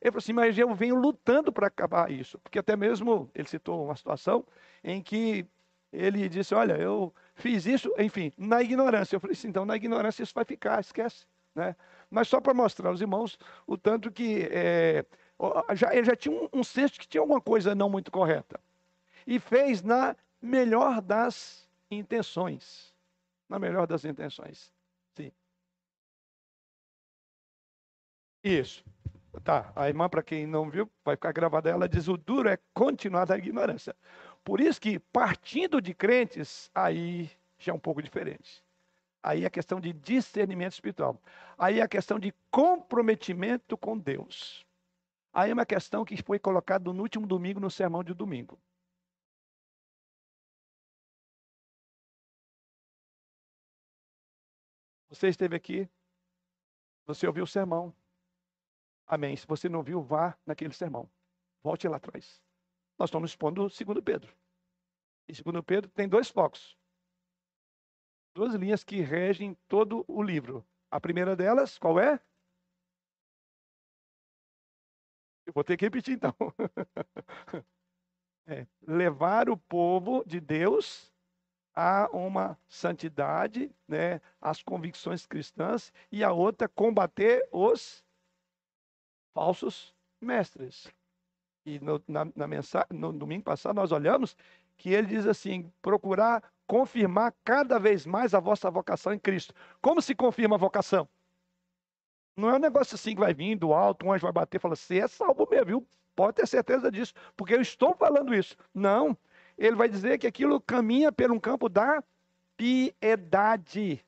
Ele 0.00 0.10
falou 0.10 0.18
assim, 0.18 0.32
mas 0.32 0.58
eu 0.58 0.74
venho 0.74 0.96
lutando 0.96 1.52
para 1.52 1.68
acabar 1.68 2.10
isso, 2.10 2.38
porque 2.40 2.58
até 2.58 2.74
mesmo 2.74 3.30
ele 3.34 3.48
citou 3.48 3.84
uma 3.84 3.94
situação 3.94 4.44
em 4.82 5.00
que 5.00 5.46
ele 5.92 6.28
disse, 6.28 6.54
olha, 6.54 6.72
eu 6.72 7.14
fiz 7.36 7.66
isso, 7.66 7.92
enfim, 7.98 8.32
na 8.36 8.62
ignorância. 8.62 9.14
Eu 9.14 9.20
falei 9.20 9.34
assim, 9.34 9.48
então 9.48 9.64
na 9.64 9.76
ignorância 9.76 10.22
isso 10.22 10.34
vai 10.34 10.44
ficar, 10.44 10.80
esquece. 10.80 11.24
Né? 11.54 11.76
Mas 12.10 12.26
só 12.28 12.40
para 12.40 12.52
mostrar 12.52 12.88
aos 12.88 13.00
irmãos 13.00 13.38
o 13.66 13.76
tanto 13.76 14.10
que 14.10 14.48
é, 14.50 15.04
já, 15.74 15.94
ele 15.94 16.04
já 16.04 16.16
tinha 16.16 16.34
um, 16.34 16.48
um 16.52 16.64
senso 16.64 16.98
que 16.98 17.06
tinha 17.06 17.20
alguma 17.20 17.40
coisa 17.40 17.74
não 17.74 17.88
muito 17.88 18.10
correta. 18.10 18.58
E 19.24 19.38
fez 19.38 19.82
na 19.82 20.16
melhor 20.40 21.00
das 21.00 21.68
intenções. 21.90 22.91
Na 23.52 23.58
melhor 23.58 23.86
das 23.86 24.02
intenções. 24.06 24.72
Sim. 25.14 25.30
Isso. 28.42 28.82
Tá, 29.44 29.70
a 29.76 29.88
irmã, 29.88 30.08
para 30.08 30.22
quem 30.22 30.46
não 30.46 30.70
viu, 30.70 30.90
vai 31.04 31.16
ficar 31.16 31.32
gravada, 31.32 31.68
ela 31.68 31.86
diz: 31.86 32.08
o 32.08 32.16
duro 32.16 32.48
é 32.48 32.58
continuar 32.72 33.26
da 33.26 33.36
ignorância. 33.36 33.94
Por 34.42 34.58
isso 34.58 34.80
que, 34.80 34.98
partindo 34.98 35.82
de 35.82 35.92
crentes, 35.92 36.70
aí 36.74 37.30
já 37.58 37.72
é 37.72 37.74
um 37.74 37.78
pouco 37.78 38.02
diferente. 38.02 38.64
Aí 39.22 39.44
é 39.44 39.50
questão 39.50 39.80
de 39.80 39.92
discernimento 39.92 40.72
espiritual. 40.72 41.20
Aí 41.58 41.80
é 41.80 41.82
a 41.82 41.88
questão 41.88 42.18
de 42.18 42.34
comprometimento 42.50 43.76
com 43.76 43.98
Deus. 43.98 44.66
Aí 45.32 45.50
é 45.50 45.54
uma 45.54 45.66
questão 45.66 46.06
que 46.06 46.22
foi 46.22 46.38
colocada 46.38 46.92
no 46.92 47.02
último 47.02 47.26
domingo, 47.26 47.60
no 47.60 47.70
sermão 47.70 48.02
de 48.02 48.14
domingo. 48.14 48.58
Você 55.12 55.28
esteve 55.28 55.54
aqui, 55.54 55.86
você 57.04 57.26
ouviu 57.26 57.44
o 57.44 57.46
sermão. 57.46 57.94
Amém. 59.06 59.36
Se 59.36 59.46
você 59.46 59.68
não 59.68 59.82
viu, 59.82 60.00
vá 60.00 60.38
naquele 60.46 60.72
sermão. 60.72 61.06
Volte 61.62 61.86
lá 61.86 61.98
atrás. 61.98 62.42
Nós 62.98 63.10
estamos 63.10 63.30
expondo 63.30 63.68
segundo 63.68 64.02
Pedro. 64.02 64.34
E 65.28 65.34
segundo 65.34 65.62
Pedro 65.62 65.90
tem 65.90 66.08
dois 66.08 66.30
focos. 66.30 66.78
Duas 68.34 68.54
linhas 68.54 68.82
que 68.82 69.02
regem 69.02 69.54
todo 69.68 70.02
o 70.08 70.22
livro. 70.22 70.66
A 70.90 70.98
primeira 70.98 71.36
delas, 71.36 71.76
qual 71.76 72.00
é? 72.00 72.18
Eu 75.44 75.52
vou 75.52 75.62
ter 75.62 75.76
que 75.76 75.84
repetir 75.84 76.14
então. 76.14 76.34
é, 78.46 78.66
levar 78.80 79.50
o 79.50 79.58
povo 79.58 80.24
de 80.24 80.40
Deus 80.40 81.11
a 81.74 82.08
uma 82.12 82.58
santidade, 82.68 83.70
né, 83.88 84.20
as 84.40 84.62
convicções 84.62 85.26
cristãs, 85.26 85.92
e 86.10 86.22
a 86.22 86.32
outra, 86.32 86.68
combater 86.68 87.48
os 87.50 88.04
falsos 89.34 89.94
mestres. 90.20 90.92
E 91.64 91.78
no, 91.80 92.02
na, 92.06 92.26
na 92.34 92.46
mensagem, 92.46 92.88
no 92.90 93.12
domingo 93.12 93.44
passado 93.44 93.76
nós 93.76 93.92
olhamos 93.92 94.36
que 94.76 94.90
ele 94.90 95.06
diz 95.06 95.26
assim: 95.26 95.72
procurar 95.80 96.42
confirmar 96.66 97.34
cada 97.44 97.78
vez 97.78 98.06
mais 98.06 98.34
a 98.34 98.40
vossa 98.40 98.70
vocação 98.70 99.12
em 99.12 99.18
Cristo. 99.18 99.54
Como 99.80 100.00
se 100.00 100.14
confirma 100.14 100.56
a 100.56 100.58
vocação? 100.58 101.08
Não 102.34 102.48
é 102.48 102.54
um 102.54 102.58
negócio 102.58 102.94
assim 102.94 103.14
que 103.14 103.20
vai 103.20 103.34
vir 103.34 103.56
do 103.56 103.74
alto, 103.74 104.06
um 104.06 104.12
anjo 104.12 104.22
vai 104.22 104.32
bater 104.32 104.56
e 104.56 104.60
falar, 104.60 104.76
você 104.76 105.00
é 105.00 105.06
salvo 105.06 105.46
mesmo, 105.50 105.66
viu? 105.66 105.88
Pode 106.16 106.36
ter 106.36 106.46
certeza 106.46 106.90
disso, 106.90 107.12
porque 107.36 107.54
eu 107.54 107.60
estou 107.60 107.94
falando 107.94 108.34
isso. 108.34 108.56
Não, 108.72 109.16
ele 109.56 109.76
vai 109.76 109.88
dizer 109.88 110.18
que 110.18 110.26
aquilo 110.26 110.60
caminha 110.60 111.12
por 111.12 111.30
um 111.30 111.38
campo 111.38 111.68
da 111.68 112.02
piedade. 112.56 114.04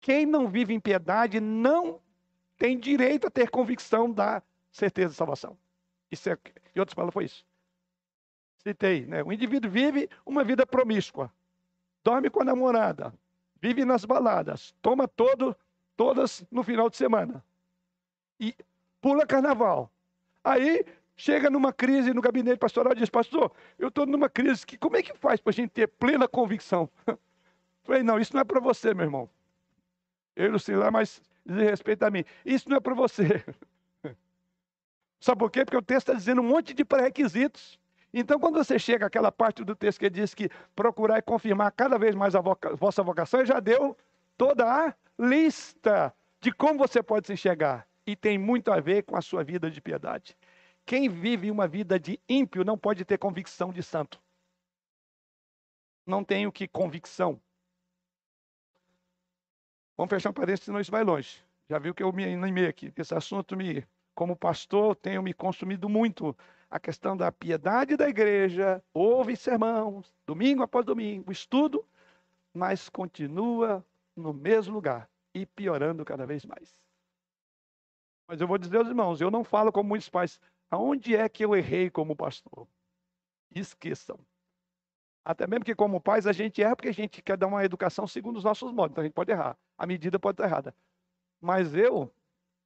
Quem 0.00 0.26
não 0.26 0.48
vive 0.48 0.74
em 0.74 0.80
piedade 0.80 1.40
não 1.40 2.00
tem 2.58 2.78
direito 2.78 3.26
a 3.26 3.30
ter 3.30 3.50
convicção 3.50 4.10
da 4.10 4.42
certeza 4.70 5.10
de 5.10 5.16
salvação. 5.16 5.56
Isso 6.10 6.28
é, 6.28 6.38
em 6.74 6.78
outras 6.78 6.94
palavras, 6.94 7.14
foi 7.14 7.24
isso. 7.24 7.44
Citei, 8.58 9.06
né? 9.06 9.22
O 9.22 9.32
indivíduo 9.32 9.70
vive 9.70 10.08
uma 10.24 10.42
vida 10.42 10.66
promíscua, 10.66 11.30
dorme 12.02 12.30
com 12.30 12.40
a 12.40 12.44
namorada, 12.44 13.12
vive 13.60 13.84
nas 13.84 14.04
baladas, 14.04 14.74
toma 14.80 15.06
todo, 15.06 15.56
todas 15.96 16.44
no 16.50 16.62
final 16.62 16.88
de 16.88 16.96
semana 16.96 17.44
e 18.40 18.54
pula 19.00 19.26
carnaval. 19.26 19.90
Aí 20.42 20.84
chega 21.16 21.50
numa 21.50 21.72
crise 21.72 22.12
no 22.12 22.20
gabinete 22.20 22.58
pastoral 22.58 22.92
e 22.92 22.96
diz: 22.96 23.08
Pastor, 23.08 23.52
eu 23.78 23.88
estou 23.88 24.06
numa 24.06 24.28
crise, 24.28 24.66
que, 24.66 24.76
como 24.76 24.96
é 24.96 25.02
que 25.02 25.14
faz 25.14 25.40
para 25.40 25.50
a 25.50 25.54
gente 25.54 25.70
ter 25.70 25.86
plena 25.86 26.26
convicção? 26.28 26.88
Falei: 27.84 28.02
Não, 28.02 28.18
isso 28.18 28.34
não 28.34 28.40
é 28.40 28.44
para 28.44 28.60
você, 28.60 28.94
meu 28.94 29.04
irmão. 29.04 29.30
Eu 30.36 30.50
não 30.50 30.58
sei 30.58 30.76
lá, 30.76 30.90
mas 30.90 31.22
diz 31.46 31.56
respeito 31.56 32.02
a 32.02 32.10
mim. 32.10 32.24
Isso 32.44 32.68
não 32.68 32.76
é 32.76 32.80
para 32.80 32.94
você. 32.94 33.44
Sabe 35.20 35.38
por 35.38 35.50
quê? 35.50 35.64
Porque 35.64 35.76
o 35.76 35.82
texto 35.82 36.08
está 36.08 36.14
dizendo 36.14 36.40
um 36.42 36.44
monte 36.44 36.74
de 36.74 36.84
pré-requisitos. 36.84 37.78
Então, 38.12 38.38
quando 38.38 38.56
você 38.56 38.78
chega 38.78 39.06
àquela 39.06 39.32
parte 39.32 39.64
do 39.64 39.74
texto 39.74 39.98
que 39.98 40.10
diz 40.10 40.34
que 40.34 40.48
procurar 40.74 41.18
e 41.18 41.22
confirmar 41.22 41.72
cada 41.72 41.98
vez 41.98 42.14
mais 42.14 42.34
a 42.34 42.40
voca 42.40 42.74
vossa 42.76 43.02
vocação, 43.02 43.40
ele 43.40 43.48
já 43.48 43.58
deu 43.58 43.96
toda 44.36 44.64
a 44.64 44.94
lista 45.18 46.14
de 46.40 46.52
como 46.52 46.78
você 46.78 47.02
pode 47.02 47.26
se 47.26 47.32
enxergar. 47.32 47.86
E 48.06 48.14
tem 48.14 48.36
muito 48.36 48.70
a 48.70 48.80
ver 48.80 49.02
com 49.02 49.16
a 49.16 49.22
sua 49.22 49.42
vida 49.42 49.70
de 49.70 49.80
piedade. 49.80 50.36
Quem 50.86 51.08
vive 51.08 51.50
uma 51.50 51.66
vida 51.66 51.98
de 51.98 52.20
ímpio 52.28 52.64
não 52.64 52.76
pode 52.76 53.04
ter 53.04 53.18
convicção 53.18 53.72
de 53.72 53.82
santo. 53.82 54.20
Não 56.06 56.22
tenho 56.22 56.52
que 56.52 56.68
convicção. 56.68 57.40
Vamos 59.96 60.10
fechar 60.10 60.30
um 60.30 60.34
parênteses, 60.34 60.64
senão 60.64 60.80
isso 60.80 60.90
vai 60.90 61.02
longe. 61.02 61.42
Já 61.68 61.78
viu 61.78 61.94
que 61.94 62.02
eu 62.02 62.12
me 62.12 62.24
animei 62.24 62.66
aqui. 62.66 62.92
Esse 62.96 63.14
assunto, 63.14 63.56
me, 63.56 63.86
como 64.14 64.36
pastor, 64.36 64.94
tenho 64.96 65.22
me 65.22 65.32
consumido 65.32 65.88
muito. 65.88 66.36
A 66.70 66.78
questão 66.78 67.16
da 67.16 67.32
piedade 67.32 67.96
da 67.96 68.08
igreja, 68.08 68.82
ouve 68.92 69.36
sermão, 69.36 70.04
domingo 70.26 70.62
após 70.62 70.84
domingo, 70.84 71.32
estudo, 71.32 71.86
mas 72.52 72.88
continua 72.88 73.84
no 74.14 74.32
mesmo 74.34 74.74
lugar 74.74 75.08
e 75.32 75.46
piorando 75.46 76.04
cada 76.04 76.26
vez 76.26 76.44
mais. 76.44 76.76
Mas 78.26 78.40
eu 78.40 78.46
vou 78.46 78.58
dizer 78.58 78.78
aos 78.78 78.88
irmãos, 78.88 79.20
eu 79.20 79.30
não 79.30 79.44
falo 79.44 79.70
como 79.72 79.88
muitos 79.88 80.08
pais, 80.08 80.40
aonde 80.70 81.16
é 81.16 81.28
que 81.28 81.44
eu 81.44 81.54
errei 81.54 81.90
como 81.90 82.16
pastor? 82.16 82.66
Esqueçam. 83.54 84.18
Até 85.24 85.46
mesmo 85.46 85.64
que 85.64 85.74
como 85.74 86.00
pais 86.00 86.26
a 86.26 86.32
gente 86.32 86.62
erra 86.62 86.76
porque 86.76 86.88
a 86.88 86.94
gente 86.94 87.22
quer 87.22 87.36
dar 87.36 87.46
uma 87.46 87.64
educação 87.64 88.06
segundo 88.06 88.36
os 88.36 88.44
nossos 88.44 88.70
modos, 88.72 88.92
então 88.92 89.02
a 89.02 89.06
gente 89.06 89.14
pode 89.14 89.32
errar. 89.32 89.56
A 89.78 89.86
medida 89.86 90.18
pode 90.18 90.34
estar 90.34 90.44
errada. 90.44 90.74
Mas 91.40 91.74
eu, 91.74 92.12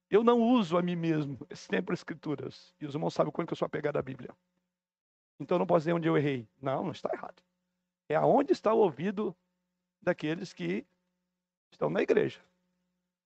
eu 0.09 0.23
não 0.23 0.41
uso 0.41 0.77
a 0.77 0.81
mim 0.81 0.95
mesmo 0.95 1.37
sempre 1.55 1.93
escrituras. 1.93 2.75
E 2.79 2.85
os 2.85 2.93
irmãos 2.93 3.13
sabem 3.13 3.31
quando 3.31 3.47
que 3.47 3.53
eu 3.53 3.57
sou 3.57 3.65
apegado 3.65 3.97
à 3.97 4.01
Bíblia. 4.01 4.35
Então 5.39 5.55
eu 5.55 5.59
não 5.59 5.67
posso 5.67 5.81
dizer 5.81 5.93
onde 5.93 6.07
eu 6.07 6.17
errei. 6.17 6.47
Não, 6.61 6.83
não 6.83 6.91
está 6.91 7.09
errado. 7.13 7.41
É 8.09 8.15
aonde 8.15 8.51
está 8.51 8.73
o 8.73 8.79
ouvido 8.79 9.35
daqueles 10.01 10.51
que 10.51 10.85
estão 11.71 11.89
na 11.89 12.01
igreja. 12.01 12.41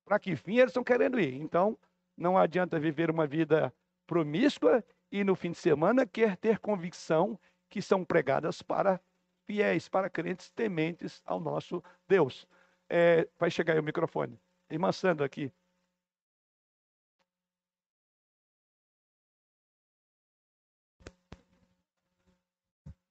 Para 0.06 0.20
que 0.20 0.36
fim 0.36 0.58
eles 0.58 0.70
estão 0.70 0.84
querendo 0.84 1.20
ir? 1.20 1.36
Então, 1.36 1.78
não 2.16 2.38
adianta 2.38 2.80
viver 2.80 3.10
uma 3.10 3.26
vida 3.26 3.74
promíscua 4.06 4.84
e 5.12 5.24
no 5.24 5.36
fim 5.36 5.52
de 5.52 5.58
semana 5.58 6.06
quer 6.06 6.38
ter 6.38 6.60
convicção 6.60 7.40
que 7.70 7.82
são 7.82 8.04
pregadas 8.04 8.62
para 8.62 9.02
fiéis, 9.46 9.88
para 9.90 10.10
crentes 10.10 10.50
tementes 10.52 11.22
ao 11.26 11.40
nosso 11.40 11.84
Deus. 12.08 12.48
É, 12.90 13.28
vai 13.40 13.50
chegar 13.52 13.74
aí 13.74 13.80
o 13.80 13.84
microfone. 13.84 14.40
Irmã 14.70 14.92
Sandra 14.92 15.26
aqui. 15.26 15.52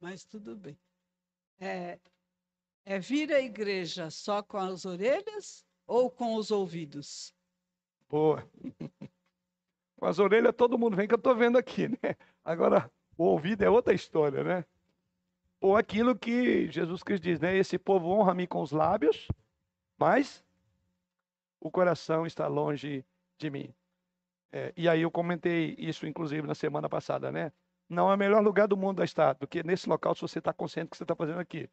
Mas 0.00 0.24
tudo 0.24 0.56
bem. 0.56 0.76
É, 1.60 2.00
é 2.84 2.98
vir 2.98 3.32
à 3.32 3.40
igreja 3.40 4.10
só 4.10 4.42
com 4.42 4.58
as 4.58 4.84
orelhas 4.84 5.64
ou 5.86 6.10
com 6.10 6.34
os 6.34 6.50
ouvidos? 6.50 7.32
Boa. 8.08 8.44
com 10.02 10.08
as 10.08 10.18
orelhas 10.18 10.52
todo 10.56 10.76
mundo 10.76 10.96
vem 10.96 11.06
que 11.06 11.14
eu 11.14 11.16
estou 11.16 11.32
vendo 11.32 11.56
aqui, 11.56 11.86
né? 12.02 12.16
Agora, 12.44 12.90
o 13.16 13.22
ouvido 13.22 13.62
é 13.62 13.70
outra 13.70 13.94
história, 13.94 14.42
né? 14.42 14.64
Ou 15.60 15.76
aquilo 15.76 16.18
que 16.18 16.68
Jesus 16.72 17.04
Cristo 17.04 17.22
diz, 17.22 17.38
né? 17.38 17.56
Esse 17.56 17.78
povo 17.78 18.08
honra-me 18.08 18.48
com 18.48 18.60
os 18.60 18.72
lábios, 18.72 19.28
mas 19.96 20.44
o 21.60 21.70
coração 21.70 22.26
está 22.26 22.48
longe 22.48 23.06
de 23.38 23.48
mim. 23.48 23.72
É, 24.50 24.72
e 24.76 24.88
aí 24.88 25.02
eu 25.02 25.10
comentei 25.10 25.76
isso, 25.78 26.04
inclusive, 26.04 26.48
na 26.48 26.54
semana 26.56 26.88
passada, 26.88 27.30
né? 27.30 27.52
Não 27.88 28.10
é 28.10 28.14
o 28.16 28.18
melhor 28.18 28.42
lugar 28.42 28.66
do 28.66 28.76
mundo 28.76 29.02
a 29.02 29.04
estar 29.04 29.34
do 29.34 29.46
que 29.46 29.62
nesse 29.62 29.88
local 29.88 30.16
se 30.16 30.22
você 30.22 30.40
está 30.40 30.52
consciente 30.52 30.88
do 30.88 30.90
que 30.90 30.96
você 30.96 31.04
está 31.04 31.14
fazendo 31.14 31.38
aqui. 31.38 31.70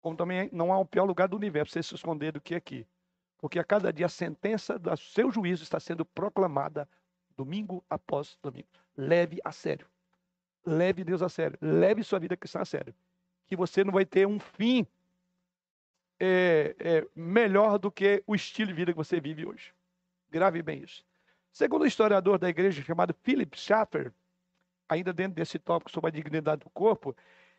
Como 0.00 0.16
também 0.16 0.48
não 0.54 0.72
há 0.72 0.78
o 0.78 0.86
pior 0.86 1.04
lugar 1.04 1.28
do 1.28 1.36
universo 1.36 1.74
você 1.74 1.82
se 1.82 1.94
esconder 1.94 2.32
do 2.32 2.40
que 2.40 2.54
aqui. 2.54 2.86
Porque 3.38 3.58
a 3.58 3.64
cada 3.64 3.92
dia 3.92 4.06
a 4.06 4.08
sentença 4.10 4.78
do 4.78 4.94
seu 4.96 5.30
juízo 5.30 5.62
está 5.62 5.78
sendo 5.78 6.04
proclamada 6.04 6.88
domingo 7.36 7.84
após 7.88 8.36
domingo. 8.42 8.68
Leve 8.96 9.38
a 9.44 9.52
sério. 9.52 9.86
Leve 10.66 11.04
Deus 11.04 11.22
a 11.22 11.28
sério. 11.28 11.56
Leve 11.62 12.02
sua 12.02 12.18
vida 12.18 12.36
cristã 12.36 12.60
a 12.60 12.64
sério. 12.64 12.94
Que 13.46 13.56
você 13.56 13.84
não 13.84 13.92
vai 13.92 14.04
ter 14.04 14.26
um 14.26 14.40
fim 14.40 14.86
é, 16.18 16.74
é, 16.80 17.06
melhor 17.14 17.78
do 17.78 17.90
que 17.90 18.22
o 18.26 18.34
estilo 18.34 18.68
de 18.68 18.74
vida 18.74 18.92
que 18.92 18.96
você 18.96 19.20
vive 19.20 19.46
hoje. 19.46 19.72
Grave 20.30 20.60
bem 20.60 20.82
isso. 20.82 21.04
Segundo 21.52 21.82
o 21.82 21.86
historiador 21.86 22.38
da 22.38 22.48
igreja 22.48 22.82
chamado 22.82 23.14
Philip 23.22 23.58
Schaffer, 23.58 24.12
ainda 24.88 25.12
dentro 25.12 25.36
desse 25.36 25.58
tópico 25.58 25.90
sobre 25.90 26.08
a 26.08 26.12
dignidade 26.12 26.62
do 26.62 26.70
corpo, 26.70 27.16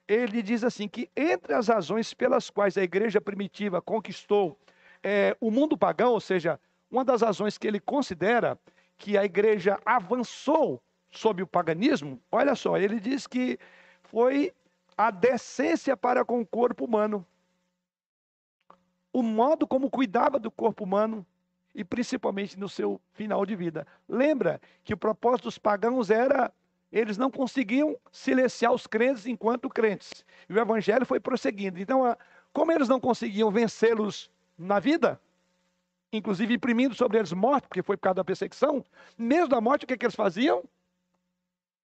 ele 0.07 0.41
diz 0.41 0.63
assim 0.63 0.87
que 0.87 1.09
entre 1.15 1.53
as 1.53 1.67
razões 1.67 2.13
pelas 2.13 2.49
quais 2.49 2.77
a 2.77 2.83
igreja 2.83 3.21
primitiva 3.21 3.81
conquistou 3.81 4.59
é, 5.03 5.35
o 5.39 5.51
mundo 5.51 5.77
pagão, 5.77 6.11
ou 6.13 6.19
seja, 6.19 6.59
uma 6.89 7.05
das 7.05 7.21
razões 7.21 7.57
que 7.57 7.67
ele 7.67 7.79
considera 7.79 8.59
que 8.97 9.17
a 9.17 9.23
igreja 9.23 9.79
avançou 9.85 10.81
sob 11.11 11.41
o 11.41 11.47
paganismo, 11.47 12.21
olha 12.31 12.55
só, 12.55 12.77
ele 12.77 12.99
diz 12.99 13.25
que 13.25 13.57
foi 14.03 14.53
a 14.97 15.09
decência 15.09 15.95
para 15.95 16.25
com 16.25 16.41
o 16.41 16.45
corpo 16.45 16.85
humano 16.85 17.25
o 19.11 19.23
modo 19.23 19.67
como 19.67 19.89
cuidava 19.89 20.39
do 20.39 20.51
corpo 20.51 20.83
humano 20.83 21.25
e 21.73 21.83
principalmente 21.83 22.57
no 22.57 22.69
seu 22.69 22.99
final 23.13 23.45
de 23.45 23.55
vida. 23.55 23.85
Lembra 24.07 24.61
que 24.83 24.93
o 24.93 24.97
propósito 24.97 25.45
dos 25.45 25.57
pagãos 25.57 26.09
era 26.09 26.51
eles 26.91 27.17
não 27.17 27.29
conseguiam 27.29 27.95
silenciar 28.11 28.73
os 28.73 28.87
crentes 28.87 29.27
enquanto 29.27 29.69
crentes. 29.69 30.25
E 30.47 30.53
o 30.53 30.59
evangelho 30.59 31.05
foi 31.05 31.19
prosseguindo. 31.19 31.79
Então, 31.79 32.01
como 32.51 32.71
eles 32.71 32.87
não 32.87 32.99
conseguiam 32.99 33.51
vencê-los 33.51 34.29
na 34.59 34.79
vida, 34.79 35.19
inclusive 36.11 36.53
imprimindo 36.53 36.93
sobre 36.93 37.17
eles 37.17 37.31
morte, 37.33 37.67
porque 37.67 37.81
foi 37.81 37.97
por 37.97 38.03
causa 38.03 38.15
da 38.15 38.25
perseguição, 38.25 38.83
mesmo 39.17 39.47
da 39.47 39.61
morte, 39.61 39.85
o 39.85 39.87
que, 39.87 39.93
é 39.93 39.97
que 39.97 40.05
eles 40.05 40.15
faziam? 40.15 40.63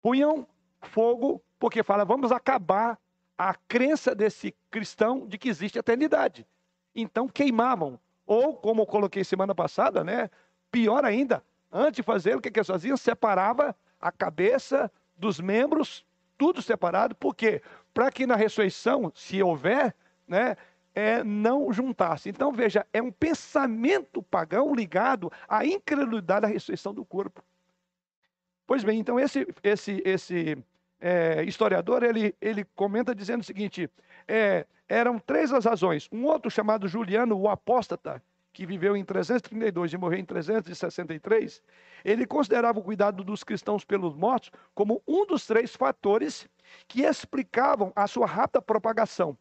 Punham 0.03 0.47
fogo, 0.83 1.43
porque 1.59 1.83
fala, 1.83 2.05
vamos 2.05 2.33
acabar 2.33 2.99
a 3.39 3.55
crença 3.55 4.15
desse 4.15 4.55
cristão 4.71 5.27
de 5.27 5.39
que 5.39 5.49
existe 5.49 5.79
eternidade 5.79 6.47
então 6.95 7.29
queimavam. 7.29 7.99
Ou, 8.27 8.55
como 8.55 8.83
eu 8.83 8.87
coloquei 8.87 9.25
semana 9.25 9.55
passada, 9.55 10.05
né? 10.05 10.31
Pior 10.71 11.05
ainda, 11.05 11.43
antes 11.71 11.97
de 11.97 12.03
fazer, 12.03 12.37
o 12.37 12.41
que, 12.41 12.51
que 12.51 12.59
eles 12.59 12.67
faziam? 12.67 12.97
Separava 12.97 13.77
a 14.01 14.11
cabeça 14.11 14.91
dos 15.17 15.41
membros, 15.41 16.05
tudo 16.39 16.63
separado, 16.63 17.15
por 17.15 17.35
quê? 17.35 17.63
Para 17.93 18.11
que 18.11 18.27
na 18.27 18.35
ressurreição, 18.35 19.13
se 19.15 19.43
houver, 19.43 19.95
né? 20.27 20.57
É, 20.95 21.25
não 21.25 21.73
juntasse. 21.73 22.29
Então, 22.29 22.53
veja, 22.53 22.87
é 22.93 23.03
um 23.03 23.11
pensamento 23.11 24.23
pagão 24.23 24.73
ligado 24.75 25.31
à 25.49 25.67
incredulidade 25.67 26.43
da 26.43 26.49
ressurreição 26.49 26.95
do 26.95 27.05
corpo. 27.05 27.43
Pois 28.67 28.83
bem, 28.85 28.99
então 28.99 29.19
esse, 29.19 29.47
esse, 29.63 30.03
esse 30.05 30.57
é, 31.01 31.43
historiador 31.45 32.03
ele, 32.03 32.35
ele 32.41 32.65
comenta 32.75 33.15
dizendo 33.15 33.43
o 33.43 33.45
seguinte: 33.45 33.91
é, 34.27 34.67
eram 34.89 35.19
três 35.19 35.53
as 35.53 35.65
razões. 35.65 36.09
Um 36.11 36.25
outro 36.25 36.51
chamado 36.51 36.89
Juliano, 36.89 37.39
o 37.39 37.49
apóstata, 37.49 38.23
que 38.53 38.65
viveu 38.65 38.97
em 38.97 39.05
332 39.05 39.93
e 39.93 39.99
morreu 39.99 40.21
em 40.21 40.25
363, 40.25 41.63
ele 42.05 42.25
considerava 42.27 42.79
o 42.79 42.83
cuidado 42.83 43.25
dos 43.25 43.43
cristãos 43.43 43.85
pelos 43.85 44.15
mortos 44.15 44.51
como 44.75 45.03
um 45.07 45.27
dos 45.27 45.47
três 45.47 45.75
fatores 45.75 46.49
que 46.87 47.03
explicavam 47.03 47.93
a 47.95 48.07
sua 48.07 48.27
rápida 48.27 48.63
propagação. 48.63 49.37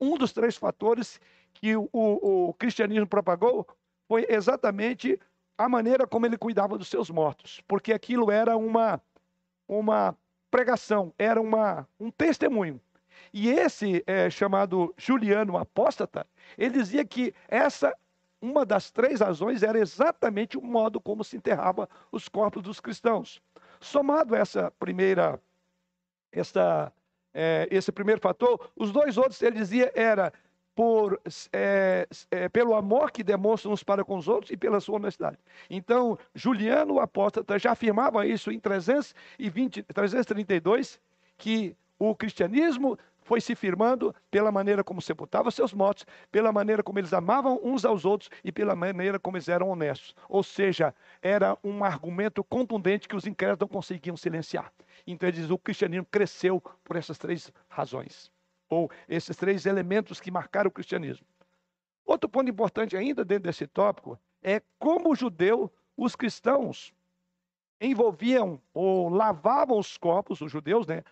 Um 0.00 0.16
dos 0.16 0.32
três 0.32 0.56
fatores 0.56 1.20
que 1.54 1.76
o, 1.76 1.88
o, 1.92 2.48
o 2.48 2.54
cristianismo 2.54 3.06
propagou 3.06 3.66
foi 4.08 4.26
exatamente 4.28 5.18
a 5.58 5.68
maneira 5.68 6.06
como 6.06 6.26
ele 6.26 6.36
cuidava 6.36 6.76
dos 6.76 6.88
seus 6.88 7.10
mortos, 7.10 7.62
porque 7.66 7.92
aquilo 7.92 8.30
era 8.30 8.56
uma, 8.56 9.00
uma 9.66 10.16
pregação, 10.50 11.14
era 11.18 11.40
uma, 11.40 11.88
um 11.98 12.10
testemunho 12.10 12.80
e 13.32 13.48
esse 13.50 14.02
é, 14.06 14.30
chamado 14.30 14.94
Juliano 14.96 15.56
Apóstata, 15.56 16.26
ele 16.56 16.78
dizia 16.78 17.04
que 17.04 17.34
essa, 17.48 17.94
uma 18.40 18.64
das 18.64 18.90
três 18.90 19.20
razões, 19.20 19.62
era 19.62 19.78
exatamente 19.78 20.56
o 20.56 20.62
modo 20.62 21.00
como 21.00 21.24
se 21.24 21.36
enterrava 21.36 21.88
os 22.10 22.28
corpos 22.28 22.62
dos 22.62 22.80
cristãos. 22.80 23.42
Somado 23.80 24.34
a 24.34 24.38
essa 24.38 24.70
primeira, 24.78 25.40
essa, 26.32 26.92
é, 27.36 27.68
esse 27.70 27.92
primeiro 27.92 28.18
fator, 28.18 28.70
os 28.74 28.90
dois 28.90 29.18
outros, 29.18 29.42
ele 29.42 29.56
dizia, 29.56 29.92
era 29.94 30.32
por, 30.74 31.20
é, 31.52 32.08
é, 32.30 32.48
pelo 32.48 32.74
amor 32.74 33.10
que 33.10 33.22
demonstram 33.22 33.72
uns 33.72 33.82
para 33.82 34.02
com 34.02 34.16
os 34.16 34.26
outros 34.26 34.50
e 34.50 34.56
pela 34.56 34.80
sua 34.80 34.96
honestidade. 34.96 35.38
Então, 35.68 36.18
Juliano 36.34 36.94
o 36.94 37.00
apóstata 37.00 37.58
já 37.58 37.72
afirmava 37.72 38.26
isso 38.26 38.50
em 38.50 38.58
320, 38.58 39.82
332, 39.82 40.98
que 41.36 41.76
o 41.98 42.14
cristianismo 42.14 42.98
foi 43.26 43.40
se 43.40 43.54
firmando 43.54 44.14
pela 44.30 44.52
maneira 44.52 44.84
como 44.84 45.02
sepultava 45.02 45.50
seus 45.50 45.74
mortos, 45.74 46.06
pela 46.30 46.52
maneira 46.52 46.82
como 46.82 46.98
eles 46.98 47.12
amavam 47.12 47.60
uns 47.62 47.84
aos 47.84 48.04
outros 48.04 48.30
e 48.44 48.52
pela 48.52 48.76
maneira 48.76 49.18
como 49.18 49.36
eles 49.36 49.48
eram 49.48 49.68
honestos. 49.68 50.14
Ou 50.28 50.42
seja, 50.42 50.94
era 51.20 51.58
um 51.62 51.84
argumento 51.84 52.44
contundente 52.44 53.08
que 53.08 53.16
os 53.16 53.26
incrédulos 53.26 53.60
não 53.60 53.68
conseguiam 53.68 54.16
silenciar. 54.16 54.72
Então 55.06 55.28
ele 55.28 55.38
diz: 55.38 55.50
o 55.50 55.58
cristianismo 55.58 56.06
cresceu 56.10 56.60
por 56.82 56.96
essas 56.96 57.18
três 57.18 57.52
razões, 57.68 58.30
ou 58.68 58.90
esses 59.08 59.36
três 59.36 59.66
elementos 59.66 60.20
que 60.20 60.30
marcaram 60.30 60.68
o 60.68 60.72
cristianismo. 60.72 61.26
Outro 62.04 62.28
ponto 62.28 62.50
importante 62.50 62.96
ainda 62.96 63.24
dentro 63.24 63.44
desse 63.44 63.66
tópico 63.66 64.18
é 64.42 64.60
como 64.78 65.10
o 65.10 65.14
judeu, 65.14 65.72
os 65.96 66.14
cristãos 66.14 66.92
envolviam 67.80 68.60
ou 68.72 69.08
lavavam 69.08 69.78
os 69.78 69.96
corpos, 69.96 70.40
os 70.40 70.50
judeus, 70.50 70.86
né? 70.86 71.02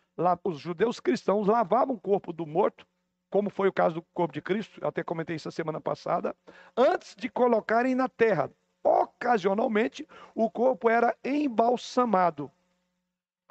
Os 0.42 0.58
judeus 0.58 1.00
cristãos 1.00 1.46
lavavam 1.46 1.94
o 1.94 2.00
corpo 2.00 2.32
do 2.32 2.46
morto, 2.46 2.86
como 3.30 3.50
foi 3.50 3.68
o 3.68 3.72
caso 3.72 3.96
do 3.96 4.02
corpo 4.14 4.32
de 4.32 4.40
Cristo, 4.40 4.78
eu 4.80 4.88
até 4.88 5.02
comentei 5.02 5.34
isso 5.34 5.48
a 5.48 5.52
semana 5.52 5.80
passada, 5.80 6.36
antes 6.76 7.16
de 7.16 7.28
colocarem 7.28 7.94
na 7.94 8.08
terra. 8.08 8.50
Ocasionalmente, 8.84 10.06
o 10.34 10.48
corpo 10.48 10.88
era 10.88 11.16
embalsamado. 11.24 12.50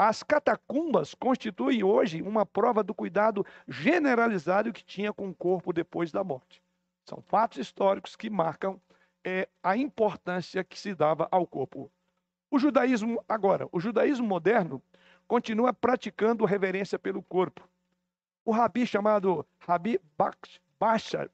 As 0.06 0.22
catacumbas 0.22 1.14
constituem 1.14 1.82
hoje 1.82 2.22
uma 2.22 2.46
prova 2.46 2.84
do 2.84 2.94
cuidado 2.94 3.46
generalizado 3.66 4.74
que 4.74 4.84
tinha 4.84 5.14
com 5.14 5.30
o 5.30 5.34
corpo 5.34 5.72
depois 5.72 6.12
da 6.12 6.22
morte. 6.26 6.62
São 7.06 7.22
fatos 7.22 7.58
históricos 7.58 8.14
que 8.14 8.30
marcam 8.30 8.82
é, 9.24 9.48
a 9.64 9.78
importância 9.78 10.62
que 10.62 10.78
se 10.78 10.94
dava 10.94 11.30
ao 11.32 11.48
corpo. 11.48 11.90
O 12.52 12.60
judaísmo, 12.60 13.24
agora, 13.30 13.66
o 13.72 13.80
judaísmo 13.80 14.28
moderno 14.28 14.84
continua 15.26 15.72
praticando 15.74 16.44
reverência 16.44 17.00
pelo 17.00 17.24
corpo. 17.24 17.66
O 18.44 18.52
rabi 18.52 18.86
chamado 18.86 19.48
Rabi 19.58 20.02
Bashar, 20.78 21.30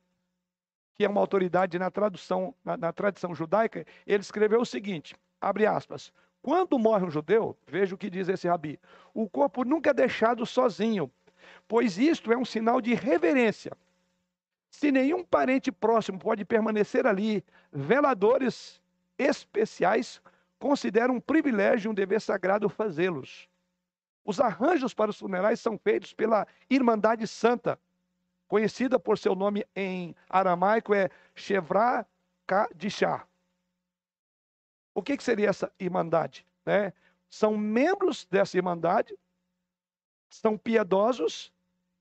que 0.94 1.04
é 1.04 1.10
uma 1.10 1.22
autoridade 1.22 1.80
na 1.80 1.90
tradução, 1.90 2.54
na, 2.64 2.78
na 2.78 2.94
tradição 2.94 3.34
judaica, 3.34 3.84
ele 4.06 4.22
escreveu 4.22 4.62
o 4.62 4.66
seguinte, 4.66 5.16
abre 5.42 5.66
aspas, 5.66 6.14
quando 6.42 6.80
morre 6.80 7.06
um 7.06 7.12
judeu, 7.12 7.58
veja 7.68 7.96
o 7.96 7.98
que 7.98 8.10
diz 8.10 8.30
esse 8.30 8.48
rabi, 8.48 8.80
o 9.14 9.30
corpo 9.30 9.64
nunca 9.64 9.90
é 9.90 9.94
deixado 9.94 10.46
sozinho, 10.46 11.12
pois 11.68 11.98
isto 11.98 12.32
é 12.32 12.38
um 12.38 12.46
sinal 12.46 12.80
de 12.80 12.94
reverência. 12.94 13.72
Se 14.70 14.92
nenhum 14.92 15.24
parente 15.24 15.72
próximo 15.72 16.20
pode 16.20 16.46
permanecer 16.46 17.06
ali, 17.06 17.44
veladores 17.72 18.82
especiais 19.18 20.22
considera 20.60 21.12
um 21.12 21.20
privilégio 21.20 21.90
e 21.90 21.92
um 21.92 21.94
dever 21.94 22.22
sagrado 22.22 22.70
fazê-los. 22.70 23.50
Os 24.24 24.40
arranjos 24.40 24.94
para 24.94 25.10
os 25.10 25.18
funerais 25.18 25.60
são 25.60 25.78
feitos 25.78 26.14
pela 26.14 26.46
Irmandade 26.70 27.26
Santa, 27.28 27.80
conhecida 28.48 29.00
por 29.00 29.18
seu 29.18 29.36
nome 29.36 29.66
em 29.76 30.16
aramaico 30.30 30.94
é 30.94 31.10
Chevra 31.34 32.06
Kadishah. 32.46 33.29
O 34.94 35.02
que, 35.02 35.16
que 35.18 35.24
seria 35.24 35.50
essa 35.50 35.72
Irmandade? 35.80 36.46
Né? 36.66 36.94
São 37.30 37.58
membros 37.58 38.26
dessa 38.26 38.58
Irmandade, 38.58 39.18
são 40.30 40.58
piedosos 40.58 41.52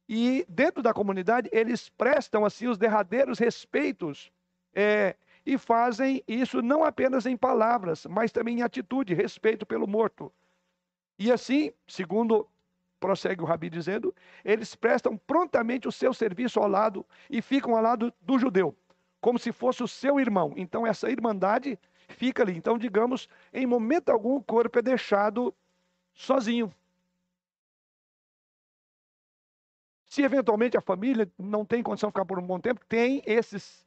e 0.09 0.45
dentro 0.49 0.83
da 0.83 0.95
comunidade 0.95 1.49
eles 1.53 1.89
prestam 1.91 2.45
assim 2.45 2.67
os 2.67 2.79
derradeiros 2.79 3.39
respeitos 3.39 4.33
é, 4.75 5.17
e 5.45 5.57
fazem 5.59 6.23
isso 6.27 6.63
não 6.63 6.85
apenas 6.85 7.27
em 7.27 7.37
palavras, 7.37 8.07
mas 8.07 8.33
também 8.33 8.59
em 8.59 8.63
atitude, 8.63 9.15
respeito 9.15 9.65
pelo 9.67 9.87
morto. 9.87 10.33
E 11.19 11.33
assim, 11.33 11.73
segundo 11.87 12.49
prossegue 13.01 13.43
o 13.43 13.47
Rabi 13.47 13.71
dizendo, 13.71 14.15
eles 14.45 14.75
prestam 14.75 15.17
prontamente 15.17 15.87
o 15.89 15.93
seu 15.93 16.13
serviço 16.13 16.59
ao 16.61 16.69
lado 16.69 17.07
e 17.31 17.41
ficam 17.41 17.77
ao 17.77 17.83
lado 17.83 18.13
do 18.21 18.39
judeu. 18.39 18.77
como 19.21 19.39
se 19.39 19.53
fosse 19.53 19.83
o 19.83 19.89
seu 19.89 20.21
irmão. 20.21 20.55
Então, 20.57 20.87
essa 20.87 21.11
irmandade 21.11 21.79
fica 22.09 22.43
ali. 22.43 22.57
Então, 22.57 22.79
digamos, 22.79 23.29
em 23.53 23.67
momento 23.67 24.09
algum, 24.09 24.37
o 24.37 24.43
corpo 24.43 24.79
é 24.79 24.83
deixado 24.83 25.55
sozinho. 26.15 26.73
Se 30.07 30.23
eventualmente 30.23 30.77
a 30.77 30.81
família 30.81 31.31
não 31.39 31.65
tem 31.65 31.83
condição 31.83 32.09
de 32.09 32.13
ficar 32.13 32.25
por 32.25 32.39
um 32.39 32.47
bom 32.47 32.59
tempo, 32.59 32.85
tem 32.87 33.23
esses 33.27 33.87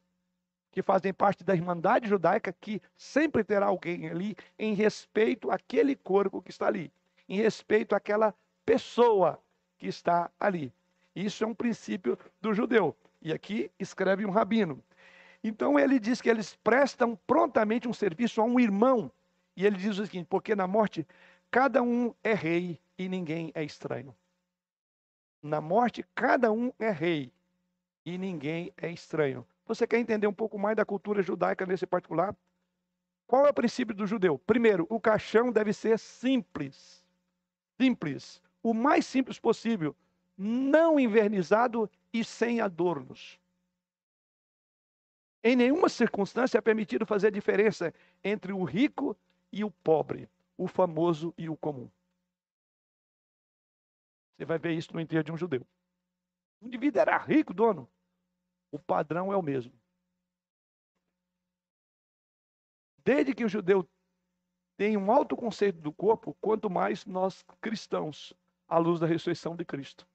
que 0.72 0.82
fazem 0.82 1.14
parte 1.14 1.44
da 1.44 1.54
Irmandade 1.54 2.08
Judaica 2.08 2.54
que 2.54 2.82
sempre 2.96 3.44
terá 3.44 3.66
alguém 3.66 4.08
ali 4.08 4.36
em 4.58 4.74
respeito 4.74 5.52
àquele 5.52 5.96
corpo 5.96 6.42
que 6.42 6.52
está 6.52 6.68
ali, 6.68 6.92
em 7.28 7.36
respeito 7.36 7.94
àquela 7.94 8.34
pessoa 8.66 9.42
que 9.78 9.88
está 9.88 10.32
ali. 10.40 10.72
Isso 11.14 11.44
é 11.44 11.48
um 11.48 11.54
princípio 11.54 12.18
do 12.40 12.54
judeu. 12.54 12.96
E 13.22 13.34
aqui 13.34 13.70
escreve 13.78 14.26
um 14.26 14.32
rabino. 14.32 14.82
Então 15.44 15.80
ele 15.80 16.00
diz 16.00 16.22
que 16.22 16.30
eles 16.30 16.56
prestam 16.64 17.16
prontamente 17.28 17.88
um 17.88 17.94
serviço 17.94 18.42
a 18.42 18.44
um 18.44 18.60
irmão. 18.60 19.12
E 19.56 19.66
ele 19.66 19.78
diz 19.78 19.98
o 19.98 20.06
seguinte: 20.06 20.28
porque 20.30 20.56
na 20.56 20.68
morte 20.68 21.06
cada 21.50 21.82
um 21.82 22.14
é 22.24 22.34
rei 22.34 22.80
e 22.98 23.10
ninguém 23.10 23.52
é 23.54 23.64
estranho. 23.64 24.16
Na 25.42 25.60
morte, 25.60 26.06
cada 26.14 26.52
um 26.52 26.72
é 26.78 26.92
rei 26.92 27.34
e 28.06 28.16
ninguém 28.18 28.72
é 28.78 28.92
estranho. 28.92 29.46
Você 29.66 29.88
quer 29.88 29.98
entender 29.98 30.28
um 30.28 30.34
pouco 30.34 30.60
mais 30.60 30.76
da 30.76 30.86
cultura 30.86 31.24
judaica 31.24 31.66
nesse 31.66 31.88
particular? 31.88 32.36
Qual 33.26 33.46
é 33.48 33.50
o 33.50 33.54
princípio 33.54 33.96
do 33.96 34.06
judeu? 34.06 34.38
Primeiro, 34.38 34.86
o 34.88 35.00
caixão 35.00 35.52
deve 35.52 35.74
ser 35.74 35.98
simples. 35.98 37.04
Simples. 37.80 38.42
O 38.62 38.74
mais 38.74 39.06
simples 39.06 39.40
possível. 39.40 39.96
Não 40.38 41.00
invernizado 41.00 41.90
e 42.14 42.24
sem 42.24 42.62
adornos. 42.62 43.40
Em 45.44 45.56
nenhuma 45.56 45.90
circunstância 45.90 46.58
é 46.58 46.62
permitido 46.62 47.06
fazer 47.06 47.32
diferença 47.32 47.94
entre 48.24 48.54
o 48.54 48.64
rico 48.64 49.18
e 49.52 49.64
o 49.64 49.72
pobre, 49.72 50.30
o 50.58 50.68
famoso 50.68 51.34
e 51.38 51.50
o 51.50 51.58
comum. 51.58 51.90
Você 54.38 54.46
vai 54.46 54.60
ver 54.60 54.74
isso 54.74 54.94
no 54.94 55.00
enterro 55.00 55.24
de 55.24 55.32
um 55.32 55.38
judeu. 55.38 55.66
O 56.62 56.68
indivíduo 56.68 57.02
era 57.02 57.18
rico, 57.18 57.54
dono. 57.54 57.90
O 58.72 58.78
padrão 58.78 59.34
é 59.34 59.36
o 59.36 59.42
mesmo. 59.42 59.74
Desde 63.04 63.34
que 63.34 63.44
o 63.44 63.50
judeu 63.50 63.88
tem 64.78 64.96
um 64.96 65.12
alto 65.12 65.36
conceito 65.36 65.80
do 65.80 65.92
corpo, 65.92 66.36
quanto 66.40 66.70
mais 66.70 67.06
nós 67.06 67.44
cristãos, 67.60 68.34
à 68.68 68.78
luz 68.78 69.00
da 69.00 69.08
ressurreição 69.08 69.56
de 69.56 69.66
Cristo. 69.66 70.08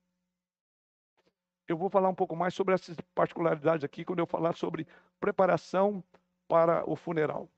Eu 1.69 1.77
vou 1.77 1.91
falar 1.91 2.09
um 2.09 2.15
pouco 2.15 2.37
mais 2.37 2.55
sobre 2.55 2.75
essas 2.75 2.97
particularidades 3.15 3.85
aqui 3.85 4.05
quando 4.05 4.21
eu 4.21 4.27
falar 4.27 4.57
sobre 4.57 4.87
preparação 5.21 6.03
para 6.49 6.89
o 6.89 6.97
funeral. 6.97 7.49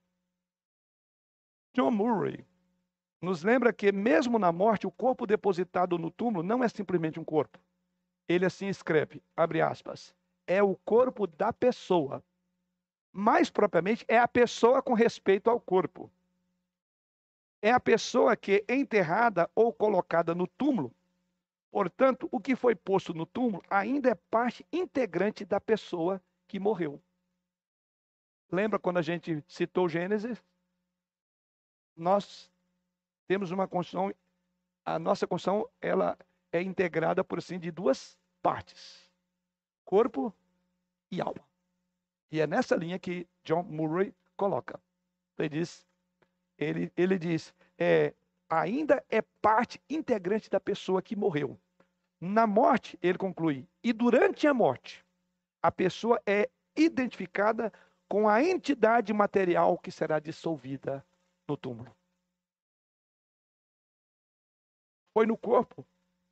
John 1.74 1.90
Murray 1.90 2.44
nos 3.20 3.42
lembra 3.42 3.72
que, 3.72 3.92
mesmo 3.92 4.38
na 4.38 4.52
morte, 4.52 4.86
o 4.86 4.90
corpo 4.90 5.26
depositado 5.26 5.98
no 5.98 6.10
túmulo 6.10 6.42
não 6.42 6.62
é 6.62 6.68
simplesmente 6.68 7.18
um 7.18 7.24
corpo. 7.24 7.58
Ele 8.28 8.44
assim 8.44 8.68
escreve, 8.68 9.22
abre 9.36 9.60
aspas, 9.60 10.14
é 10.46 10.62
o 10.62 10.76
corpo 10.76 11.26
da 11.26 11.52
pessoa. 11.52 12.22
Mais 13.12 13.50
propriamente, 13.50 14.04
é 14.06 14.18
a 14.18 14.28
pessoa 14.28 14.82
com 14.82 14.94
respeito 14.94 15.50
ao 15.50 15.60
corpo. 15.60 16.10
É 17.60 17.72
a 17.72 17.80
pessoa 17.80 18.36
que 18.36 18.64
é 18.68 18.76
enterrada 18.76 19.50
ou 19.54 19.72
colocada 19.72 20.34
no 20.34 20.46
túmulo. 20.46 20.94
Portanto, 21.70 22.28
o 22.30 22.40
que 22.40 22.54
foi 22.54 22.74
posto 22.74 23.12
no 23.12 23.26
túmulo 23.26 23.62
ainda 23.68 24.10
é 24.10 24.14
parte 24.14 24.64
integrante 24.72 25.44
da 25.44 25.60
pessoa 25.60 26.22
que 26.46 26.60
morreu. 26.60 27.02
Lembra 28.50 28.78
quando 28.78 28.98
a 28.98 29.02
gente 29.02 29.44
citou 29.46 29.88
Gênesis? 29.88 30.42
Nós 31.96 32.50
temos 33.26 33.50
uma 33.50 33.68
construção, 33.68 34.12
a 34.84 34.98
nossa 34.98 35.26
construção 35.26 35.68
ela 35.80 36.16
é 36.50 36.62
integrada 36.62 37.22
por 37.22 37.38
assim 37.38 37.58
de 37.58 37.70
duas 37.70 38.16
partes: 38.42 39.10
corpo 39.84 40.34
e 41.10 41.20
alma. 41.20 41.46
E 42.30 42.40
é 42.40 42.46
nessa 42.46 42.76
linha 42.76 42.98
que 42.98 43.26
John 43.44 43.62
Murray 43.64 44.14
coloca. 44.36 44.80
Ele 45.38 45.48
diz, 45.48 45.86
ele, 46.56 46.92
ele 46.96 47.18
diz, 47.18 47.54
é, 47.78 48.14
ainda 48.48 49.04
é 49.08 49.22
parte 49.22 49.80
integrante 49.88 50.50
da 50.50 50.60
pessoa 50.60 51.02
que 51.02 51.16
morreu. 51.16 51.58
Na 52.20 52.46
morte, 52.46 52.98
ele 53.00 53.16
conclui, 53.16 53.66
e 53.82 53.92
durante 53.92 54.46
a 54.46 54.52
morte, 54.52 55.04
a 55.62 55.70
pessoa 55.70 56.20
é 56.26 56.50
identificada 56.76 57.72
com 58.08 58.28
a 58.28 58.42
entidade 58.42 59.12
material 59.12 59.78
que 59.78 59.90
será 59.90 60.18
dissolvida 60.18 61.06
no 61.46 61.56
túmulo. 61.56 61.94
Foi 65.12 65.26
no 65.26 65.36
corpo 65.36 65.86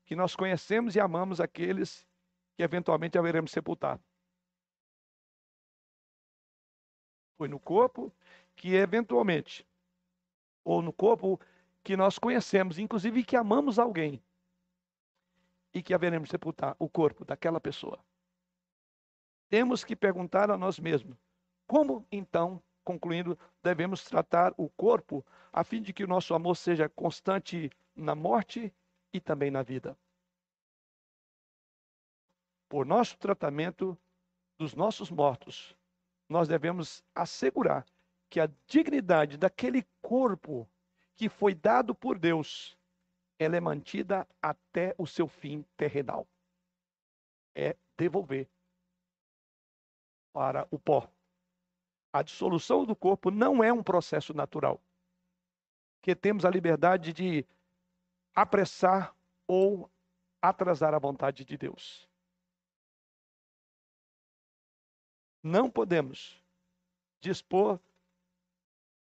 que 0.04 0.16
nós 0.16 0.34
conhecemos 0.34 0.94
e 0.96 1.00
amamos 1.00 1.40
aqueles 1.40 2.06
que 2.56 2.62
eventualmente 2.62 3.18
haveremos 3.18 3.50
sepultar. 3.50 4.00
Foi 7.36 7.48
no 7.48 7.60
corpo 7.60 8.12
que 8.54 8.74
eventualmente, 8.74 9.66
ou 10.64 10.80
no 10.80 10.92
corpo 10.92 11.38
que 11.84 11.96
nós 11.96 12.18
conhecemos, 12.18 12.78
inclusive 12.78 13.22
que 13.22 13.36
amamos 13.36 13.78
alguém, 13.78 14.22
e 15.74 15.82
que 15.82 15.92
haveremos 15.92 16.30
sepultar 16.30 16.74
o 16.78 16.88
corpo 16.88 17.22
daquela 17.24 17.60
pessoa. 17.60 18.02
Temos 19.50 19.84
que 19.84 19.94
perguntar 19.94 20.50
a 20.50 20.56
nós 20.56 20.78
mesmos: 20.78 21.18
como 21.66 22.06
então, 22.10 22.62
concluindo, 22.84 23.38
devemos 23.62 24.04
tratar 24.04 24.54
o 24.56 24.68
corpo 24.68 25.24
a 25.52 25.64
fim 25.64 25.82
de 25.82 25.92
que 25.92 26.04
o 26.04 26.08
nosso 26.08 26.34
amor 26.34 26.56
seja 26.56 26.88
constante 26.88 27.70
na 27.94 28.14
morte 28.14 28.72
e 29.12 29.20
também 29.20 29.50
na 29.50 29.62
vida. 29.62 29.96
Por 32.68 32.84
nosso 32.84 33.16
tratamento 33.18 33.98
dos 34.58 34.74
nossos 34.74 35.10
mortos, 35.10 35.76
nós 36.28 36.48
devemos 36.48 37.04
assegurar 37.14 37.86
que 38.28 38.40
a 38.40 38.50
dignidade 38.66 39.36
daquele 39.36 39.86
corpo 40.02 40.68
que 41.14 41.28
foi 41.28 41.54
dado 41.54 41.94
por 41.94 42.18
Deus, 42.18 42.76
ela 43.38 43.56
é 43.56 43.60
mantida 43.60 44.26
até 44.42 44.94
o 44.98 45.06
seu 45.06 45.26
fim 45.26 45.64
terrenal. 45.76 46.26
É 47.54 47.76
devolver 47.96 48.48
para 50.32 50.68
o 50.70 50.78
pó. 50.78 51.08
A 52.16 52.22
dissolução 52.22 52.86
do 52.86 52.96
corpo 52.96 53.30
não 53.30 53.62
é 53.62 53.70
um 53.70 53.82
processo 53.82 54.32
natural. 54.32 54.80
Que 56.00 56.16
temos 56.16 56.46
a 56.46 56.50
liberdade 56.50 57.12
de 57.12 57.44
apressar 58.34 59.14
ou 59.46 59.90
atrasar 60.40 60.94
a 60.94 60.98
vontade 60.98 61.44
de 61.44 61.58
Deus. 61.58 62.08
Não 65.42 65.70
podemos 65.70 66.42
dispor 67.20 67.78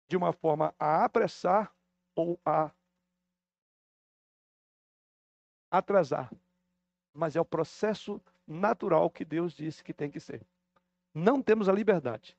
de 0.09 0.17
uma 0.17 0.33
forma 0.33 0.75
a 0.77 1.05
apressar 1.05 1.73
ou 2.13 2.41
a 2.45 2.73
atrasar, 5.71 6.29
mas 7.15 7.37
é 7.37 7.41
o 7.41 7.45
processo 7.45 8.21
natural 8.45 9.09
que 9.09 9.25
Deus 9.25 9.53
disse 9.53 9.85
que 9.85 9.95
tem 9.95 10.11
que 10.11 10.19
ser. 10.19 10.45
Não 11.15 11.41
temos 11.41 11.69
a 11.69 11.73
liberdade 11.73 12.37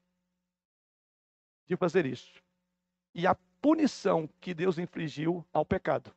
de 1.67 1.75
fazer 1.75 2.05
isso. 2.05 2.41
E 3.13 3.27
a 3.27 3.35
punição 3.61 4.27
que 4.39 4.53
Deus 4.53 4.77
infligiu 4.77 5.45
ao 5.51 5.65
pecado 5.65 6.13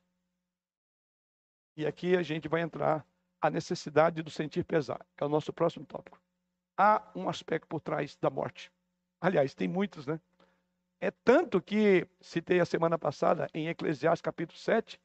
e 1.81 1.87
aqui 1.87 2.15
a 2.15 2.23
gente 2.23 2.47
vai 2.47 2.61
entrar 2.61 3.07
a 3.41 3.49
necessidade 3.49 4.23
do 4.23 4.31
sentir 4.31 4.65
pesar. 4.65 5.01
É 5.17 5.25
o 5.25 5.31
nosso 5.31 5.51
próximo 5.51 5.87
tópico. 5.87 6.21
Há 6.77 7.11
um 7.15 7.27
aspecto 7.27 7.67
por 7.67 7.81
trás 7.81 8.17
da 8.17 8.29
morte. 8.29 8.71
Aliás, 9.19 9.55
tem 9.55 9.67
muitos, 9.67 10.07
né? 10.07 10.21
É 11.01 11.11
tanto 11.11 11.61
que 11.61 12.07
citei 12.21 12.61
a 12.61 12.67
semana 12.67 12.99
passada 12.99 13.49
em 13.55 13.69
Eclesiastes 13.69 14.21
capítulo 14.21 14.59
7. 14.59 15.01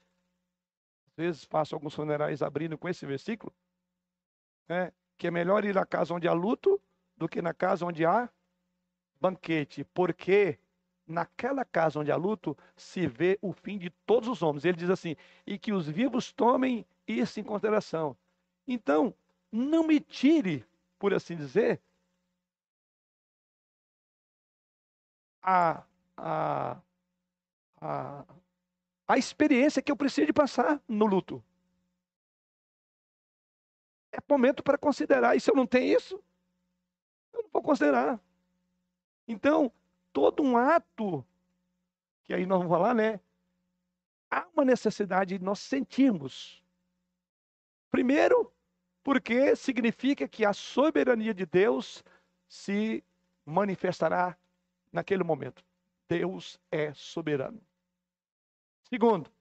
Às 1.08 1.16
vezes 1.16 1.44
faço 1.46 1.76
alguns 1.76 1.94
funerais 1.94 2.42
abrindo 2.42 2.78
com 2.78 2.90
esse 2.90 3.06
versículo. 3.06 3.54
Né? 4.68 4.92
Que 5.18 5.28
é 5.28 5.32
melhor 5.32 5.64
ir 5.64 5.78
à 5.78 5.86
casa 5.86 6.14
onde 6.14 6.28
há 6.28 6.34
luto 6.34 6.82
do 7.16 7.30
que 7.30 7.42
na 7.42 7.54
casa 7.54 7.86
onde 7.86 8.06
há 8.06 8.30
banquete. 9.20 9.84
Porque 9.94 10.60
naquela 11.08 11.64
casa 11.64 12.00
onde 12.00 12.12
há 12.12 12.16
luto, 12.16 12.58
se 12.76 13.08
vê 13.08 13.38
o 13.42 13.54
fim 13.54 13.78
de 13.78 13.90
todos 14.06 14.28
os 14.30 14.42
homens. 14.42 14.66
Ele 14.66 14.78
diz 14.78 14.90
assim: 14.90 15.16
e 15.46 15.58
que 15.58 15.72
os 15.74 15.88
vivos 15.88 16.32
tomem 16.32 16.86
isso 17.08 17.40
em 17.40 17.44
consideração. 17.44 18.18
Então, 18.68 19.14
não 19.52 19.86
me 19.86 20.00
tire, 20.00 20.66
por 21.00 21.14
assim 21.14 21.36
dizer, 21.36 21.82
a, 25.42 25.84
a, 26.18 26.82
a, 27.80 28.26
a 29.08 29.18
experiência 29.18 29.82
que 29.82 29.92
eu 29.92 29.96
preciso 29.96 30.28
de 30.28 30.34
passar 30.34 30.82
no 30.88 31.06
luto. 31.06 31.44
É 34.12 34.18
momento 34.28 34.64
para 34.64 34.78
considerar. 34.78 35.36
E 35.36 35.40
se 35.40 35.52
eu 35.52 35.56
não 35.56 35.68
tenho 35.68 35.98
isso, 35.98 36.16
eu 37.34 37.44
não 37.44 37.50
vou 37.52 37.62
considerar. 37.62 38.20
Então, 39.28 39.72
todo 40.14 40.44
um 40.44 40.58
ato, 40.58 41.26
que 42.26 42.34
aí 42.34 42.46
nós 42.46 42.60
vamos 42.60 42.72
falar, 42.72 42.94
né? 42.94 43.20
Há 44.30 44.48
uma 44.54 44.66
necessidade 44.66 45.38
de 45.38 45.44
nós 45.44 45.60
sentirmos. 45.60 46.64
Primeiro, 47.90 48.52
porque 49.04 49.56
significa 49.56 50.28
que 50.28 50.46
a 50.46 50.54
soberania 50.54 51.34
de 51.34 51.46
Deus 51.46 52.04
se 52.48 53.04
manifestará 53.46 54.38
naquele 54.92 55.24
momento. 55.24 55.64
Deus 56.08 56.60
é 56.72 56.94
soberano. 56.94 57.62
Segundo, 58.84 59.32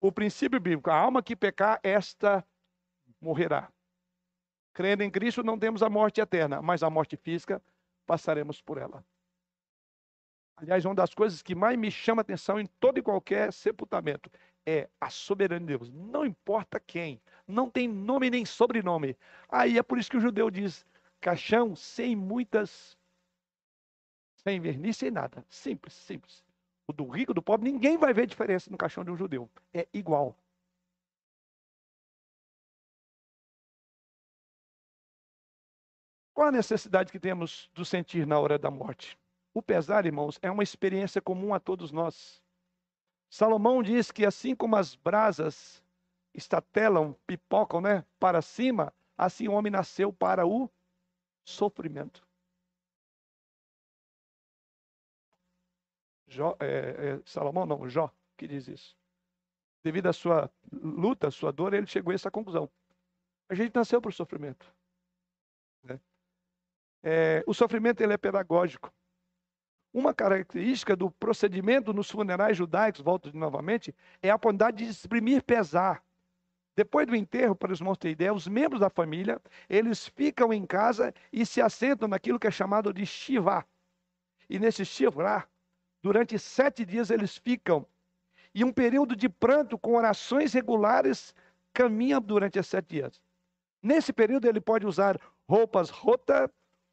o 0.00 0.10
princípio 0.10 0.60
bíblico: 0.60 0.90
a 0.90 0.96
alma 0.96 1.22
que 1.22 1.36
pecar, 1.36 1.80
esta 1.82 2.44
morrerá. 3.20 3.70
Crendo 4.72 5.02
em 5.02 5.10
Cristo, 5.10 5.42
não 5.42 5.58
temos 5.58 5.82
a 5.82 5.90
morte 5.90 6.20
eterna, 6.20 6.62
mas 6.62 6.82
a 6.82 6.90
morte 6.90 7.16
física 7.16 7.62
passaremos 8.10 8.60
por 8.60 8.76
ela. 8.76 9.04
Aliás, 10.56 10.84
uma 10.84 10.96
das 10.96 11.14
coisas 11.14 11.42
que 11.42 11.54
mais 11.54 11.78
me 11.78 11.92
chama 11.92 12.22
atenção 12.22 12.58
em 12.58 12.66
todo 12.80 12.98
e 12.98 13.02
qualquer 13.02 13.52
sepultamento 13.52 14.28
é 14.66 14.88
a 15.00 15.08
soberania 15.08 15.60
de 15.60 15.78
Deus. 15.78 15.90
Não 15.92 16.26
importa 16.26 16.80
quem, 16.80 17.22
não 17.46 17.70
tem 17.70 17.86
nome 17.86 18.28
nem 18.28 18.44
sobrenome. 18.44 19.16
Aí 19.48 19.78
é 19.78 19.82
por 19.82 19.96
isso 19.96 20.10
que 20.10 20.16
o 20.16 20.20
judeu 20.20 20.50
diz: 20.50 20.84
caixão 21.20 21.76
sem 21.76 22.16
muitas, 22.16 22.98
sem 24.34 24.60
verniz, 24.60 24.96
sem 24.96 25.12
nada. 25.12 25.46
Simples, 25.48 25.94
simples. 25.94 26.44
O 26.88 26.92
do 26.92 27.06
rico, 27.06 27.32
do 27.32 27.40
pobre, 27.40 27.70
ninguém 27.70 27.96
vai 27.96 28.12
ver 28.12 28.26
diferença 28.26 28.68
no 28.72 28.76
caixão 28.76 29.04
de 29.04 29.12
um 29.12 29.16
judeu. 29.16 29.48
É 29.72 29.86
igual. 29.94 30.36
Qual 36.40 36.48
a 36.48 36.52
necessidade 36.52 37.12
que 37.12 37.20
temos 37.20 37.70
do 37.74 37.84
sentir 37.84 38.26
na 38.26 38.40
hora 38.40 38.58
da 38.58 38.70
morte? 38.70 39.18
O 39.52 39.60
pesar, 39.60 40.06
irmãos, 40.06 40.38
é 40.40 40.50
uma 40.50 40.62
experiência 40.62 41.20
comum 41.20 41.52
a 41.52 41.60
todos 41.60 41.92
nós. 41.92 42.42
Salomão 43.28 43.82
diz 43.82 44.10
que 44.10 44.24
assim 44.24 44.56
como 44.56 44.74
as 44.74 44.94
brasas 44.94 45.84
estatelam, 46.32 47.14
pipocam, 47.26 47.82
né, 47.82 48.06
para 48.18 48.40
cima, 48.40 48.90
assim 49.18 49.48
o 49.48 49.52
homem 49.52 49.70
nasceu 49.70 50.14
para 50.14 50.46
o 50.46 50.70
sofrimento. 51.44 52.26
Jó, 56.26 56.56
é, 56.58 56.66
é, 56.66 57.22
Salomão 57.26 57.66
não, 57.66 57.86
Jó 57.86 58.10
que 58.38 58.48
diz 58.48 58.66
isso. 58.66 58.96
Devido 59.84 60.06
à 60.06 60.12
sua 60.14 60.50
luta, 60.72 61.28
à 61.28 61.30
sua 61.30 61.52
dor, 61.52 61.74
ele 61.74 61.86
chegou 61.86 62.12
a 62.12 62.14
essa 62.14 62.30
conclusão. 62.30 62.66
A 63.46 63.54
gente 63.54 63.74
nasceu 63.74 64.00
para 64.00 64.08
o 64.08 64.12
sofrimento. 64.12 64.74
Né? 65.82 66.00
É, 67.02 67.42
o 67.46 67.54
sofrimento 67.54 68.00
ele 68.00 68.12
é 68.12 68.18
pedagógico. 68.18 68.92
Uma 69.92 70.14
característica 70.14 70.94
do 70.94 71.10
procedimento 71.10 71.92
nos 71.92 72.10
funerais 72.10 72.56
judaicos, 72.56 73.00
volto 73.00 73.36
novamente, 73.36 73.94
é 74.22 74.30
a 74.30 74.38
bondade 74.38 74.84
de 74.84 74.90
exprimir 74.90 75.42
pesar. 75.42 76.02
Depois 76.76 77.06
do 77.06 77.16
enterro, 77.16 77.56
para 77.56 77.72
os 77.72 77.80
irmãos 77.80 77.98
terem 77.98 78.12
ideia, 78.12 78.32
os 78.32 78.46
membros 78.46 78.80
da 78.80 78.88
família, 78.88 79.40
eles 79.68 80.06
ficam 80.06 80.52
em 80.52 80.64
casa 80.64 81.12
e 81.32 81.44
se 81.44 81.60
assentam 81.60 82.08
naquilo 82.08 82.38
que 82.38 82.46
é 82.46 82.50
chamado 82.50 82.92
de 82.92 83.04
shivá. 83.04 83.64
E 84.48 84.58
nesse 84.58 84.84
shivá, 84.84 85.46
durante 86.02 86.38
sete 86.38 86.84
dias 86.84 87.10
eles 87.10 87.36
ficam. 87.36 87.84
E 88.54 88.64
um 88.64 88.72
período 88.72 89.16
de 89.16 89.28
pranto 89.28 89.76
com 89.76 89.96
orações 89.96 90.52
regulares 90.52 91.34
caminha 91.72 92.20
durante 92.20 92.58
esses 92.58 92.70
sete 92.70 92.88
dias. 92.88 93.20
Nesse 93.82 94.12
período 94.12 94.46
ele 94.46 94.60
pode 94.60 94.86
usar 94.86 95.20
roupas 95.48 95.90
rotas, 95.90 96.48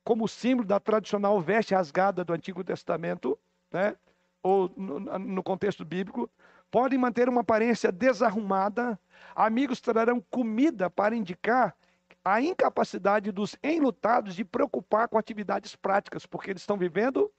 como 0.08 0.26
símbolo 0.26 0.66
da 0.66 0.80
tradicional 0.80 1.42
veste 1.42 1.76
rasgada 1.76 2.24
do 2.24 2.32
Antigo 2.32 2.64
Testamento, 2.64 3.38
né? 3.70 3.94
ou 4.42 4.72
no, 4.78 5.00
no 5.20 5.44
contexto 5.44 5.84
bíblico, 5.84 6.32
podem 6.72 6.98
manter 6.98 7.28
uma 7.28 7.42
aparência 7.42 7.92
desarrumada, 7.92 8.98
Amigos 9.36 9.82
trarão 9.82 10.22
comida 10.22 10.90
para 10.90 11.14
indicar 11.14 11.76
a 12.24 12.40
incapacidade 12.40 13.34
dos 13.34 13.58
enlutados 13.62 14.34
de 14.34 14.46
preocupar 14.46 15.10
com 15.10 15.18
atividades 15.18 15.76
práticas, 15.76 16.26
porque 16.26 16.52
eles 16.52 16.62
estão 16.62 16.78
vivendo 16.78 17.30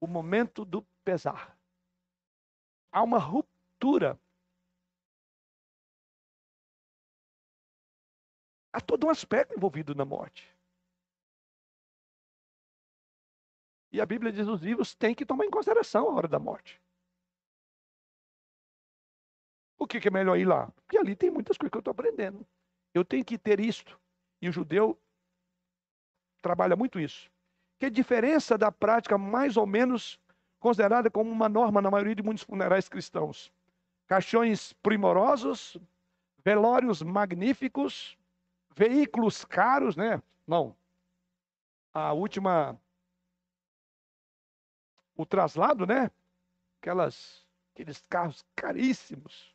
o 0.00 0.06
momento 0.06 0.64
do 0.64 0.82
pesar. 1.04 1.58
Há 2.92 3.02
uma 3.02 3.18
ruptura. 3.18 4.16
Há 8.72 8.80
todo 8.80 9.08
um 9.08 9.10
aspecto 9.10 9.56
envolvido 9.56 9.96
na 9.96 10.04
morte. 10.04 10.56
E 13.98 14.00
a 14.00 14.06
Bíblia 14.06 14.30
diz 14.30 14.46
que 14.46 14.52
os 14.52 14.60
vivos 14.60 14.94
têm 14.94 15.12
que 15.12 15.26
tomar 15.26 15.44
em 15.44 15.50
consideração 15.50 16.08
a 16.08 16.14
hora 16.14 16.28
da 16.28 16.38
morte. 16.38 16.80
O 19.76 19.88
que, 19.88 20.06
é 20.06 20.10
melhor 20.10 20.38
ir 20.38 20.44
lá? 20.44 20.70
Porque 20.84 20.96
ali 20.96 21.16
tem 21.16 21.32
muitas 21.32 21.58
coisas 21.58 21.72
que 21.72 21.78
eu 21.78 21.80
estou 21.80 21.90
aprendendo. 21.90 22.46
Eu 22.94 23.04
tenho 23.04 23.24
que 23.24 23.36
ter 23.36 23.58
isto. 23.58 23.98
E 24.40 24.48
o 24.48 24.52
judeu 24.52 24.96
trabalha 26.40 26.76
muito 26.76 27.00
isso. 27.00 27.28
Que 27.76 27.90
diferença 27.90 28.56
da 28.56 28.70
prática 28.70 29.18
mais 29.18 29.56
ou 29.56 29.66
menos 29.66 30.20
considerada 30.60 31.10
como 31.10 31.28
uma 31.28 31.48
norma 31.48 31.82
na 31.82 31.90
maioria 31.90 32.14
de 32.14 32.22
muitos 32.22 32.44
funerais 32.44 32.88
cristãos. 32.88 33.52
Caixões 34.06 34.74
primorosos, 34.74 35.76
velórios 36.44 37.02
magníficos, 37.02 38.16
veículos 38.76 39.44
caros, 39.44 39.96
né? 39.96 40.22
Não. 40.46 40.76
A 41.92 42.12
última 42.12 42.80
o 45.18 45.26
traslado, 45.26 45.84
né? 45.84 46.10
Aquelas 46.80 47.44
aqueles 47.74 48.00
carros 48.08 48.44
caríssimos. 48.56 49.54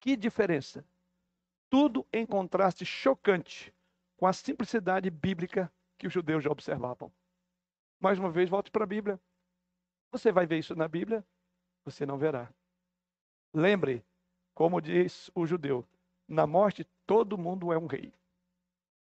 Que 0.00 0.16
diferença! 0.16 0.84
Tudo 1.68 2.06
em 2.12 2.24
contraste 2.26 2.84
chocante 2.84 3.74
com 4.16 4.26
a 4.26 4.32
simplicidade 4.32 5.10
bíblica 5.10 5.72
que 5.98 6.06
os 6.06 6.12
judeus 6.12 6.42
já 6.42 6.50
observavam. 6.50 7.12
Mais 8.00 8.18
uma 8.18 8.30
vez, 8.30 8.48
volte 8.48 8.70
para 8.70 8.84
a 8.84 8.86
Bíblia. 8.86 9.20
Você 10.10 10.32
vai 10.32 10.46
ver 10.46 10.58
isso 10.58 10.74
na 10.74 10.88
Bíblia? 10.88 11.24
Você 11.84 12.06
não 12.06 12.16
verá. 12.16 12.50
Lembre, 13.52 14.04
como 14.54 14.80
diz 14.80 15.30
o 15.34 15.46
judeu, 15.46 15.86
na 16.26 16.46
morte 16.46 16.84
todo 17.06 17.38
mundo 17.38 17.72
é 17.72 17.78
um 17.78 17.86
rei. 17.86 18.12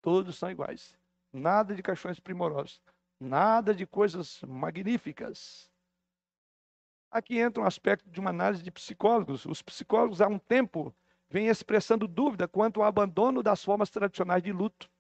Todos 0.00 0.38
são 0.38 0.50
iguais. 0.50 0.96
Nada 1.32 1.74
de 1.74 1.82
caixões 1.82 2.20
primorosos. 2.20 2.80
Nada 3.18 3.74
de 3.74 3.86
coisas 3.86 4.42
magníficas. 4.46 5.70
Aqui 7.10 7.38
entra 7.38 7.62
um 7.62 7.66
aspecto 7.66 8.10
de 8.10 8.20
uma 8.20 8.28
análise 8.30 8.62
de 8.62 8.70
psicólogos. 8.70 9.46
Os 9.46 9.62
psicólogos, 9.62 10.20
há 10.20 10.28
um 10.28 10.38
tempo, 10.38 10.94
vêm 11.30 11.48
expressando 11.48 12.06
dúvida 12.06 12.46
quanto 12.46 12.82
ao 12.82 12.88
abandono 12.88 13.42
das 13.42 13.64
formas 13.64 13.88
tradicionais 13.88 14.42
de 14.42 14.52
luto. 14.52 14.90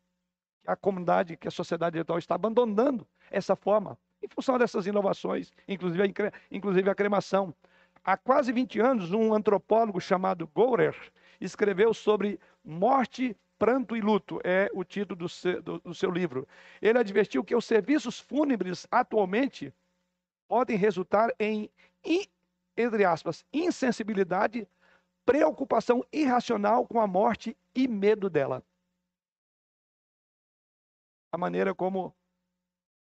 A 0.66 0.74
comunidade, 0.74 1.36
que 1.36 1.46
a 1.46 1.50
sociedade 1.50 1.98
atual 1.98 2.18
está 2.18 2.34
abandonando 2.34 3.06
essa 3.30 3.54
forma, 3.54 3.98
em 4.22 4.28
função 4.28 4.56
dessas 4.56 4.86
inovações, 4.86 5.52
inclusive 5.68 6.02
a, 6.02 6.32
inclusive 6.50 6.88
a 6.88 6.94
cremação. 6.94 7.54
Há 8.02 8.16
quase 8.16 8.50
20 8.50 8.80
anos, 8.80 9.12
um 9.12 9.34
antropólogo 9.34 10.00
chamado 10.00 10.46
Gourer 10.46 10.96
escreveu 11.38 11.92
sobre 11.92 12.40
morte, 12.64 13.36
pranto 13.58 13.96
e 13.96 14.00
luto, 14.00 14.40
é 14.44 14.68
o 14.72 14.84
título 14.84 15.16
do 15.16 15.28
seu, 15.28 15.62
do, 15.62 15.78
do 15.78 15.94
seu 15.94 16.10
livro. 16.10 16.46
Ele 16.80 16.98
advertiu 16.98 17.42
que 17.42 17.54
os 17.54 17.64
serviços 17.64 18.20
fúnebres 18.20 18.86
atualmente 18.90 19.72
podem 20.48 20.76
resultar 20.76 21.34
em 21.38 21.70
entre 22.76 23.04
aspas, 23.04 23.44
insensibilidade, 23.52 24.68
preocupação 25.24 26.04
irracional 26.12 26.86
com 26.86 27.00
a 27.00 27.06
morte 27.06 27.56
e 27.74 27.88
medo 27.88 28.28
dela. 28.28 28.62
A 31.32 31.38
maneira 31.38 31.74
como 31.74 32.14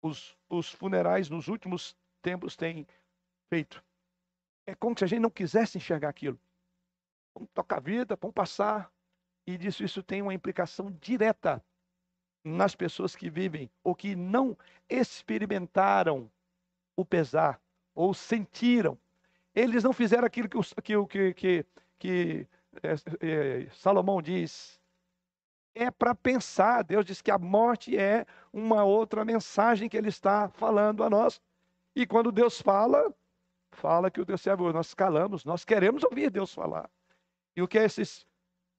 os, 0.02 0.36
os 0.48 0.70
funerais 0.70 1.30
nos 1.30 1.48
últimos 1.48 1.96
tempos 2.20 2.56
têm 2.56 2.86
feito. 3.48 3.82
É 4.66 4.74
como 4.74 4.96
se 4.98 5.04
a 5.04 5.06
gente 5.06 5.20
não 5.20 5.30
quisesse 5.30 5.78
enxergar 5.78 6.08
aquilo. 6.08 6.38
Vamos 7.34 7.50
tocar 7.54 7.76
a 7.76 7.80
vida, 7.80 8.18
vamos 8.20 8.34
passar. 8.34 8.92
E 9.46 9.56
disso 9.56 9.84
isso 9.84 10.02
tem 10.02 10.22
uma 10.22 10.34
implicação 10.34 10.90
direta 11.00 11.62
nas 12.44 12.74
pessoas 12.74 13.14
que 13.14 13.28
vivem 13.28 13.70
ou 13.82 13.94
que 13.94 14.14
não 14.14 14.56
experimentaram 14.88 16.30
o 16.96 17.04
pesar, 17.04 17.60
ou 17.94 18.12
sentiram. 18.14 18.98
Eles 19.54 19.82
não 19.82 19.92
fizeram 19.92 20.26
aquilo 20.26 20.48
que, 20.48 20.58
que, 21.06 21.34
que, 21.34 21.66
que 21.98 22.46
é, 22.82 22.94
é, 23.20 23.66
Salomão 23.72 24.22
diz. 24.22 24.80
É 25.74 25.90
para 25.90 26.14
pensar. 26.14 26.82
Deus 26.82 27.04
diz 27.04 27.22
que 27.22 27.30
a 27.30 27.38
morte 27.38 27.96
é 27.96 28.26
uma 28.52 28.84
outra 28.84 29.24
mensagem 29.24 29.88
que 29.88 29.96
Ele 29.96 30.08
está 30.08 30.48
falando 30.50 31.02
a 31.02 31.10
nós. 31.10 31.40
E 31.94 32.06
quando 32.06 32.30
Deus 32.30 32.60
fala, 32.60 33.12
fala 33.72 34.10
que 34.10 34.20
o 34.20 34.24
Deus 34.24 34.40
servo, 34.40 34.72
nós 34.72 34.94
calamos, 34.94 35.44
nós 35.44 35.64
queremos 35.64 36.04
ouvir 36.04 36.30
Deus 36.30 36.52
falar. 36.52 36.88
E 37.56 37.62
o 37.62 37.68
que 37.68 37.78
esses. 37.78 38.26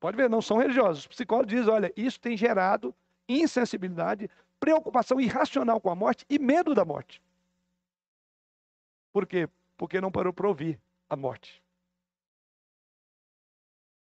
Pode 0.01 0.17
ver, 0.17 0.27
não 0.27 0.41
são 0.41 0.57
religiosos. 0.57 1.03
Os 1.03 1.07
psicólogos 1.07 1.53
dizem: 1.53 1.71
olha, 1.71 1.93
isso 1.95 2.19
tem 2.19 2.35
gerado 2.35 2.93
insensibilidade, 3.29 4.29
preocupação 4.59 5.21
irracional 5.21 5.79
com 5.79 5.91
a 5.91 5.95
morte 5.95 6.25
e 6.27 6.39
medo 6.39 6.73
da 6.73 6.83
morte. 6.83 7.21
Por 9.13 9.27
quê? 9.27 9.47
Porque 9.77 10.01
não 10.01 10.11
parou 10.11 10.33
para 10.33 10.47
ouvir 10.47 10.81
a 11.07 11.15
morte. 11.15 11.63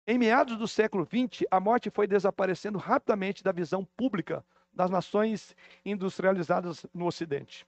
Em 0.06 0.16
meados 0.16 0.56
do 0.56 0.68
século 0.68 1.04
XX, 1.04 1.44
a 1.50 1.58
morte 1.58 1.90
foi 1.90 2.06
desaparecendo 2.06 2.78
rapidamente 2.78 3.42
da 3.42 3.50
visão 3.50 3.84
pública 3.84 4.46
das 4.72 4.90
nações 4.90 5.54
industrializadas 5.84 6.86
no 6.94 7.06
Ocidente. 7.06 7.66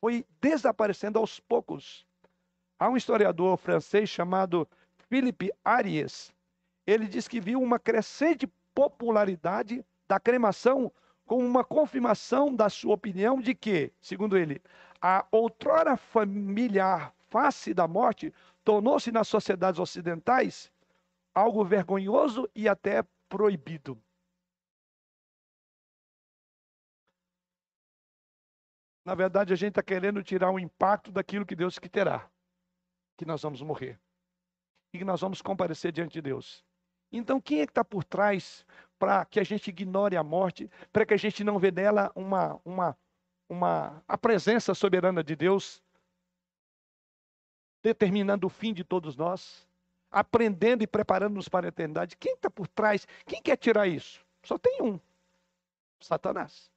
Foi 0.00 0.26
desaparecendo 0.40 1.20
aos 1.20 1.38
poucos. 1.38 2.04
Há 2.78 2.88
um 2.88 2.96
historiador 2.96 3.56
francês 3.56 4.08
chamado 4.10 4.66
Philippe 5.08 5.52
Ariès. 5.64 6.32
Ele 6.90 7.06
diz 7.06 7.28
que 7.28 7.40
viu 7.40 7.62
uma 7.62 7.78
crescente 7.78 8.48
popularidade 8.74 9.86
da 10.08 10.18
cremação 10.18 10.92
com 11.24 11.38
uma 11.38 11.62
confirmação 11.62 12.52
da 12.52 12.68
sua 12.68 12.94
opinião 12.94 13.40
de 13.40 13.54
que, 13.54 13.92
segundo 14.00 14.36
ele, 14.36 14.60
a 15.00 15.24
outrora 15.30 15.96
familiar 15.96 17.14
face 17.28 17.72
da 17.72 17.86
morte 17.86 18.34
tornou-se 18.64 19.12
nas 19.12 19.28
sociedades 19.28 19.78
ocidentais 19.78 20.72
algo 21.32 21.64
vergonhoso 21.64 22.50
e 22.56 22.68
até 22.68 23.04
proibido. 23.28 23.96
Na 29.04 29.14
verdade, 29.14 29.52
a 29.52 29.56
gente 29.56 29.70
está 29.70 29.82
querendo 29.82 30.24
tirar 30.24 30.50
o 30.50 30.58
impacto 30.58 31.12
daquilo 31.12 31.46
que 31.46 31.54
Deus 31.54 31.78
que 31.78 31.88
terá, 31.88 32.28
que 33.16 33.24
nós 33.24 33.40
vamos 33.42 33.62
morrer 33.62 34.00
e 34.92 34.98
que 34.98 35.04
nós 35.04 35.20
vamos 35.20 35.40
comparecer 35.40 35.92
diante 35.92 36.14
de 36.14 36.22
Deus. 36.22 36.68
Então, 37.12 37.40
quem 37.40 37.60
é 37.60 37.66
que 37.66 37.72
está 37.72 37.84
por 37.84 38.04
trás 38.04 38.64
para 38.98 39.24
que 39.24 39.40
a 39.40 39.44
gente 39.44 39.68
ignore 39.68 40.16
a 40.16 40.22
morte, 40.22 40.70
para 40.92 41.06
que 41.06 41.14
a 41.14 41.16
gente 41.16 41.42
não 41.42 41.58
vê 41.58 41.70
nela 41.70 42.12
uma, 42.14 42.60
uma, 42.64 42.98
uma, 43.48 44.02
a 44.06 44.18
presença 44.18 44.74
soberana 44.74 45.24
de 45.24 45.34
Deus, 45.34 45.82
determinando 47.82 48.46
o 48.46 48.50
fim 48.50 48.74
de 48.74 48.84
todos 48.84 49.16
nós, 49.16 49.66
aprendendo 50.10 50.82
e 50.82 50.86
preparando-nos 50.86 51.48
para 51.48 51.66
a 51.66 51.70
eternidade? 51.70 52.16
Quem 52.16 52.34
está 52.34 52.50
por 52.50 52.68
trás? 52.68 53.06
Quem 53.26 53.42
quer 53.42 53.56
tirar 53.56 53.86
isso? 53.86 54.24
Só 54.44 54.58
tem 54.58 54.82
um: 54.82 55.00
Satanás. 55.98 56.70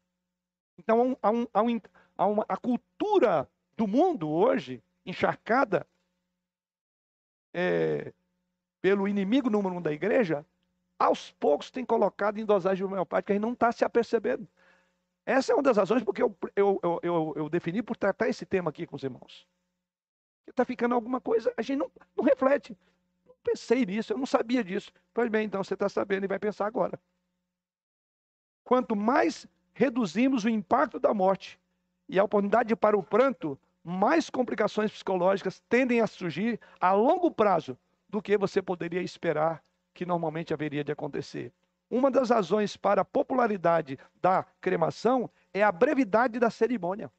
Então, 0.78 1.18
há, 1.22 1.30
um, 1.30 1.48
há, 1.54 1.62
um, 1.62 1.82
há 2.18 2.26
uma, 2.26 2.46
a 2.48 2.58
cultura 2.58 3.48
do 3.76 3.88
mundo 3.88 4.30
hoje, 4.30 4.82
encharcada 5.06 5.86
é, 7.54 8.14
pelo 8.84 9.08
inimigo 9.08 9.50
número 9.50 9.76
um 9.76 9.82
da 9.82 9.94
igreja, 9.94 10.46
aos 11.00 11.32
poucos 11.32 11.72
tem 11.72 11.86
colocado 11.86 12.38
em 12.38 12.46
dosagem 12.46 12.86
homeopática 12.86 13.34
e 13.34 13.40
não 13.40 13.54
está 13.54 13.72
se 13.72 13.86
apercebendo. 13.86 14.46
Essa 15.26 15.54
é 15.54 15.56
uma 15.56 15.64
das 15.64 15.78
razões 15.78 16.04
porque 16.04 16.22
eu, 16.22 16.36
eu, 16.54 16.82
eu, 16.84 17.00
eu, 17.02 17.34
eu 17.38 17.50
defini 17.50 17.82
por 17.82 17.96
tratar 17.96 18.28
esse 18.28 18.46
tema 18.46 18.70
aqui 18.70 18.86
com 18.86 18.98
os 18.98 19.04
irmãos. 19.04 19.48
Está 20.46 20.66
ficando 20.66 20.94
alguma 20.94 21.22
coisa, 21.22 21.54
a 21.56 21.62
gente 21.62 21.78
não, 21.78 21.90
não 22.14 22.26
reflete. 22.26 22.78
Não 23.26 23.34
pensei 23.42 23.86
nisso, 23.86 24.12
eu 24.12 24.18
não 24.18 24.26
sabia 24.26 24.62
disso. 24.62 24.92
Pois 25.14 25.30
bem, 25.30 25.46
então 25.46 25.64
você 25.64 25.76
está 25.76 25.88
sabendo 25.88 26.26
e 26.26 26.28
vai 26.28 26.38
pensar 26.38 26.68
agora. 26.68 27.00
Quanto 28.66 28.98
mais 28.98 29.48
reduzimos 29.74 30.44
o 30.44 30.50
impacto 30.50 31.00
da 31.00 31.14
morte 31.14 31.58
e 32.10 32.20
a 32.20 32.24
oportunidade 32.26 32.76
para 32.76 32.98
o 32.98 33.04
pranto, 33.04 33.58
mais 33.82 34.30
complicações 34.30 34.92
psicológicas 34.92 35.62
tendem 35.70 36.02
a 36.02 36.08
surgir 36.08 36.60
a 36.82 36.92
longo 36.92 37.32
prazo 37.32 37.78
do 38.14 38.22
que 38.22 38.38
você 38.38 38.62
poderia 38.62 39.02
esperar 39.02 39.64
que 39.92 40.06
normalmente 40.06 40.54
haveria 40.54 40.84
de 40.84 40.92
acontecer. 40.92 41.52
Uma 41.90 42.12
das 42.12 42.30
razões 42.30 42.78
para 42.78 43.02
a 43.02 43.06
popularidade 43.06 43.98
da 44.22 44.44
cremação 44.62 45.28
é 45.52 45.64
a 45.64 45.72
brevidade 45.72 46.38
da 46.38 46.52
cerimônia. 46.52 47.12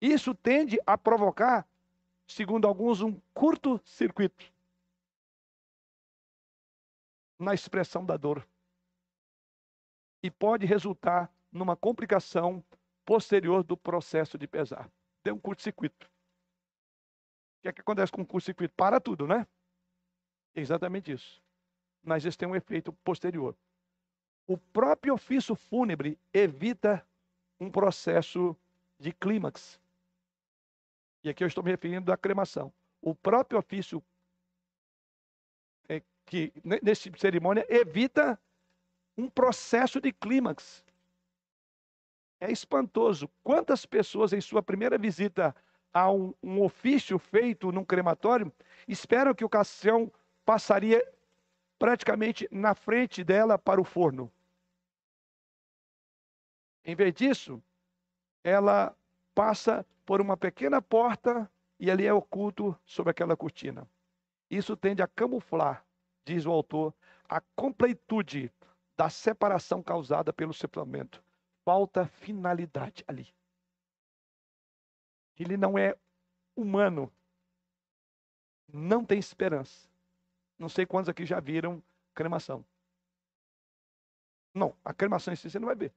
Isso 0.00 0.32
tende 0.32 0.78
a 0.86 0.96
provocar, 0.96 1.66
segundo 2.24 2.68
alguns, 2.68 3.00
um 3.00 3.20
curto-circuito 3.34 4.44
na 7.36 7.52
expressão 7.52 8.06
da 8.06 8.16
dor. 8.16 8.46
E 10.22 10.30
pode 10.30 10.66
resultar 10.66 11.28
numa 11.50 11.74
complicação 11.74 12.64
posterior 13.04 13.64
do 13.64 13.76
processo 13.76 14.38
de 14.38 14.46
pesar. 14.46 14.88
Tem 15.20 15.32
um 15.32 15.38
curto-circuito. 15.40 16.11
Que, 17.62 17.68
é 17.68 17.72
que 17.72 17.80
acontece 17.80 18.10
com 18.10 18.22
o 18.22 18.26
curto-circuito? 18.26 18.74
Para 18.76 19.00
tudo, 19.00 19.26
né? 19.26 19.46
Exatamente 20.54 21.12
isso. 21.12 21.40
Mas 22.02 22.24
isso 22.24 22.36
tem 22.36 22.48
um 22.48 22.56
efeito 22.56 22.92
posterior. 22.92 23.56
O 24.46 24.58
próprio 24.58 25.14
ofício 25.14 25.54
fúnebre 25.54 26.18
evita 26.32 27.06
um 27.60 27.70
processo 27.70 28.56
de 28.98 29.12
clímax. 29.12 29.80
E 31.22 31.28
aqui 31.30 31.44
eu 31.44 31.48
estou 31.48 31.62
me 31.62 31.70
referindo 31.70 32.12
à 32.12 32.16
cremação. 32.16 32.72
O 33.00 33.14
próprio 33.14 33.60
ofício 33.60 34.02
é, 35.88 36.02
que 36.26 36.52
nesse 36.82 37.12
cerimônia 37.16 37.64
evita 37.68 38.38
um 39.16 39.28
processo 39.28 40.00
de 40.00 40.12
clímax. 40.12 40.84
É 42.40 42.50
espantoso. 42.50 43.30
Quantas 43.44 43.86
pessoas 43.86 44.32
em 44.32 44.40
sua 44.40 44.62
primeira 44.62 44.98
visita 44.98 45.54
a 45.92 46.10
um, 46.10 46.34
um 46.42 46.62
ofício 46.62 47.18
feito 47.18 47.70
num 47.70 47.84
crematório, 47.84 48.52
esperam 48.88 49.34
que 49.34 49.44
o 49.44 49.48
caixão 49.48 50.10
passaria 50.44 51.06
praticamente 51.78 52.48
na 52.50 52.74
frente 52.74 53.22
dela 53.24 53.58
para 53.58 53.80
o 53.80 53.84
forno. 53.84 54.30
Em 56.84 56.94
vez 56.94 57.14
disso, 57.14 57.62
ela 58.42 58.96
passa 59.34 59.86
por 60.04 60.20
uma 60.20 60.36
pequena 60.36 60.82
porta 60.82 61.50
e 61.78 61.90
ali 61.90 62.06
é 62.06 62.12
oculto 62.12 62.76
sob 62.84 63.10
aquela 63.10 63.36
cortina. 63.36 63.88
Isso 64.50 64.76
tende 64.76 65.02
a 65.02 65.06
camuflar, 65.06 65.84
diz 66.24 66.44
o 66.44 66.50
autor, 66.50 66.94
a 67.28 67.40
completude 67.56 68.52
da 68.96 69.08
separação 69.08 69.82
causada 69.82 70.32
pelo 70.32 70.52
sepultamento. 70.52 71.22
Falta 71.64 72.06
finalidade 72.06 73.04
ali. 73.06 73.32
Ele 75.42 75.56
não 75.56 75.76
é 75.76 75.96
humano. 76.56 77.12
Não 78.72 79.04
tem 79.04 79.18
esperança. 79.18 79.88
Não 80.58 80.68
sei 80.68 80.86
quantos 80.86 81.08
aqui 81.08 81.26
já 81.26 81.40
viram 81.40 81.82
cremação. 82.14 82.64
Não, 84.54 84.76
a 84.84 84.94
cremação 84.94 85.32
em 85.32 85.36
si 85.36 85.50
você 85.50 85.58
não 85.58 85.66
vai 85.66 85.76
ver. 85.76 85.92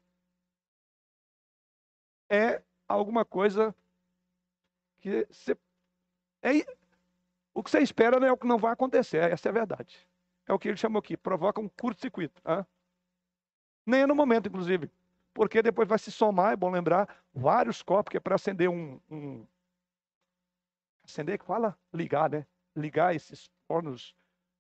É 2.30 2.62
alguma 2.88 3.24
coisa 3.24 3.76
que 5.00 5.26
você. 5.30 5.58
É, 6.41 6.66
o 7.54 7.64
que 7.64 7.70
você 7.70 7.80
espera 7.80 8.20
não 8.20 8.28
é 8.28 8.32
o 8.32 8.38
que 8.38 8.48
não 8.48 8.58
vai 8.58 8.74
acontecer, 8.74 9.32
essa 9.32 9.48
é 9.48 9.52
a 9.52 9.54
verdade. 9.54 10.08
É 10.48 10.54
o 10.54 10.60
que 10.60 10.68
ele 10.68 10.78
chamou 10.78 11.00
aqui, 11.00 11.16
provoca 11.16 11.62
um 11.62 11.70
curto-circuito. 11.70 12.41
Nem 13.86 14.02
é 14.02 14.08
no 14.08 14.16
momento, 14.16 14.48
inclusive 14.48 14.91
porque 15.36 15.62
depois 15.62 15.88
vai 15.88 16.00
se 16.00 16.12
somar, 16.12 16.54
é 16.54 16.56
bom 16.56 16.72
lembrar, 16.72 17.14
vários 17.34 17.84
copos, 17.84 18.10
que 18.10 18.18
é 18.18 18.22
para 18.22 18.36
acender 18.36 18.70
um, 18.70 19.00
um. 19.12 19.46
Acender, 21.04 21.38
que 21.38 21.46
fala? 21.46 21.78
Ligar, 21.94 22.30
né? 22.30 22.48
Ligar 22.74 23.14
esses 23.14 23.52
fornos 23.68 24.16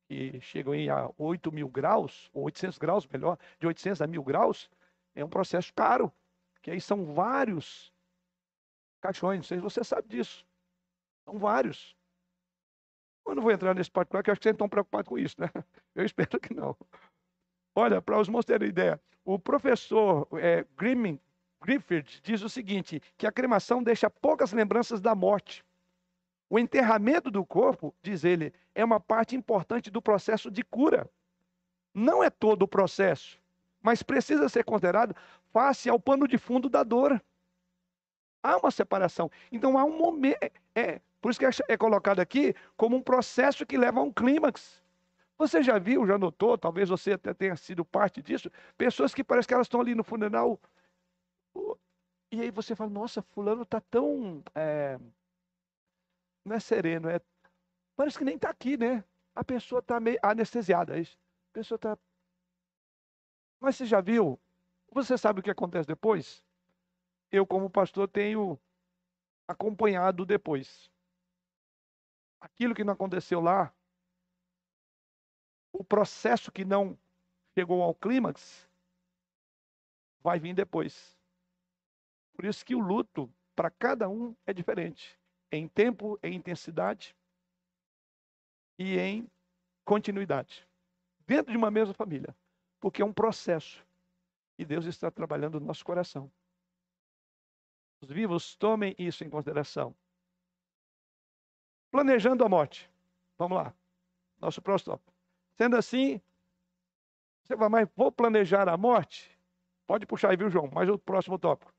que 0.07 0.39
chegam 0.41 0.73
aí 0.73 0.89
a 0.89 1.09
8 1.17 1.49
mil 1.49 1.69
graus, 1.69 2.29
ou 2.33 2.43
800 2.43 2.77
graus, 2.77 3.07
melhor, 3.07 3.39
de 3.57 3.65
800 3.65 4.01
a 4.01 4.07
1000 4.07 4.21
graus, 4.21 4.69
é 5.15 5.23
um 5.23 5.29
processo 5.29 5.73
caro, 5.73 6.11
que 6.61 6.69
aí 6.69 6.81
são 6.81 7.13
vários 7.13 7.91
caixões, 9.01 9.37
não 9.37 9.43
sei 9.43 9.57
se 9.57 9.63
você 9.63 9.81
sabe 9.81 10.09
disso. 10.09 10.45
São 11.23 11.39
vários. 11.39 11.95
Eu 13.25 13.33
não 13.33 13.41
vou 13.41 13.51
entrar 13.51 13.73
nesse 13.73 13.89
particular, 13.89 14.21
porque 14.21 14.31
acho 14.31 14.39
que 14.39 14.43
vocês 14.43 14.53
estão 14.53 14.69
preocupados 14.69 15.07
com 15.07 15.17
isso, 15.17 15.39
né? 15.39 15.47
Eu 15.95 16.05
espero 16.05 16.37
que 16.39 16.53
não. 16.53 16.77
Olha, 17.75 18.01
para 18.01 18.17
os 18.17 18.27
irmãos 18.27 18.45
terem 18.45 18.69
ideia, 18.69 18.99
o 19.25 19.37
professor 19.37 20.27
é, 20.39 20.65
Grimming, 20.77 21.19
Griffith 21.61 22.21
diz 22.23 22.41
o 22.41 22.49
seguinte: 22.49 23.01
que 23.17 23.27
a 23.27 23.31
cremação 23.31 23.83
deixa 23.83 24.09
poucas 24.09 24.53
lembranças 24.53 25.01
da 25.01 25.13
morte. 25.13 25.65
O 26.49 26.57
enterramento 26.57 27.29
do 27.29 27.43
corpo, 27.43 27.93
diz 28.01 28.23
ele, 28.23 28.53
é 28.73 28.85
uma 28.85 28.99
parte 28.99 29.35
importante 29.35 29.89
do 29.89 30.01
processo 30.01 30.49
de 30.49 30.63
cura. 30.63 31.09
Não 31.93 32.23
é 32.23 32.29
todo 32.29 32.61
o 32.63 32.67
processo, 32.67 33.39
mas 33.81 34.03
precisa 34.03 34.47
ser 34.47 34.63
considerado 34.63 35.15
face 35.51 35.89
ao 35.89 35.99
pano 35.99 36.27
de 36.27 36.37
fundo 36.37 36.69
da 36.69 36.83
dor. 36.83 37.21
Há 38.43 38.57
uma 38.57 38.69
separação. 38.69 39.29
Então 39.51 39.77
há 39.77 39.83
um 39.83 39.97
momento. 39.97 40.37
É, 40.41 40.51
é, 40.75 41.01
por 41.19 41.31
isso 41.31 41.39
que 41.39 41.45
é, 41.45 41.49
é 41.67 41.75
colocado 41.77 42.19
aqui 42.19 42.53
como 42.77 42.95
um 42.95 43.01
processo 43.01 43.65
que 43.65 43.77
leva 43.77 43.99
a 43.99 44.03
um 44.03 44.11
clímax. 44.11 44.84
Você 45.37 45.61
já 45.63 45.77
viu, 45.79 46.05
já 46.07 46.17
notou, 46.17 46.57
talvez 46.57 46.89
você 46.89 47.13
até 47.13 47.33
tenha 47.33 47.55
sido 47.57 47.83
parte 47.85 48.21
disso, 48.21 48.49
pessoas 48.77 49.13
que 49.13 49.23
parece 49.23 49.47
que 49.47 49.53
elas 49.53 49.67
estão 49.67 49.81
ali 49.81 49.93
no 49.95 50.03
funeral. 50.03 50.59
E 52.31 52.41
aí 52.41 52.51
você 52.51 52.75
fala, 52.75 52.89
nossa, 52.89 53.21
fulano 53.21 53.63
está 53.63 53.79
tão. 53.81 54.43
É, 54.53 54.97
não 56.45 56.55
é 56.55 56.59
sereno, 56.59 57.09
é. 57.09 57.19
Parece 57.95 58.17
que 58.17 58.23
nem 58.25 58.35
está 58.35 58.49
aqui, 58.49 58.77
né? 58.77 59.03
A 59.35 59.43
pessoa 59.43 59.79
está 59.79 59.99
meio 59.99 60.19
anestesiada. 60.23 60.97
É 60.99 61.03
a 61.03 61.05
pessoa 61.53 61.77
está. 61.77 61.97
Mas 63.59 63.75
você 63.75 63.85
já 63.85 64.01
viu 64.01 64.39
Você 64.91 65.17
sabe 65.17 65.39
o 65.39 65.43
que 65.43 65.51
acontece 65.51 65.87
depois? 65.87 66.43
Eu, 67.31 67.45
como 67.47 67.69
pastor, 67.69 68.07
tenho 68.07 68.59
acompanhado 69.47 70.25
depois. 70.25 70.91
Aquilo 72.39 72.75
que 72.75 72.83
não 72.83 72.93
aconteceu 72.93 73.41
lá, 73.41 73.73
o 75.79 75.83
processo 75.83 76.51
que 76.51 76.63
não 76.63 76.97
chegou 77.57 77.81
ao 77.81 77.93
clímax, 77.93 78.67
vai 80.21 80.39
vir 80.39 80.53
depois. 80.53 81.17
Por 82.33 82.45
isso 82.45 82.65
que 82.65 82.75
o 82.75 82.79
luto, 82.79 83.31
para 83.55 83.69
cada 83.69 84.09
um, 84.09 84.35
é 84.45 84.53
diferente. 84.53 85.19
Em 85.51 85.67
tempo, 85.67 86.19
em 86.23 86.35
intensidade 86.35 87.15
e 88.77 88.97
em 88.97 89.29
continuidade. 89.83 90.67
Dentro 91.25 91.51
de 91.51 91.57
uma 91.57 91.71
mesma 91.71 91.93
família. 91.93 92.35
Porque 92.79 93.01
é 93.01 93.05
um 93.05 93.13
processo. 93.13 93.85
E 94.57 94.65
Deus 94.65 94.85
está 94.85 95.09
trabalhando 95.11 95.59
no 95.59 95.65
nosso 95.65 95.85
coração. 95.85 96.31
Os 98.01 98.09
vivos 98.09 98.55
tomem 98.55 98.95
isso 98.97 99.23
em 99.23 99.29
consideração. 99.29 99.95
Planejando 101.91 102.43
a 102.43 102.49
morte. 102.49 102.89
Vamos 103.37 103.57
lá. 103.57 103.73
Nosso 104.39 104.61
próximo 104.61 104.93
tópico. 104.93 105.14
Sendo 105.57 105.75
assim, 105.77 106.21
você 107.43 107.55
vai, 107.55 107.69
mas 107.69 107.87
vou 107.95 108.11
planejar 108.11 108.67
a 108.67 108.75
morte? 108.75 109.31
Pode 109.87 110.05
puxar 110.05 110.31
aí, 110.31 110.37
viu, 110.37 110.49
João? 110.49 110.69
Mas 110.73 110.89
o 110.89 110.97
próximo 110.97 111.37
tópico. 111.37 111.73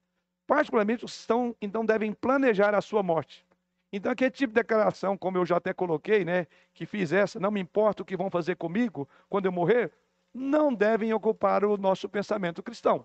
Particularmente, 0.46 1.04
os 1.04 1.18
estão, 1.18 1.54
então, 1.60 1.84
devem 1.84 2.12
planejar 2.12 2.74
a 2.74 2.80
sua 2.80 3.02
morte. 3.02 3.44
Então, 3.92 4.12
aquele 4.12 4.30
tipo 4.30 4.52
de 4.52 4.60
declaração, 4.60 5.16
como 5.16 5.38
eu 5.38 5.44
já 5.44 5.56
até 5.56 5.72
coloquei, 5.72 6.24
né, 6.24 6.46
que 6.72 6.86
fiz 6.86 7.12
essa, 7.12 7.40
não 7.40 7.50
me 7.50 7.60
importa 7.60 8.02
o 8.02 8.06
que 8.06 8.16
vão 8.16 8.30
fazer 8.30 8.56
comigo 8.56 9.08
quando 9.28 9.46
eu 9.46 9.52
morrer, 9.52 9.92
não 10.32 10.72
devem 10.72 11.12
ocupar 11.12 11.64
o 11.64 11.76
nosso 11.76 12.08
pensamento 12.08 12.62
cristão. 12.62 13.04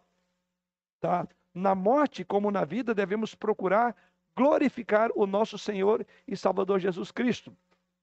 Tá? 1.00 1.28
Na 1.54 1.74
morte, 1.74 2.24
como 2.24 2.52
na 2.52 2.64
vida, 2.64 2.94
devemos 2.94 3.34
procurar 3.34 3.96
glorificar 4.36 5.10
o 5.16 5.26
nosso 5.26 5.58
Senhor 5.58 6.06
e 6.28 6.38
Salvador 6.38 6.80
Jesus 6.80 7.12
Cristo. 7.12 7.56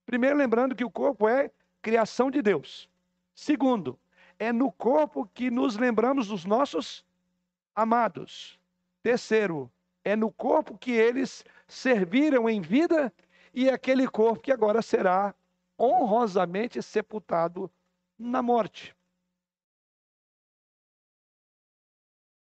Primeiro, 0.04 0.36
lembrando 0.36 0.74
que 0.74 0.84
o 0.84 0.90
corpo 0.90 1.28
é 1.28 1.50
criação 1.82 2.30
de 2.30 2.42
Deus. 2.42 2.88
Segundo, 3.34 3.98
é 4.38 4.52
no 4.52 4.70
corpo 4.70 5.26
que 5.26 5.50
nos 5.50 5.76
lembramos 5.76 6.28
dos 6.28 6.44
nossos 6.44 7.04
amados. 7.74 8.58
Terceiro, 9.02 9.70
é 10.04 10.16
no 10.16 10.30
corpo 10.30 10.76
que 10.76 10.92
eles 10.92 11.44
serviram 11.66 12.48
em 12.48 12.60
vida 12.60 13.12
e 13.52 13.68
aquele 13.68 14.08
corpo 14.08 14.42
que 14.42 14.52
agora 14.52 14.82
será 14.82 15.34
honrosamente 15.78 16.82
sepultado 16.82 17.70
na 18.18 18.42
morte. 18.42 18.96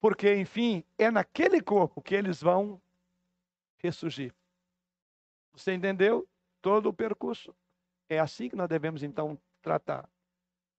Porque, 0.00 0.34
enfim, 0.34 0.82
é 0.96 1.10
naquele 1.10 1.60
corpo 1.60 2.00
que 2.00 2.14
eles 2.14 2.42
vão 2.42 2.80
ressurgir. 3.78 4.34
Você 5.52 5.74
entendeu 5.74 6.26
todo 6.62 6.88
o 6.88 6.92
percurso? 6.92 7.54
É 8.10 8.18
assim 8.18 8.48
que 8.48 8.56
nós 8.56 8.68
devemos 8.68 9.04
então 9.04 9.38
tratar. 9.62 10.08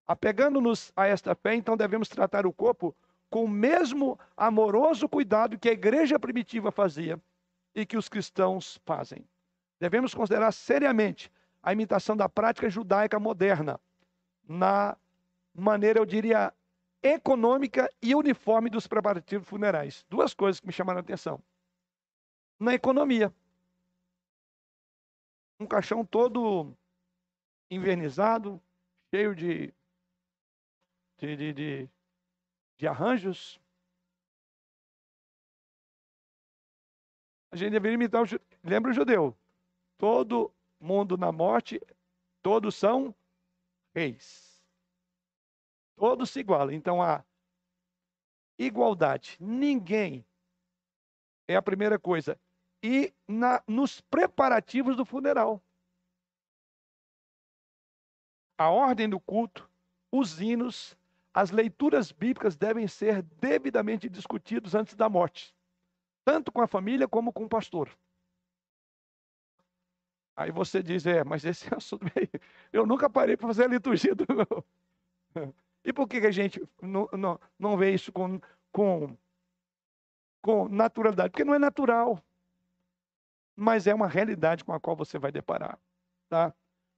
Apegando-nos 0.06 0.92
a 0.94 1.08
esta 1.08 1.34
fé, 1.34 1.56
então 1.56 1.78
devemos 1.78 2.10
tratar 2.10 2.46
o 2.46 2.52
corpo 2.52 2.94
com 3.30 3.46
o 3.46 3.48
mesmo 3.48 4.20
amoroso 4.36 5.08
cuidado 5.08 5.58
que 5.58 5.70
a 5.70 5.72
igreja 5.72 6.20
primitiva 6.20 6.70
fazia 6.70 7.18
e 7.74 7.86
que 7.86 7.96
os 7.96 8.10
cristãos 8.10 8.82
fazem. 8.86 9.26
Devemos 9.80 10.14
considerar 10.14 10.52
seriamente 10.52 11.32
a 11.64 11.72
imitação 11.72 12.18
da 12.18 12.28
prática 12.28 12.70
judaica 12.70 13.18
moderna 13.18 13.80
na 14.46 14.98
maneira, 15.54 16.00
eu 16.00 16.06
diria, 16.06 16.54
econômica 17.02 17.90
e 18.02 18.14
uniforme 18.14 18.70
dos 18.70 18.88
preparativos 18.88 19.48
funerais. 19.48 20.06
Duas 20.10 20.34
coisas 20.34 20.60
que 20.60 20.68
me 20.68 20.74
chamaram 20.74 20.98
a 20.98 21.02
atenção. 21.02 21.42
Na 22.60 22.74
economia, 22.74 23.34
um 25.58 25.66
caixão 25.66 26.04
todo 26.04 26.76
invernizado, 27.72 28.62
cheio 29.10 29.34
de, 29.34 29.74
de, 31.18 31.36
de, 31.38 31.54
de, 31.54 31.90
de 32.78 32.88
arranjos. 32.88 33.60
A 37.50 37.56
gente 37.56 37.72
deveria 37.72 37.96
imitar 37.96 38.24
o. 38.24 38.28
Lembra 38.64 38.92
o 38.92 38.94
judeu? 38.94 39.36
Todo 39.98 40.54
mundo 40.80 41.18
na 41.18 41.32
morte, 41.32 41.82
todos 42.42 42.76
são 42.76 43.16
reis. 43.96 44.62
Todos 45.96 46.30
se 46.30 46.42
igualam. 46.42 46.74
Então 46.74 47.02
há 47.02 47.24
igualdade. 48.60 49.38
Ninguém 49.40 50.26
é 51.48 51.56
a 51.56 51.62
primeira 51.62 51.98
coisa. 51.98 52.38
E 52.84 53.14
na, 53.28 53.64
nos 53.68 54.02
preparativos 54.02 54.98
do 54.98 55.06
funeral 55.06 55.62
a 58.62 58.70
ordem 58.70 59.10
do 59.10 59.20
culto, 59.20 59.70
os 60.12 60.40
hinos, 60.40 60.98
as 61.34 61.52
leituras 61.52 62.12
bíblicas 62.12 62.56
devem 62.56 62.88
ser 62.88 63.22
devidamente 63.22 64.10
discutidos 64.10 64.76
antes 64.76 64.96
da 64.96 65.10
morte, 65.10 65.56
tanto 66.24 66.52
com 66.52 66.62
a 66.62 66.68
família 66.68 67.08
como 67.08 67.34
com 67.34 67.46
o 67.46 67.50
pastor. 67.50 67.90
Aí 70.36 70.52
você 70.52 70.82
diz, 70.82 71.06
é, 71.06 71.24
mas 71.24 71.44
esse 71.46 71.68
assunto, 71.76 72.06
eu 72.72 72.86
nunca 72.86 73.10
parei 73.10 73.36
para 73.36 73.48
fazer 73.48 73.66
a 73.66 73.68
liturgia 73.68 74.16
do 74.16 74.26
meu. 74.34 74.66
E 75.84 75.92
por 75.92 76.08
que 76.08 76.18
a 76.18 76.30
gente 76.30 76.62
não, 76.80 77.10
não, 77.12 77.40
não 77.58 77.76
vê 77.76 77.92
isso 77.92 78.12
com, 78.12 78.40
com, 78.72 79.18
com 80.40 80.70
naturalidade? 80.70 81.32
Porque 81.32 81.44
não 81.44 81.56
é 81.56 81.58
natural, 81.58 82.24
mas 83.56 83.88
é 83.88 83.96
uma 83.96 84.08
realidade 84.08 84.64
com 84.64 84.74
a 84.74 84.80
qual 84.80 84.96
você 84.96 85.18
vai 85.18 85.32
deparar. 85.32 85.80
Tá? 86.30 86.54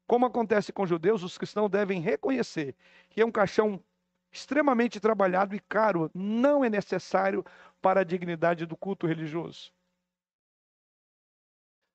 Como 0.06 0.26
acontece 0.26 0.74
com 0.74 0.86
judeus, 0.86 1.24
os 1.24 1.38
cristãos 1.38 1.70
devem 1.70 2.02
reconhecer 2.02 2.76
que 3.10 3.22
é 3.22 3.26
um 3.26 3.32
caixão 3.32 3.84
extremamente 4.32 5.00
trabalhado 5.00 5.56
e 5.56 5.60
caro 5.60 6.10
não 6.14 6.64
é 6.64 6.70
necessário 6.70 7.46
para 7.82 8.02
a 8.02 8.04
dignidade 8.04 8.66
do 8.66 8.76
culto 8.76 9.06
religioso. 9.08 9.72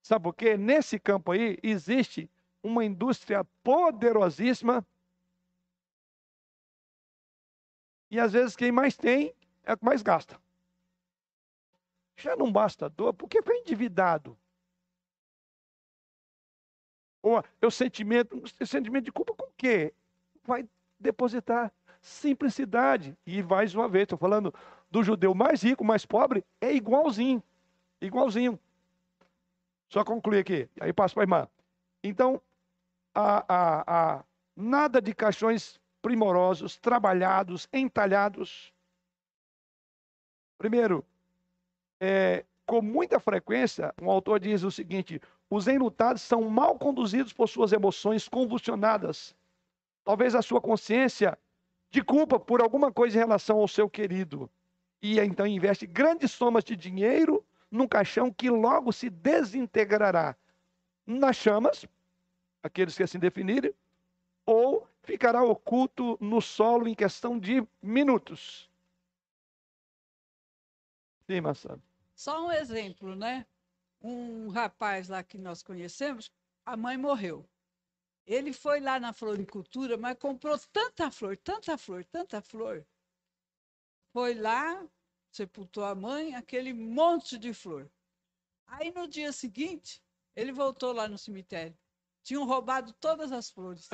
Sabe 0.03 0.23
por 0.23 0.35
quê? 0.35 0.57
Nesse 0.57 0.99
campo 0.99 1.33
aí 1.33 1.59
existe 1.63 2.31
uma 2.63 2.85
indústria 2.85 3.45
poderosíssima. 3.63 4.87
E 8.11 8.19
às 8.19 8.33
vezes 8.33 8.57
quem 8.57 8.73
mais 8.73 8.97
tem 8.97 9.35
é 9.65 9.75
o 9.75 9.79
que 9.79 9.85
mais 9.85 10.01
gasta. 10.01 10.41
Já 12.17 12.35
não 12.37 12.51
basta 12.51 12.89
dor, 12.89 13.13
porque 13.13 13.43
foi 13.43 13.59
endividado 13.59 14.39
ou 17.29 17.45
eu 17.61 17.71
sentimento, 17.71 18.43
sentimento 18.65 19.05
de 19.05 19.13
culpa 19.13 19.35
com 19.35 19.47
o 19.47 19.53
quê? 19.57 19.93
Vai 20.45 20.67
depositar 20.99 21.73
simplicidade. 22.01 23.17
E 23.27 23.43
mais 23.43 23.75
uma 23.75 23.89
vez, 23.89 24.05
estou 24.05 24.19
falando 24.19 24.55
do 24.91 25.03
judeu 25.03 25.35
mais 25.35 25.63
rico, 25.63 25.85
mais 25.85 26.07
pobre, 26.07 26.45
é 26.61 26.73
igualzinho. 26.73 27.43
Igualzinho. 28.01 28.59
Só 29.91 30.05
concluir 30.05 30.39
aqui, 30.39 30.69
aí 30.81 30.93
passo 30.93 31.15
para 31.15 31.23
a 31.23 31.25
irmã. 31.25 31.49
Então, 32.03 32.41
a, 33.15 33.45
a, 33.49 33.85
a, 33.87 34.25
nada 34.57 35.01
de 35.01 35.15
caixões 35.15 35.81
primorosos, 36.01 36.77
trabalhados, 36.77 37.69
entalhados. 37.73 38.73
Primeiro, 40.57 41.05
é, 42.01 42.45
com 42.67 42.83
muita 42.83 43.19
frequência, 43.19 43.95
um 44.01 44.11
autor 44.11 44.39
diz 44.39 44.63
o 44.63 44.71
seguinte: 44.71 45.21
os 45.51 45.67
enlutados 45.67 46.23
são 46.23 46.43
mal 46.49 46.79
conduzidos 46.79 47.33
por 47.33 47.49
suas 47.49 47.73
emoções 47.73 48.29
convulsionadas. 48.29 49.35
Talvez 50.05 50.35
a 50.35 50.43
sua 50.43 50.61
consciência 50.61 51.39
de 51.91 52.03
culpa 52.03 52.39
por 52.39 52.61
alguma 52.61 52.93
coisa 52.93 53.17
em 53.17 53.21
relação 53.21 53.59
ao 53.59 53.69
seu 53.69 53.89
querido. 53.89 54.51
E 55.01 55.19
então 55.19 55.47
investe 55.47 55.87
grandes 55.87 56.33
somas 56.33 56.65
de 56.65 56.77
dinheiro 56.77 57.45
num 57.71 57.87
caixão 57.87 58.33
que 58.33 58.51
logo 58.51 58.93
se 58.93 59.09
desintegrará 59.09 60.37
nas 61.07 61.37
chamas, 61.37 61.87
aqueles 62.63 62.97
que 62.97 63.03
assim 63.03 63.19
definirem, 63.19 63.73
ou 64.45 64.87
ficará 65.03 65.43
oculto 65.43 66.19
no 66.21 66.41
solo 66.41 66.89
em 66.89 66.95
questão 66.95 67.39
de 67.39 67.67
minutos. 67.83 68.69
Sim, 71.27 71.41
Massado. 71.41 71.83
Só 72.15 72.47
um 72.47 72.53
exemplo, 72.53 73.15
né? 73.15 73.47
Um 74.01 74.49
rapaz 74.49 75.09
lá 75.09 75.23
que 75.23 75.39
nós 75.39 75.63
conhecemos, 75.63 76.31
a 76.65 76.77
mãe 76.77 76.97
morreu. 76.97 77.49
Ele 78.27 78.53
foi 78.53 78.81
lá 78.81 79.01
na 79.01 79.13
floricultura, 79.13 79.97
mas 79.97 80.19
comprou 80.19 80.59
tanta 80.73 81.11
flor, 81.11 81.37
tanta 81.37 81.79
flor, 81.79 82.05
tanta 82.05 82.43
flor. 82.43 82.87
Foi 84.13 84.35
lá, 84.35 84.87
sepultou 85.31 85.85
a 85.85 85.95
mãe, 85.95 86.35
aquele 86.35 86.73
monte 86.73 87.39
de 87.39 87.55
flor. 87.55 87.91
Aí 88.67 88.91
no 88.91 89.09
dia 89.09 89.33
seguinte, 89.33 90.03
ele 90.37 90.53
voltou 90.53 90.93
lá 90.93 91.09
no 91.09 91.17
cemitério. 91.17 91.77
Tinham 92.23 92.45
roubado 92.45 92.93
todas 92.95 93.33
as 93.33 93.51
flores. 93.51 93.89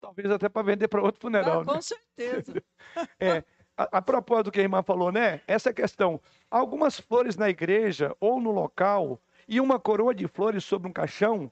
Talvez 0.00 0.30
até 0.30 0.50
para 0.50 0.66
vender 0.66 0.88
para 0.88 1.02
outro 1.02 1.22
funeral. 1.22 1.62
Ah, 1.62 1.64
com 1.64 1.74
né? 1.74 1.80
certeza. 1.80 2.52
é, 3.18 3.42
a, 3.76 3.98
a 3.98 4.02
propósito 4.02 4.46
do 4.46 4.52
que 4.52 4.60
a 4.60 4.62
irmã 4.62 4.82
falou, 4.82 5.10
né? 5.12 5.40
Essa 5.46 5.72
questão. 5.72 6.20
Algumas 6.50 6.98
flores 6.98 7.36
na 7.36 7.48
igreja 7.48 8.14
ou 8.20 8.40
no 8.40 8.50
local 8.50 9.20
e 9.48 9.60
uma 9.60 9.78
coroa 9.78 10.14
de 10.14 10.26
flores 10.26 10.64
sobre 10.64 10.88
um 10.88 10.92
caixão, 10.92 11.50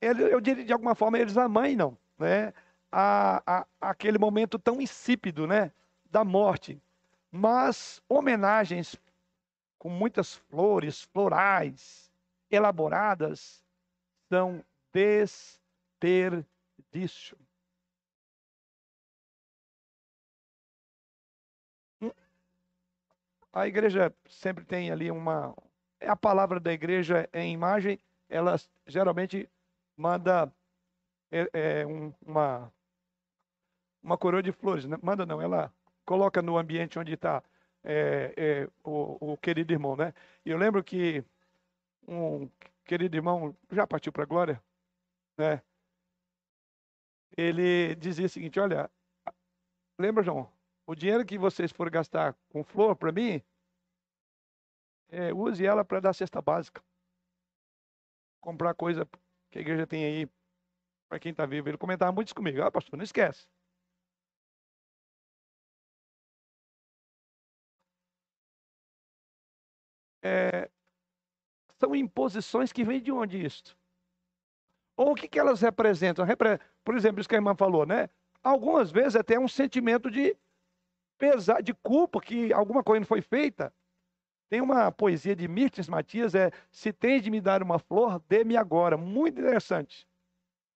eu 0.00 0.40
diria 0.40 0.64
de 0.64 0.72
alguma 0.72 0.94
forma 0.94 1.18
eles 1.18 1.36
amainam, 1.36 1.96
né? 2.18 2.52
A, 2.90 3.42
a, 3.46 3.66
aquele 3.80 4.18
momento 4.18 4.58
tão 4.58 4.80
insípido, 4.80 5.46
né? 5.46 5.72
Da 6.10 6.24
morte. 6.24 6.80
Mas 7.30 8.00
homenagens 8.08 8.96
com 9.78 9.88
muitas 9.88 10.34
flores, 10.34 11.02
florais, 11.12 12.10
elaboradas, 12.50 13.62
são 14.28 14.64
desperdício. 14.92 16.46
A 23.58 23.66
igreja 23.66 24.14
sempre 24.28 24.64
tem 24.64 24.90
ali 24.90 25.10
uma. 25.10 25.52
A 26.00 26.14
palavra 26.14 26.60
da 26.60 26.72
igreja 26.72 27.28
em 27.32 27.52
imagem, 27.52 27.98
ela 28.28 28.54
geralmente 28.86 29.50
manda 29.96 30.52
é, 31.30 31.50
é, 31.52 31.86
um, 31.86 32.12
uma, 32.24 32.72
uma 34.00 34.16
coroa 34.16 34.40
de 34.40 34.52
flores. 34.52 34.84
Né? 34.84 34.96
Manda 35.02 35.26
não, 35.26 35.42
ela 35.42 35.72
coloca 36.04 36.40
no 36.40 36.56
ambiente 36.56 37.00
onde 37.00 37.14
está 37.14 37.42
é, 37.82 38.32
é, 38.36 38.68
o, 38.84 39.32
o, 39.32 39.36
querido 39.36 39.72
irmão, 39.72 39.96
né? 39.96 40.14
E 40.44 40.50
eu 40.50 40.56
lembro 40.56 40.84
que 40.84 41.24
um 42.06 42.48
querido 42.84 43.16
irmão 43.16 43.56
já 43.72 43.86
partiu 43.88 44.12
para 44.12 44.22
a 44.22 44.26
glória, 44.26 44.62
né? 45.36 45.60
Ele 47.36 47.96
dizia 47.96 48.26
o 48.26 48.28
seguinte: 48.28 48.60
olha, 48.60 48.88
lembra, 49.98 50.22
João? 50.22 50.48
O 50.86 50.94
dinheiro 50.94 51.26
que 51.26 51.36
vocês 51.36 51.70
forem 51.70 51.92
gastar 51.92 52.34
com 52.48 52.64
flor 52.64 52.96
para 52.96 53.12
mim, 53.12 53.42
é, 55.10 55.32
use 55.32 55.64
ela 55.64 55.84
para 55.84 56.00
dar 56.00 56.12
cesta 56.14 56.40
básica. 56.42 56.82
Comprar 58.40 58.74
coisa 58.74 59.08
que 59.50 59.58
a 59.58 59.60
igreja 59.60 59.86
tem 59.86 60.04
aí 60.04 60.28
para 61.08 61.20
quem 61.20 61.32
está 61.32 61.46
vivo. 61.46 61.68
Ele 61.68 61.78
comentava 61.78 62.12
muito 62.12 62.28
isso 62.28 62.34
comigo. 62.34 62.62
Ah, 62.62 62.70
pastor, 62.70 62.96
não 62.98 63.04
esquece. 63.04 63.48
É, 70.22 70.68
são 71.80 71.94
imposições 71.94 72.72
que 72.72 72.84
vêm 72.84 73.00
de 73.00 73.10
onde 73.12 73.44
isto? 73.44 73.76
Ou 74.96 75.12
o 75.12 75.14
que, 75.14 75.28
que 75.28 75.38
elas 75.38 75.60
representam? 75.60 76.26
Por 76.84 76.96
exemplo, 76.96 77.20
isso 77.20 77.28
que 77.28 77.34
a 77.34 77.38
irmã 77.38 77.54
falou, 77.54 77.86
né? 77.86 78.08
Algumas 78.42 78.90
vezes 78.90 79.16
até 79.16 79.38
um 79.38 79.48
sentimento 79.48 80.10
de 80.10 80.36
pesar, 81.18 81.62
de 81.62 81.74
culpa 81.74 82.20
que 82.20 82.52
alguma 82.52 82.84
coisa 82.84 83.00
não 83.00 83.06
foi 83.06 83.22
feita. 83.22 83.74
Tem 84.48 84.60
uma 84.60 84.90
poesia 84.90 85.36
de 85.36 85.46
Mirtes 85.46 85.88
Matias, 85.88 86.34
é 86.34 86.50
Se 86.70 86.92
tens 86.92 87.22
de 87.22 87.30
me 87.30 87.40
dar 87.40 87.62
uma 87.62 87.78
flor, 87.78 88.20
dê-me 88.28 88.56
agora. 88.56 88.96
Muito 88.96 89.40
interessante. 89.40 90.08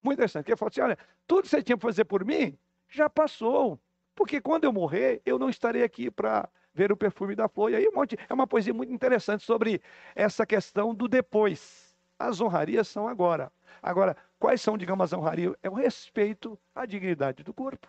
Muito 0.02 0.18
interessante. 0.18 0.48
Ele 0.48 0.56
falou 0.56 0.70
assim: 0.70 0.80
olha, 0.80 0.98
tudo 1.26 1.42
que 1.42 1.48
você 1.48 1.62
tinha 1.62 1.76
para 1.76 1.88
fazer 1.88 2.04
por 2.04 2.24
mim 2.24 2.58
já 2.88 3.08
passou. 3.08 3.80
Porque 4.14 4.40
quando 4.40 4.64
eu 4.64 4.72
morrer, 4.72 5.22
eu 5.24 5.38
não 5.38 5.48
estarei 5.48 5.82
aqui 5.82 6.10
para 6.10 6.48
ver 6.74 6.92
o 6.92 6.96
perfume 6.96 7.34
da 7.34 7.48
flor. 7.48 7.70
E 7.70 7.76
aí 7.76 7.88
um 7.88 7.92
monte, 7.92 8.16
é 8.28 8.34
uma 8.34 8.46
poesia 8.46 8.74
muito 8.74 8.92
interessante 8.92 9.44
sobre 9.44 9.80
essa 10.14 10.44
questão 10.46 10.94
do 10.94 11.08
depois. 11.08 11.96
As 12.18 12.40
honrarias 12.40 12.88
são 12.88 13.08
agora. 13.08 13.50
Agora, 13.82 14.16
quais 14.38 14.60
são, 14.60 14.76
digamos, 14.76 15.04
as 15.04 15.18
honrarias? 15.18 15.54
É 15.62 15.70
o 15.70 15.74
respeito 15.74 16.58
à 16.74 16.84
dignidade 16.86 17.42
do 17.42 17.54
corpo. 17.54 17.88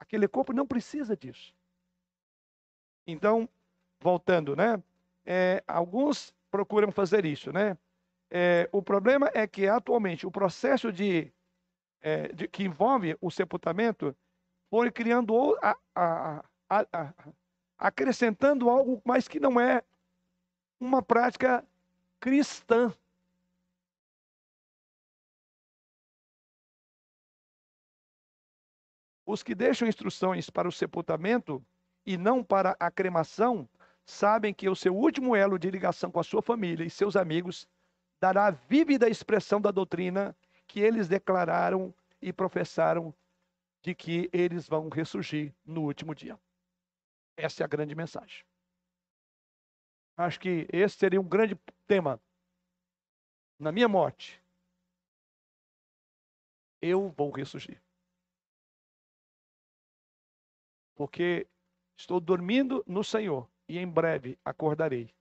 Aquele 0.00 0.28
corpo 0.28 0.52
não 0.52 0.66
precisa 0.66 1.16
disso. 1.16 1.54
Então, 3.06 3.48
voltando, 4.00 4.54
né? 4.56 4.82
É, 5.24 5.62
alguns 5.66 6.34
procuram 6.50 6.92
fazer 6.92 7.24
isso, 7.24 7.52
né? 7.52 7.76
É, 8.30 8.68
o 8.72 8.82
problema 8.82 9.30
é 9.34 9.46
que 9.46 9.66
atualmente 9.68 10.26
o 10.26 10.30
processo 10.30 10.92
de, 10.92 11.32
é, 12.00 12.28
de, 12.28 12.48
que 12.48 12.64
envolve 12.64 13.16
o 13.20 13.30
sepultamento 13.30 14.16
foi 14.70 14.90
criando 14.90 15.56
a, 15.62 15.76
a, 15.94 16.44
a, 16.70 17.14
acrescentando 17.78 18.70
algo 18.70 19.02
mais 19.04 19.28
que 19.28 19.38
não 19.38 19.60
é 19.60 19.82
uma 20.80 21.02
prática 21.02 21.64
cristã. 22.18 22.94
Os 29.26 29.42
que 29.42 29.54
deixam 29.54 29.86
instruções 29.86 30.48
para 30.48 30.68
o 30.68 30.72
sepultamento 30.72 31.64
e 32.04 32.16
não 32.16 32.42
para 32.42 32.76
a 32.78 32.90
cremação, 32.90 33.68
sabem 34.04 34.52
que 34.52 34.68
o 34.68 34.76
seu 34.76 34.94
último 34.94 35.34
elo 35.36 35.58
de 35.58 35.70
ligação 35.70 36.10
com 36.10 36.20
a 36.20 36.24
sua 36.24 36.42
família 36.42 36.84
e 36.84 36.90
seus 36.90 37.16
amigos 37.16 37.68
dará 38.20 38.46
a 38.46 38.50
vívida 38.50 39.08
expressão 39.08 39.60
da 39.60 39.70
doutrina 39.70 40.36
que 40.66 40.80
eles 40.80 41.08
declararam 41.08 41.94
e 42.20 42.32
professaram 42.32 43.14
de 43.82 43.94
que 43.94 44.30
eles 44.32 44.68
vão 44.68 44.88
ressurgir 44.88 45.54
no 45.64 45.82
último 45.82 46.14
dia. 46.14 46.38
Essa 47.36 47.62
é 47.62 47.64
a 47.64 47.68
grande 47.68 47.94
mensagem. 47.94 48.44
Acho 50.16 50.38
que 50.38 50.68
esse 50.72 50.96
seria 50.96 51.20
um 51.20 51.28
grande 51.28 51.58
tema. 51.86 52.20
Na 53.58 53.72
minha 53.72 53.88
morte, 53.88 54.40
eu 56.80 57.08
vou 57.10 57.30
ressurgir. 57.30 57.80
Porque 60.94 61.46
estou 61.96 62.20
dormindo 62.20 62.84
no 62.86 63.02
Senhor 63.02 63.48
e 63.68 63.78
em 63.78 63.86
breve 63.86 64.38
acordarei. 64.44 65.14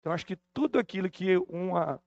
Então, 0.00 0.12
acho 0.12 0.26
que 0.26 0.36
tudo 0.52 0.78
aquilo 0.78 1.10
que 1.10 1.36
uma, 1.48 2.02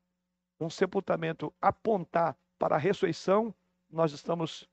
um 0.59 0.69
sepultamento 0.69 1.53
apontar 1.61 2.37
para 2.59 2.75
a 2.75 2.79
ressurreição, 2.79 3.53
nós 3.89 4.11
estamos 4.11 4.67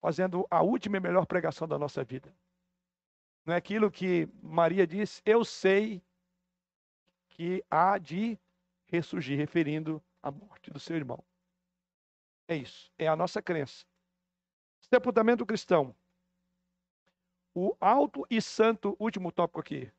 fazendo 0.00 0.46
a 0.50 0.62
última 0.62 0.96
e 0.96 1.00
melhor 1.00 1.26
pregação 1.26 1.68
da 1.68 1.78
nossa 1.78 2.04
vida. 2.04 2.34
Não 3.44 3.54
é 3.54 3.56
aquilo 3.56 3.90
que 3.90 4.28
Maria 4.42 4.86
disse, 4.86 5.22
eu 5.24 5.44
sei 5.44 6.02
que 7.28 7.64
há 7.70 7.98
de 7.98 8.38
ressurgir, 8.86 9.36
referindo 9.36 10.02
à 10.22 10.30
morte 10.30 10.70
do 10.70 10.80
seu 10.80 10.96
irmão. 10.96 11.22
É 12.46 12.56
isso, 12.56 12.90
é 12.98 13.06
a 13.06 13.16
nossa 13.16 13.42
crença. 13.42 13.84
Sepultamento 14.80 15.44
cristão. 15.44 15.94
O 17.60 17.76
alto 17.80 18.24
e 18.30 18.40
santo, 18.40 18.96
último 19.00 19.32
tópico 19.32 19.58
aqui. 19.58 19.90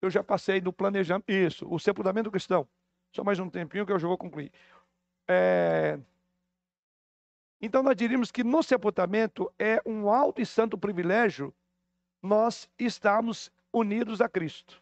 Eu 0.00 0.08
já 0.08 0.22
passei 0.22 0.60
no 0.60 0.72
planejamento. 0.72 1.28
Isso, 1.28 1.66
o 1.68 1.76
sepultamento 1.80 2.30
cristão. 2.30 2.68
Só 3.12 3.24
mais 3.24 3.40
um 3.40 3.50
tempinho 3.50 3.84
que 3.84 3.90
eu 3.90 3.98
já 3.98 4.06
vou 4.06 4.16
concluir. 4.16 4.52
É... 5.26 5.98
Então, 7.60 7.82
nós 7.82 7.96
diríamos 7.96 8.30
que 8.30 8.44
no 8.44 8.62
sepultamento 8.62 9.52
é 9.58 9.82
um 9.84 10.08
alto 10.08 10.40
e 10.40 10.46
santo 10.46 10.78
privilégio 10.78 11.52
nós 12.22 12.70
estarmos 12.78 13.50
unidos 13.72 14.20
a 14.20 14.28
Cristo. 14.28 14.80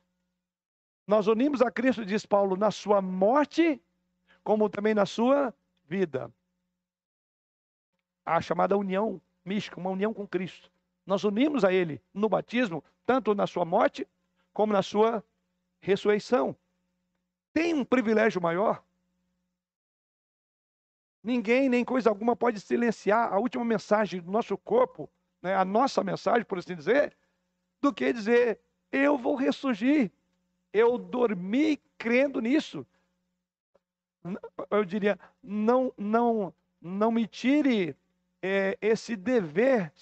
Nós 1.07 1.29
unimos 1.29 1.63
a 1.63 1.71
Cristo, 1.71 2.05
diz 2.05 2.27
Paulo, 2.27 2.57
na 2.57 2.71
sua 2.71 3.01
morte, 3.01 3.81
como 4.45 4.69
também 4.69 4.93
na 4.93 5.07
sua 5.07 5.55
vida. 5.83 6.31
A 8.25 8.41
chamada 8.41 8.77
união 8.77 9.21
mística, 9.45 9.79
uma 9.79 9.91
união 9.91 10.15
com 10.15 10.27
Cristo. 10.27 10.71
Nós 11.05 11.25
unimos 11.25 11.65
a 11.65 11.73
Ele 11.73 12.01
no 12.15 12.29
batismo, 12.29 12.83
tanto 13.05 13.35
na 13.35 13.47
sua 13.47 13.65
morte 13.65 14.07
como 14.53 14.73
na 14.73 14.83
sua 14.83 15.25
ressurreição. 15.81 16.57
Tem 17.53 17.75
um 17.75 17.85
privilégio 17.85 18.41
maior? 18.41 18.83
Ninguém, 21.23 21.69
nem 21.69 21.85
coisa 21.85 22.09
alguma, 22.09 22.35
pode 22.35 22.61
silenciar 22.61 23.33
a 23.33 23.39
última 23.39 23.65
mensagem 23.65 24.21
do 24.21 24.31
nosso 24.31 24.57
corpo, 24.59 25.09
né, 25.41 25.55
a 25.55 25.65
nossa 25.65 26.03
mensagem, 26.03 26.45
por 26.45 26.59
assim 26.59 26.75
dizer, 26.75 27.17
do 27.81 27.93
que 27.93 28.13
dizer: 28.13 28.61
eu 28.91 29.17
vou 29.17 29.35
ressurgir. 29.35 30.11
Eu 30.73 30.97
dormi 30.97 31.79
crendo 31.99 32.41
nisso. 32.41 32.87
Eu 34.71 34.85
diria: 34.85 35.19
não, 35.43 35.93
não, 35.97 36.55
não 36.81 37.11
me 37.11 37.27
tire 37.27 37.97
é, 38.43 38.77
esse 38.81 39.15
dever 39.15 39.93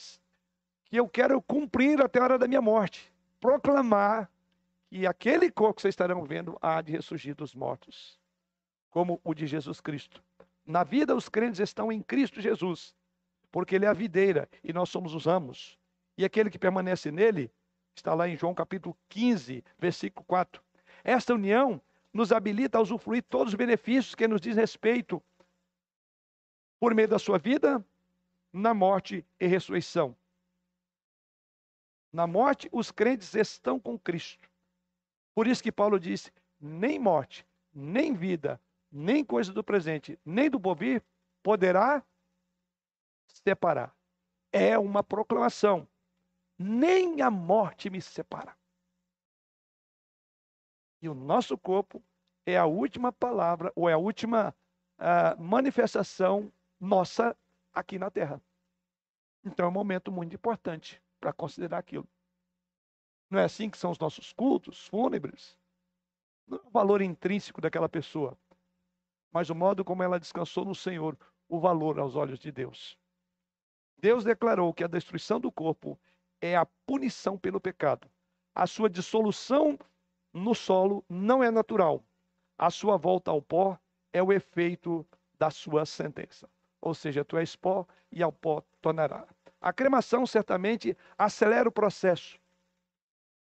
que 0.86 0.96
eu 0.96 1.08
quero 1.08 1.40
cumprir 1.42 2.02
até 2.02 2.18
a 2.18 2.24
hora 2.24 2.38
da 2.38 2.48
minha 2.48 2.62
morte. 2.62 3.12
Proclamar 3.38 4.30
que 4.88 5.06
aquele 5.06 5.50
corpo 5.50 5.76
que 5.76 5.82
vocês 5.82 5.92
estarão 5.92 6.24
vendo 6.24 6.58
há 6.60 6.80
de 6.80 6.92
ressurgir 6.92 7.34
dos 7.34 7.54
mortos, 7.54 8.18
como 8.90 9.20
o 9.22 9.32
de 9.32 9.46
Jesus 9.46 9.80
Cristo. 9.80 10.22
Na 10.66 10.82
vida, 10.82 11.14
os 11.14 11.28
crentes 11.28 11.60
estão 11.60 11.92
em 11.92 12.02
Cristo 12.02 12.40
Jesus, 12.40 12.94
porque 13.52 13.76
Ele 13.76 13.84
é 13.84 13.88
a 13.88 13.92
videira 13.92 14.48
e 14.64 14.72
nós 14.72 14.88
somos 14.88 15.14
os 15.14 15.26
ramos. 15.26 15.78
E 16.18 16.24
aquele 16.24 16.50
que 16.50 16.58
permanece 16.58 17.10
nele, 17.12 17.52
está 17.94 18.14
lá 18.14 18.28
em 18.28 18.36
João 18.36 18.54
capítulo 18.54 18.96
15, 19.08 19.62
versículo 19.78 20.24
4. 20.26 20.62
Esta 21.04 21.34
união 21.34 21.80
nos 22.12 22.32
habilita 22.32 22.78
a 22.78 22.80
usufruir 22.80 23.22
todos 23.22 23.52
os 23.52 23.56
benefícios 23.56 24.14
que 24.14 24.26
nos 24.26 24.40
diz 24.40 24.56
respeito 24.56 25.22
por 26.80 26.94
meio 26.94 27.08
da 27.08 27.18
sua 27.18 27.38
vida, 27.38 27.84
na 28.52 28.74
morte 28.74 29.24
e 29.38 29.46
ressurreição. 29.46 30.16
Na 32.12 32.26
morte, 32.26 32.68
os 32.72 32.90
crentes 32.90 33.34
estão 33.34 33.78
com 33.78 33.98
Cristo. 33.98 34.50
Por 35.34 35.46
isso 35.46 35.62
que 35.62 35.70
Paulo 35.70 35.98
disse: 35.98 36.32
nem 36.60 36.98
morte, 36.98 37.46
nem 37.72 38.14
vida, 38.14 38.60
nem 38.90 39.24
coisa 39.24 39.52
do 39.52 39.62
presente, 39.62 40.18
nem 40.24 40.50
do 40.50 40.58
porvir 40.58 41.02
poderá 41.42 42.04
separar. 43.26 43.94
É 44.52 44.78
uma 44.78 45.02
proclamação. 45.02 45.86
Nem 46.58 47.22
a 47.22 47.30
morte 47.30 47.88
me 47.88 48.02
separa. 48.02 48.54
E 51.00 51.08
o 51.08 51.14
nosso 51.14 51.56
corpo 51.56 52.02
é 52.44 52.58
a 52.58 52.66
última 52.66 53.10
palavra, 53.10 53.72
ou 53.74 53.88
é 53.88 53.94
a 53.94 53.98
última 53.98 54.54
uh, 54.98 55.42
manifestação 55.42 56.52
nossa 56.78 57.34
aqui 57.72 57.98
na 57.98 58.10
Terra. 58.10 58.40
Então 59.44 59.66
é 59.66 59.68
um 59.68 59.72
momento 59.72 60.12
muito 60.12 60.34
importante 60.34 61.02
para 61.20 61.32
considerar 61.32 61.78
aquilo. 61.78 62.08
Não 63.30 63.38
é 63.38 63.44
assim 63.44 63.70
que 63.70 63.78
são 63.78 63.90
os 63.90 63.98
nossos 63.98 64.32
cultos 64.32 64.86
fúnebres? 64.86 65.56
Não 66.46 66.58
é 66.58 66.66
o 66.66 66.70
valor 66.70 67.00
intrínseco 67.00 67.60
daquela 67.60 67.88
pessoa, 67.88 68.36
mas 69.32 69.50
o 69.50 69.54
modo 69.54 69.84
como 69.84 70.02
ela 70.02 70.18
descansou 70.18 70.64
no 70.64 70.74
Senhor, 70.74 71.16
o 71.48 71.60
valor 71.60 71.98
aos 71.98 72.16
olhos 72.16 72.38
de 72.38 72.50
Deus. 72.50 72.98
Deus 73.98 74.24
declarou 74.24 74.72
que 74.72 74.82
a 74.82 74.88
destruição 74.88 75.38
do 75.38 75.52
corpo 75.52 75.98
é 76.40 76.56
a 76.56 76.66
punição 76.86 77.38
pelo 77.38 77.60
pecado. 77.60 78.10
A 78.54 78.66
sua 78.66 78.88
dissolução 78.88 79.78
no 80.32 80.54
solo 80.54 81.04
não 81.08 81.42
é 81.42 81.50
natural. 81.50 82.02
A 82.58 82.70
sua 82.70 82.96
volta 82.96 83.30
ao 83.30 83.42
pó 83.42 83.78
é 84.12 84.22
o 84.22 84.32
efeito 84.32 85.06
da 85.38 85.50
sua 85.50 85.86
sentença. 85.86 86.48
Ou 86.80 86.94
seja, 86.94 87.24
tu 87.24 87.36
és 87.36 87.54
pó 87.56 87.86
e 88.10 88.22
ao 88.22 88.32
pó 88.32 88.62
tornará. 88.80 89.26
A 89.60 89.72
cremação 89.72 90.26
certamente 90.26 90.96
acelera 91.18 91.68
o 91.68 91.72
processo. 91.72 92.38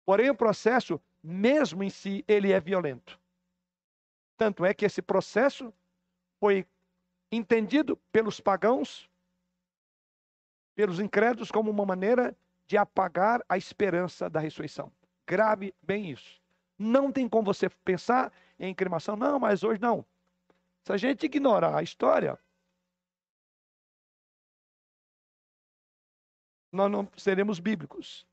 Porém, 0.05 0.29
o 0.29 0.35
processo, 0.35 0.99
mesmo 1.23 1.83
em 1.83 1.89
si, 1.89 2.25
ele 2.27 2.51
é 2.51 2.59
violento. 2.59 3.19
Tanto 4.35 4.65
é 4.65 4.73
que 4.73 4.85
esse 4.85 5.01
processo 5.01 5.73
foi 6.39 6.65
entendido 7.31 7.95
pelos 8.11 8.39
pagãos, 8.39 9.09
pelos 10.75 10.99
incrédulos, 10.99 11.51
como 11.51 11.69
uma 11.69 11.85
maneira 11.85 12.35
de 12.65 12.77
apagar 12.77 13.43
a 13.47 13.57
esperança 13.57 14.29
da 14.29 14.39
ressurreição. 14.39 14.91
Grave 15.27 15.73
bem 15.81 16.09
isso. 16.09 16.41
Não 16.77 17.11
tem 17.11 17.27
como 17.27 17.53
você 17.53 17.69
pensar 17.69 18.31
em 18.59 18.73
cremação, 18.73 19.15
não, 19.15 19.39
mas 19.39 19.63
hoje 19.63 19.81
não. 19.81 20.05
Se 20.83 20.93
a 20.93 20.97
gente 20.97 21.25
ignorar 21.25 21.77
a 21.77 21.83
história, 21.83 22.39
nós 26.71 26.91
não 26.91 27.07
seremos 27.17 27.59
bíblicos. 27.59 28.25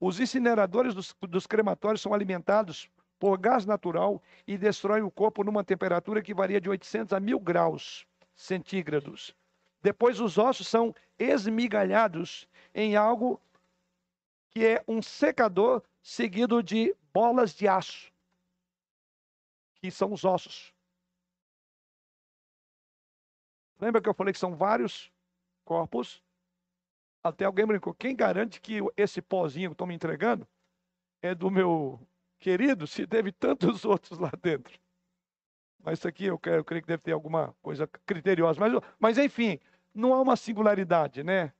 Os 0.00 0.20
incineradores 0.20 0.94
dos, 0.94 1.14
dos 1.22 1.46
crematórios 1.46 2.00
são 2.00 2.12
alimentados 2.12 2.88
por 3.18 3.38
gás 3.38 3.64
natural 3.64 4.22
e 4.46 4.58
destroem 4.58 5.02
o 5.02 5.10
corpo 5.10 5.44
numa 5.44 5.64
temperatura 5.64 6.22
que 6.22 6.34
varia 6.34 6.60
de 6.60 6.68
800 6.68 7.12
a 7.12 7.20
1000 7.20 7.38
graus 7.40 8.06
centígrados. 8.34 9.34
Depois, 9.82 10.18
os 10.18 10.38
ossos 10.38 10.66
são 10.66 10.94
esmigalhados 11.18 12.48
em 12.74 12.96
algo 12.96 13.40
que 14.50 14.64
é 14.64 14.84
um 14.88 15.02
secador 15.02 15.82
seguido 16.02 16.62
de 16.62 16.94
bolas 17.12 17.54
de 17.54 17.68
aço, 17.68 18.12
que 19.76 19.90
são 19.90 20.12
os 20.12 20.24
ossos. 20.24 20.72
Lembra 23.78 24.00
que 24.00 24.08
eu 24.08 24.14
falei 24.14 24.32
que 24.32 24.38
são 24.38 24.56
vários 24.56 25.12
corpos 25.64 26.23
até 27.24 27.46
alguém 27.46 27.66
brincou. 27.66 27.94
Quem 27.94 28.14
garante 28.14 28.60
que 28.60 28.80
esse 28.96 29.22
pozinho 29.22 29.70
que 29.70 29.74
estão 29.74 29.86
me 29.86 29.94
entregando 29.94 30.46
é 31.22 31.34
do 31.34 31.50
meu 31.50 32.06
querido, 32.38 32.86
se 32.86 33.06
teve 33.06 33.32
tantos 33.32 33.84
outros 33.86 34.18
lá 34.18 34.30
dentro? 34.40 34.78
Mas 35.82 35.98
isso 35.98 36.08
aqui 36.08 36.26
eu, 36.26 36.38
quero, 36.38 36.56
eu 36.56 36.64
creio 36.64 36.82
que 36.82 36.88
deve 36.88 37.02
ter 37.02 37.12
alguma 37.12 37.54
coisa 37.62 37.86
criteriosa. 38.06 38.60
Mas, 38.60 38.72
mas 38.98 39.18
enfim, 39.18 39.58
não 39.94 40.12
há 40.12 40.20
uma 40.20 40.36
singularidade, 40.36 41.24
né? 41.24 41.52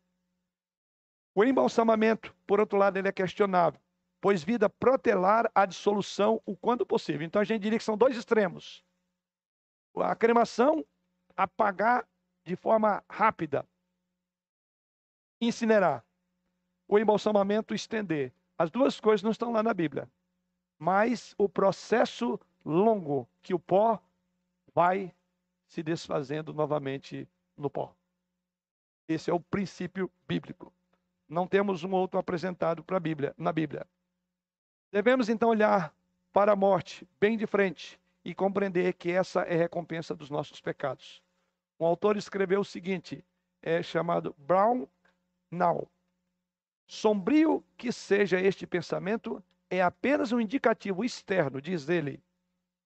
O 1.35 1.45
embalsamamento, 1.45 2.35
por 2.47 2.61
outro 2.61 2.79
lado, 2.79 2.97
ele 2.97 3.09
é 3.09 3.13
questionável, 3.13 3.81
pois 4.21 4.45
vida 4.45 4.69
protelar 4.71 5.51
a 5.55 5.67
dissolução 5.67 6.41
o 6.47 6.57
quanto 6.57 6.87
possível. 6.87 7.27
Então 7.27 7.41
a 7.41 7.45
gente 7.45 7.63
diria 7.63 7.79
que 7.79 7.85
são 7.85 7.97
dois 7.97 8.17
extremos. 8.17 8.85
A 9.97 10.15
cremação, 10.15 10.85
apagar 11.37 12.07
de 12.45 12.55
forma 12.57 13.03
rápida, 13.11 13.67
incinerar. 15.47 16.05
O 16.87 16.99
embalsamamento, 16.99 17.75
estender. 17.75 18.33
As 18.59 18.71
duas 18.71 19.01
coisas 19.01 19.23
não 19.23 19.31
estão 19.31 19.53
lá 19.53 19.63
na 19.63 19.75
Bíblia. 19.75 20.09
Mas 20.79 21.35
o 21.39 21.49
processo 21.49 22.39
longo 22.65 23.29
que 23.43 23.55
o 23.55 23.59
pó 23.59 24.01
vai 24.75 25.13
se 25.67 25.83
desfazendo 25.83 26.53
novamente 26.53 27.29
no 27.57 27.71
pó. 27.71 27.95
Esse 29.09 29.31
é 29.31 29.35
o 29.35 29.41
princípio 29.41 30.11
bíblico. 30.27 30.73
Não 31.29 31.47
temos 31.47 31.85
um 31.85 31.93
outro 31.93 32.19
apresentado 32.19 32.83
para 32.83 32.97
a 32.97 33.01
Bíblia, 33.01 33.35
na 33.37 33.53
Bíblia. 33.53 33.87
Devemos 34.91 35.29
então 35.29 35.49
olhar 35.49 35.95
para 36.33 36.53
a 36.53 36.57
morte 36.57 37.07
bem 37.21 37.37
de 37.37 37.47
frente 37.47 38.01
e 38.25 38.35
compreender 38.35 38.95
que 38.95 39.11
essa 39.11 39.43
é 39.43 39.55
a 39.55 39.59
recompensa 39.59 40.15
dos 40.15 40.31
nossos 40.31 40.61
pecados. 40.61 41.23
Um 41.79 41.85
autor 41.85 42.17
escreveu 42.17 42.61
o 42.61 42.65
seguinte, 42.65 43.25
é 43.61 43.83
chamado 43.83 44.35
Brown 44.39 44.87
não. 45.55 45.89
Sombrio 46.87 47.65
que 47.77 47.91
seja 47.91 48.41
este 48.41 48.67
pensamento, 48.67 49.43
é 49.71 49.81
apenas 49.81 50.33
um 50.33 50.41
indicativo 50.41 51.05
externo, 51.05 51.61
diz 51.61 51.89
ele, 51.89 52.23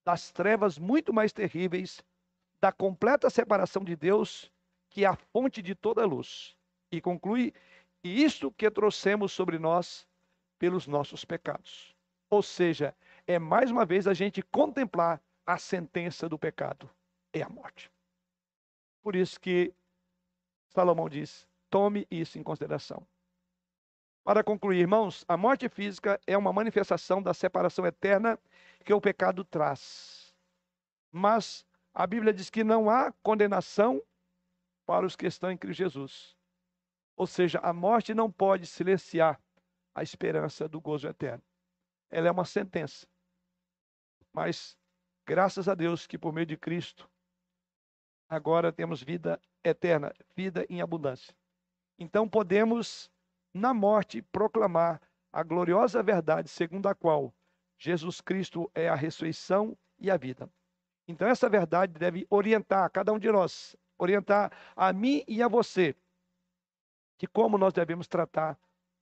das 0.05 0.31
trevas 0.31 0.79
muito 0.79 1.13
mais 1.13 1.33
terríveis, 1.33 2.03
da 2.61 2.73
completa 2.73 3.29
separação 3.29 3.85
de 3.85 3.97
Deus, 3.97 4.51
que 4.89 5.05
é 5.05 5.09
a 5.09 5.17
fonte 5.17 5.61
de 5.61 5.75
toda 5.75 6.07
luz. 6.07 6.57
E 6.91 7.01
conclui, 7.01 7.53
e 8.03 8.23
isto 8.23 8.51
que 8.53 8.71
trouxemos 8.71 9.33
sobre 9.33 9.59
nós 9.59 10.07
pelos 10.59 10.87
nossos 10.87 11.25
pecados. 11.25 11.95
Ou 12.31 12.43
seja, 12.43 12.95
é 13.27 13.39
mais 13.39 13.71
uma 13.71 13.85
vez 13.85 14.07
a 14.07 14.15
gente 14.15 14.43
contemplar 14.43 15.21
a 15.47 15.59
sentença 15.59 16.29
do 16.29 16.39
pecado, 16.39 16.89
é 17.33 17.43
a 17.43 17.49
morte. 17.49 17.91
Por 19.03 19.17
isso 19.17 19.41
que 19.41 19.73
Salomão 20.69 21.09
diz: 21.09 21.47
Tome 21.71 22.07
isso 22.11 22.39
em 22.39 22.43
consideração. 22.43 23.07
Para 24.25 24.45
concluir, 24.45 24.81
irmãos, 24.81 25.25
a 25.27 25.37
morte 25.37 25.69
física 25.69 26.21
é 26.27 26.37
uma 26.37 26.53
manifestação 26.53 27.23
da 27.23 27.33
separação 27.33 27.87
eterna 27.87 28.39
que 28.85 28.93
o 28.93 29.01
pecado 29.01 29.45
traz. 29.45 30.35
Mas 31.11 31.65
a 31.95 32.07
Bíblia 32.07 32.33
diz 32.33 32.51
que 32.51 32.63
não 32.63 32.91
há 32.91 33.13
condenação 33.23 34.03
para 34.87 35.07
os 35.07 35.17
que 35.17 35.27
estão 35.27 35.51
em 35.51 35.57
Cristo 35.57 35.79
Jesus. 35.79 36.37
Ou 37.17 37.27
seja, 37.27 37.59
a 37.61 37.73
morte 37.73 38.15
não 38.15 38.31
pode 38.31 38.67
silenciar 38.67 39.41
a 39.95 40.03
esperança 40.03 40.69
do 40.69 40.81
gozo 40.81 41.09
eterno. 41.09 41.43
Ela 42.11 42.29
é 42.29 42.31
uma 42.31 42.45
sentença. 42.45 43.07
Mas 44.33 44.77
graças 45.27 45.69
a 45.69 45.75
Deus 45.75 46.07
que 46.07 46.17
por 46.17 46.33
meio 46.33 46.47
de 46.47 46.57
Cristo 46.57 47.11
agora 48.29 48.73
temos 48.73 49.03
vida 49.03 49.41
eterna, 49.65 50.15
vida 50.37 50.67
em 50.69 50.81
abundância. 50.81 51.35
Então 51.99 52.29
podemos, 52.29 53.11
na 53.53 53.75
morte, 53.75 54.23
proclamar 54.23 55.01
a 55.33 55.43
gloriosa 55.43 56.03
verdade 56.03 56.49
segundo 56.49 56.87
a 56.89 56.95
qual 56.95 57.35
Jesus 57.77 58.21
Cristo 58.21 58.71
é 58.75 58.89
a 58.89 58.95
ressurreição 58.95 59.77
e 59.99 60.11
a 60.11 60.17
vida. 60.17 60.51
Então 61.07 61.27
essa 61.27 61.49
verdade 61.49 61.95
deve 61.95 62.27
orientar 62.31 62.91
cada 62.91 63.13
um 63.13 63.19
de 63.19 63.31
nós, 63.31 63.77
orientar 63.99 64.53
a 64.77 64.93
mim 64.93 65.25
e 65.27 65.43
a 65.43 65.49
você, 65.49 65.95
de 67.19 67.27
como 67.27 67.59
nós 67.59 67.73
devemos 67.73 68.07
tratar 68.07 68.59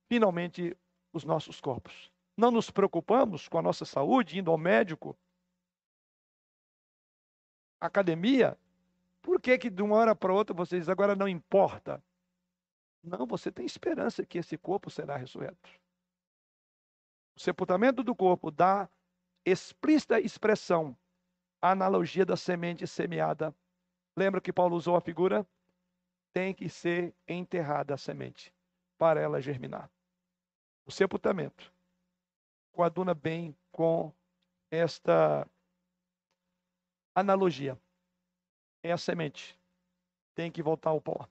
finalmente 0.07 0.75
os 1.13 1.23
nossos 1.23 1.59
corpos. 1.59 2.11
Não 2.35 2.51
nos 2.51 2.69
preocupamos 2.71 3.47
com 3.47 3.57
a 3.57 3.61
nossa 3.61 3.83
saúde, 3.83 4.39
indo 4.39 4.51
ao 4.51 4.57
médico, 4.57 5.17
academia. 7.79 8.57
Por 9.21 9.41
que 9.41 9.57
que 9.57 9.69
de 9.69 9.81
uma 9.81 9.95
hora 9.95 10.15
para 10.15 10.33
outra 10.33 10.55
vocês 10.55 10.87
agora 10.87 11.15
não 11.15 11.27
importa? 11.27 12.01
Não, 13.03 13.25
você 13.25 13.51
tem 13.51 13.65
esperança 13.65 14.25
que 14.25 14.37
esse 14.37 14.57
corpo 14.57 14.89
será 14.89 15.15
ressurreto. 15.15 15.69
O 17.35 17.39
sepultamento 17.39 18.03
do 18.03 18.15
corpo 18.15 18.49
dá 18.51 18.89
explícita 19.45 20.19
expressão 20.19 20.97
à 21.61 21.71
analogia 21.71 22.25
da 22.25 22.35
semente 22.35 22.85
semeada. 22.87 23.55
Lembra 24.15 24.41
que 24.41 24.51
Paulo 24.51 24.75
usou 24.75 24.95
a 24.95 25.01
figura? 25.01 25.47
Tem 26.33 26.53
que 26.53 26.67
ser 26.67 27.15
enterrada 27.27 27.93
a 27.93 27.97
semente 27.97 28.53
para 28.97 29.21
ela 29.21 29.41
germinar. 29.41 29.89
O 30.85 30.91
sepultamento 30.91 31.71
coaduna 32.71 33.13
bem 33.13 33.55
com 33.71 34.13
esta 34.71 35.47
analogia. 37.15 37.79
É 38.83 38.91
a 38.91 38.97
semente. 38.97 39.57
tem 40.35 40.51
que 40.51 40.61
voltar 40.61 40.91
ao 40.91 41.01
pó. 41.01 41.27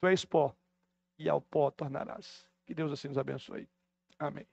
Tu 0.00 0.08
és 0.08 0.24
pó, 0.24 0.54
e 1.18 1.28
ao 1.28 1.40
pó 1.40 1.70
tornarás. 1.70 2.46
Que 2.64 2.74
Deus 2.74 2.92
assim 2.92 3.08
nos 3.08 3.18
abençoe. 3.18 3.68
Amém. 4.18 4.46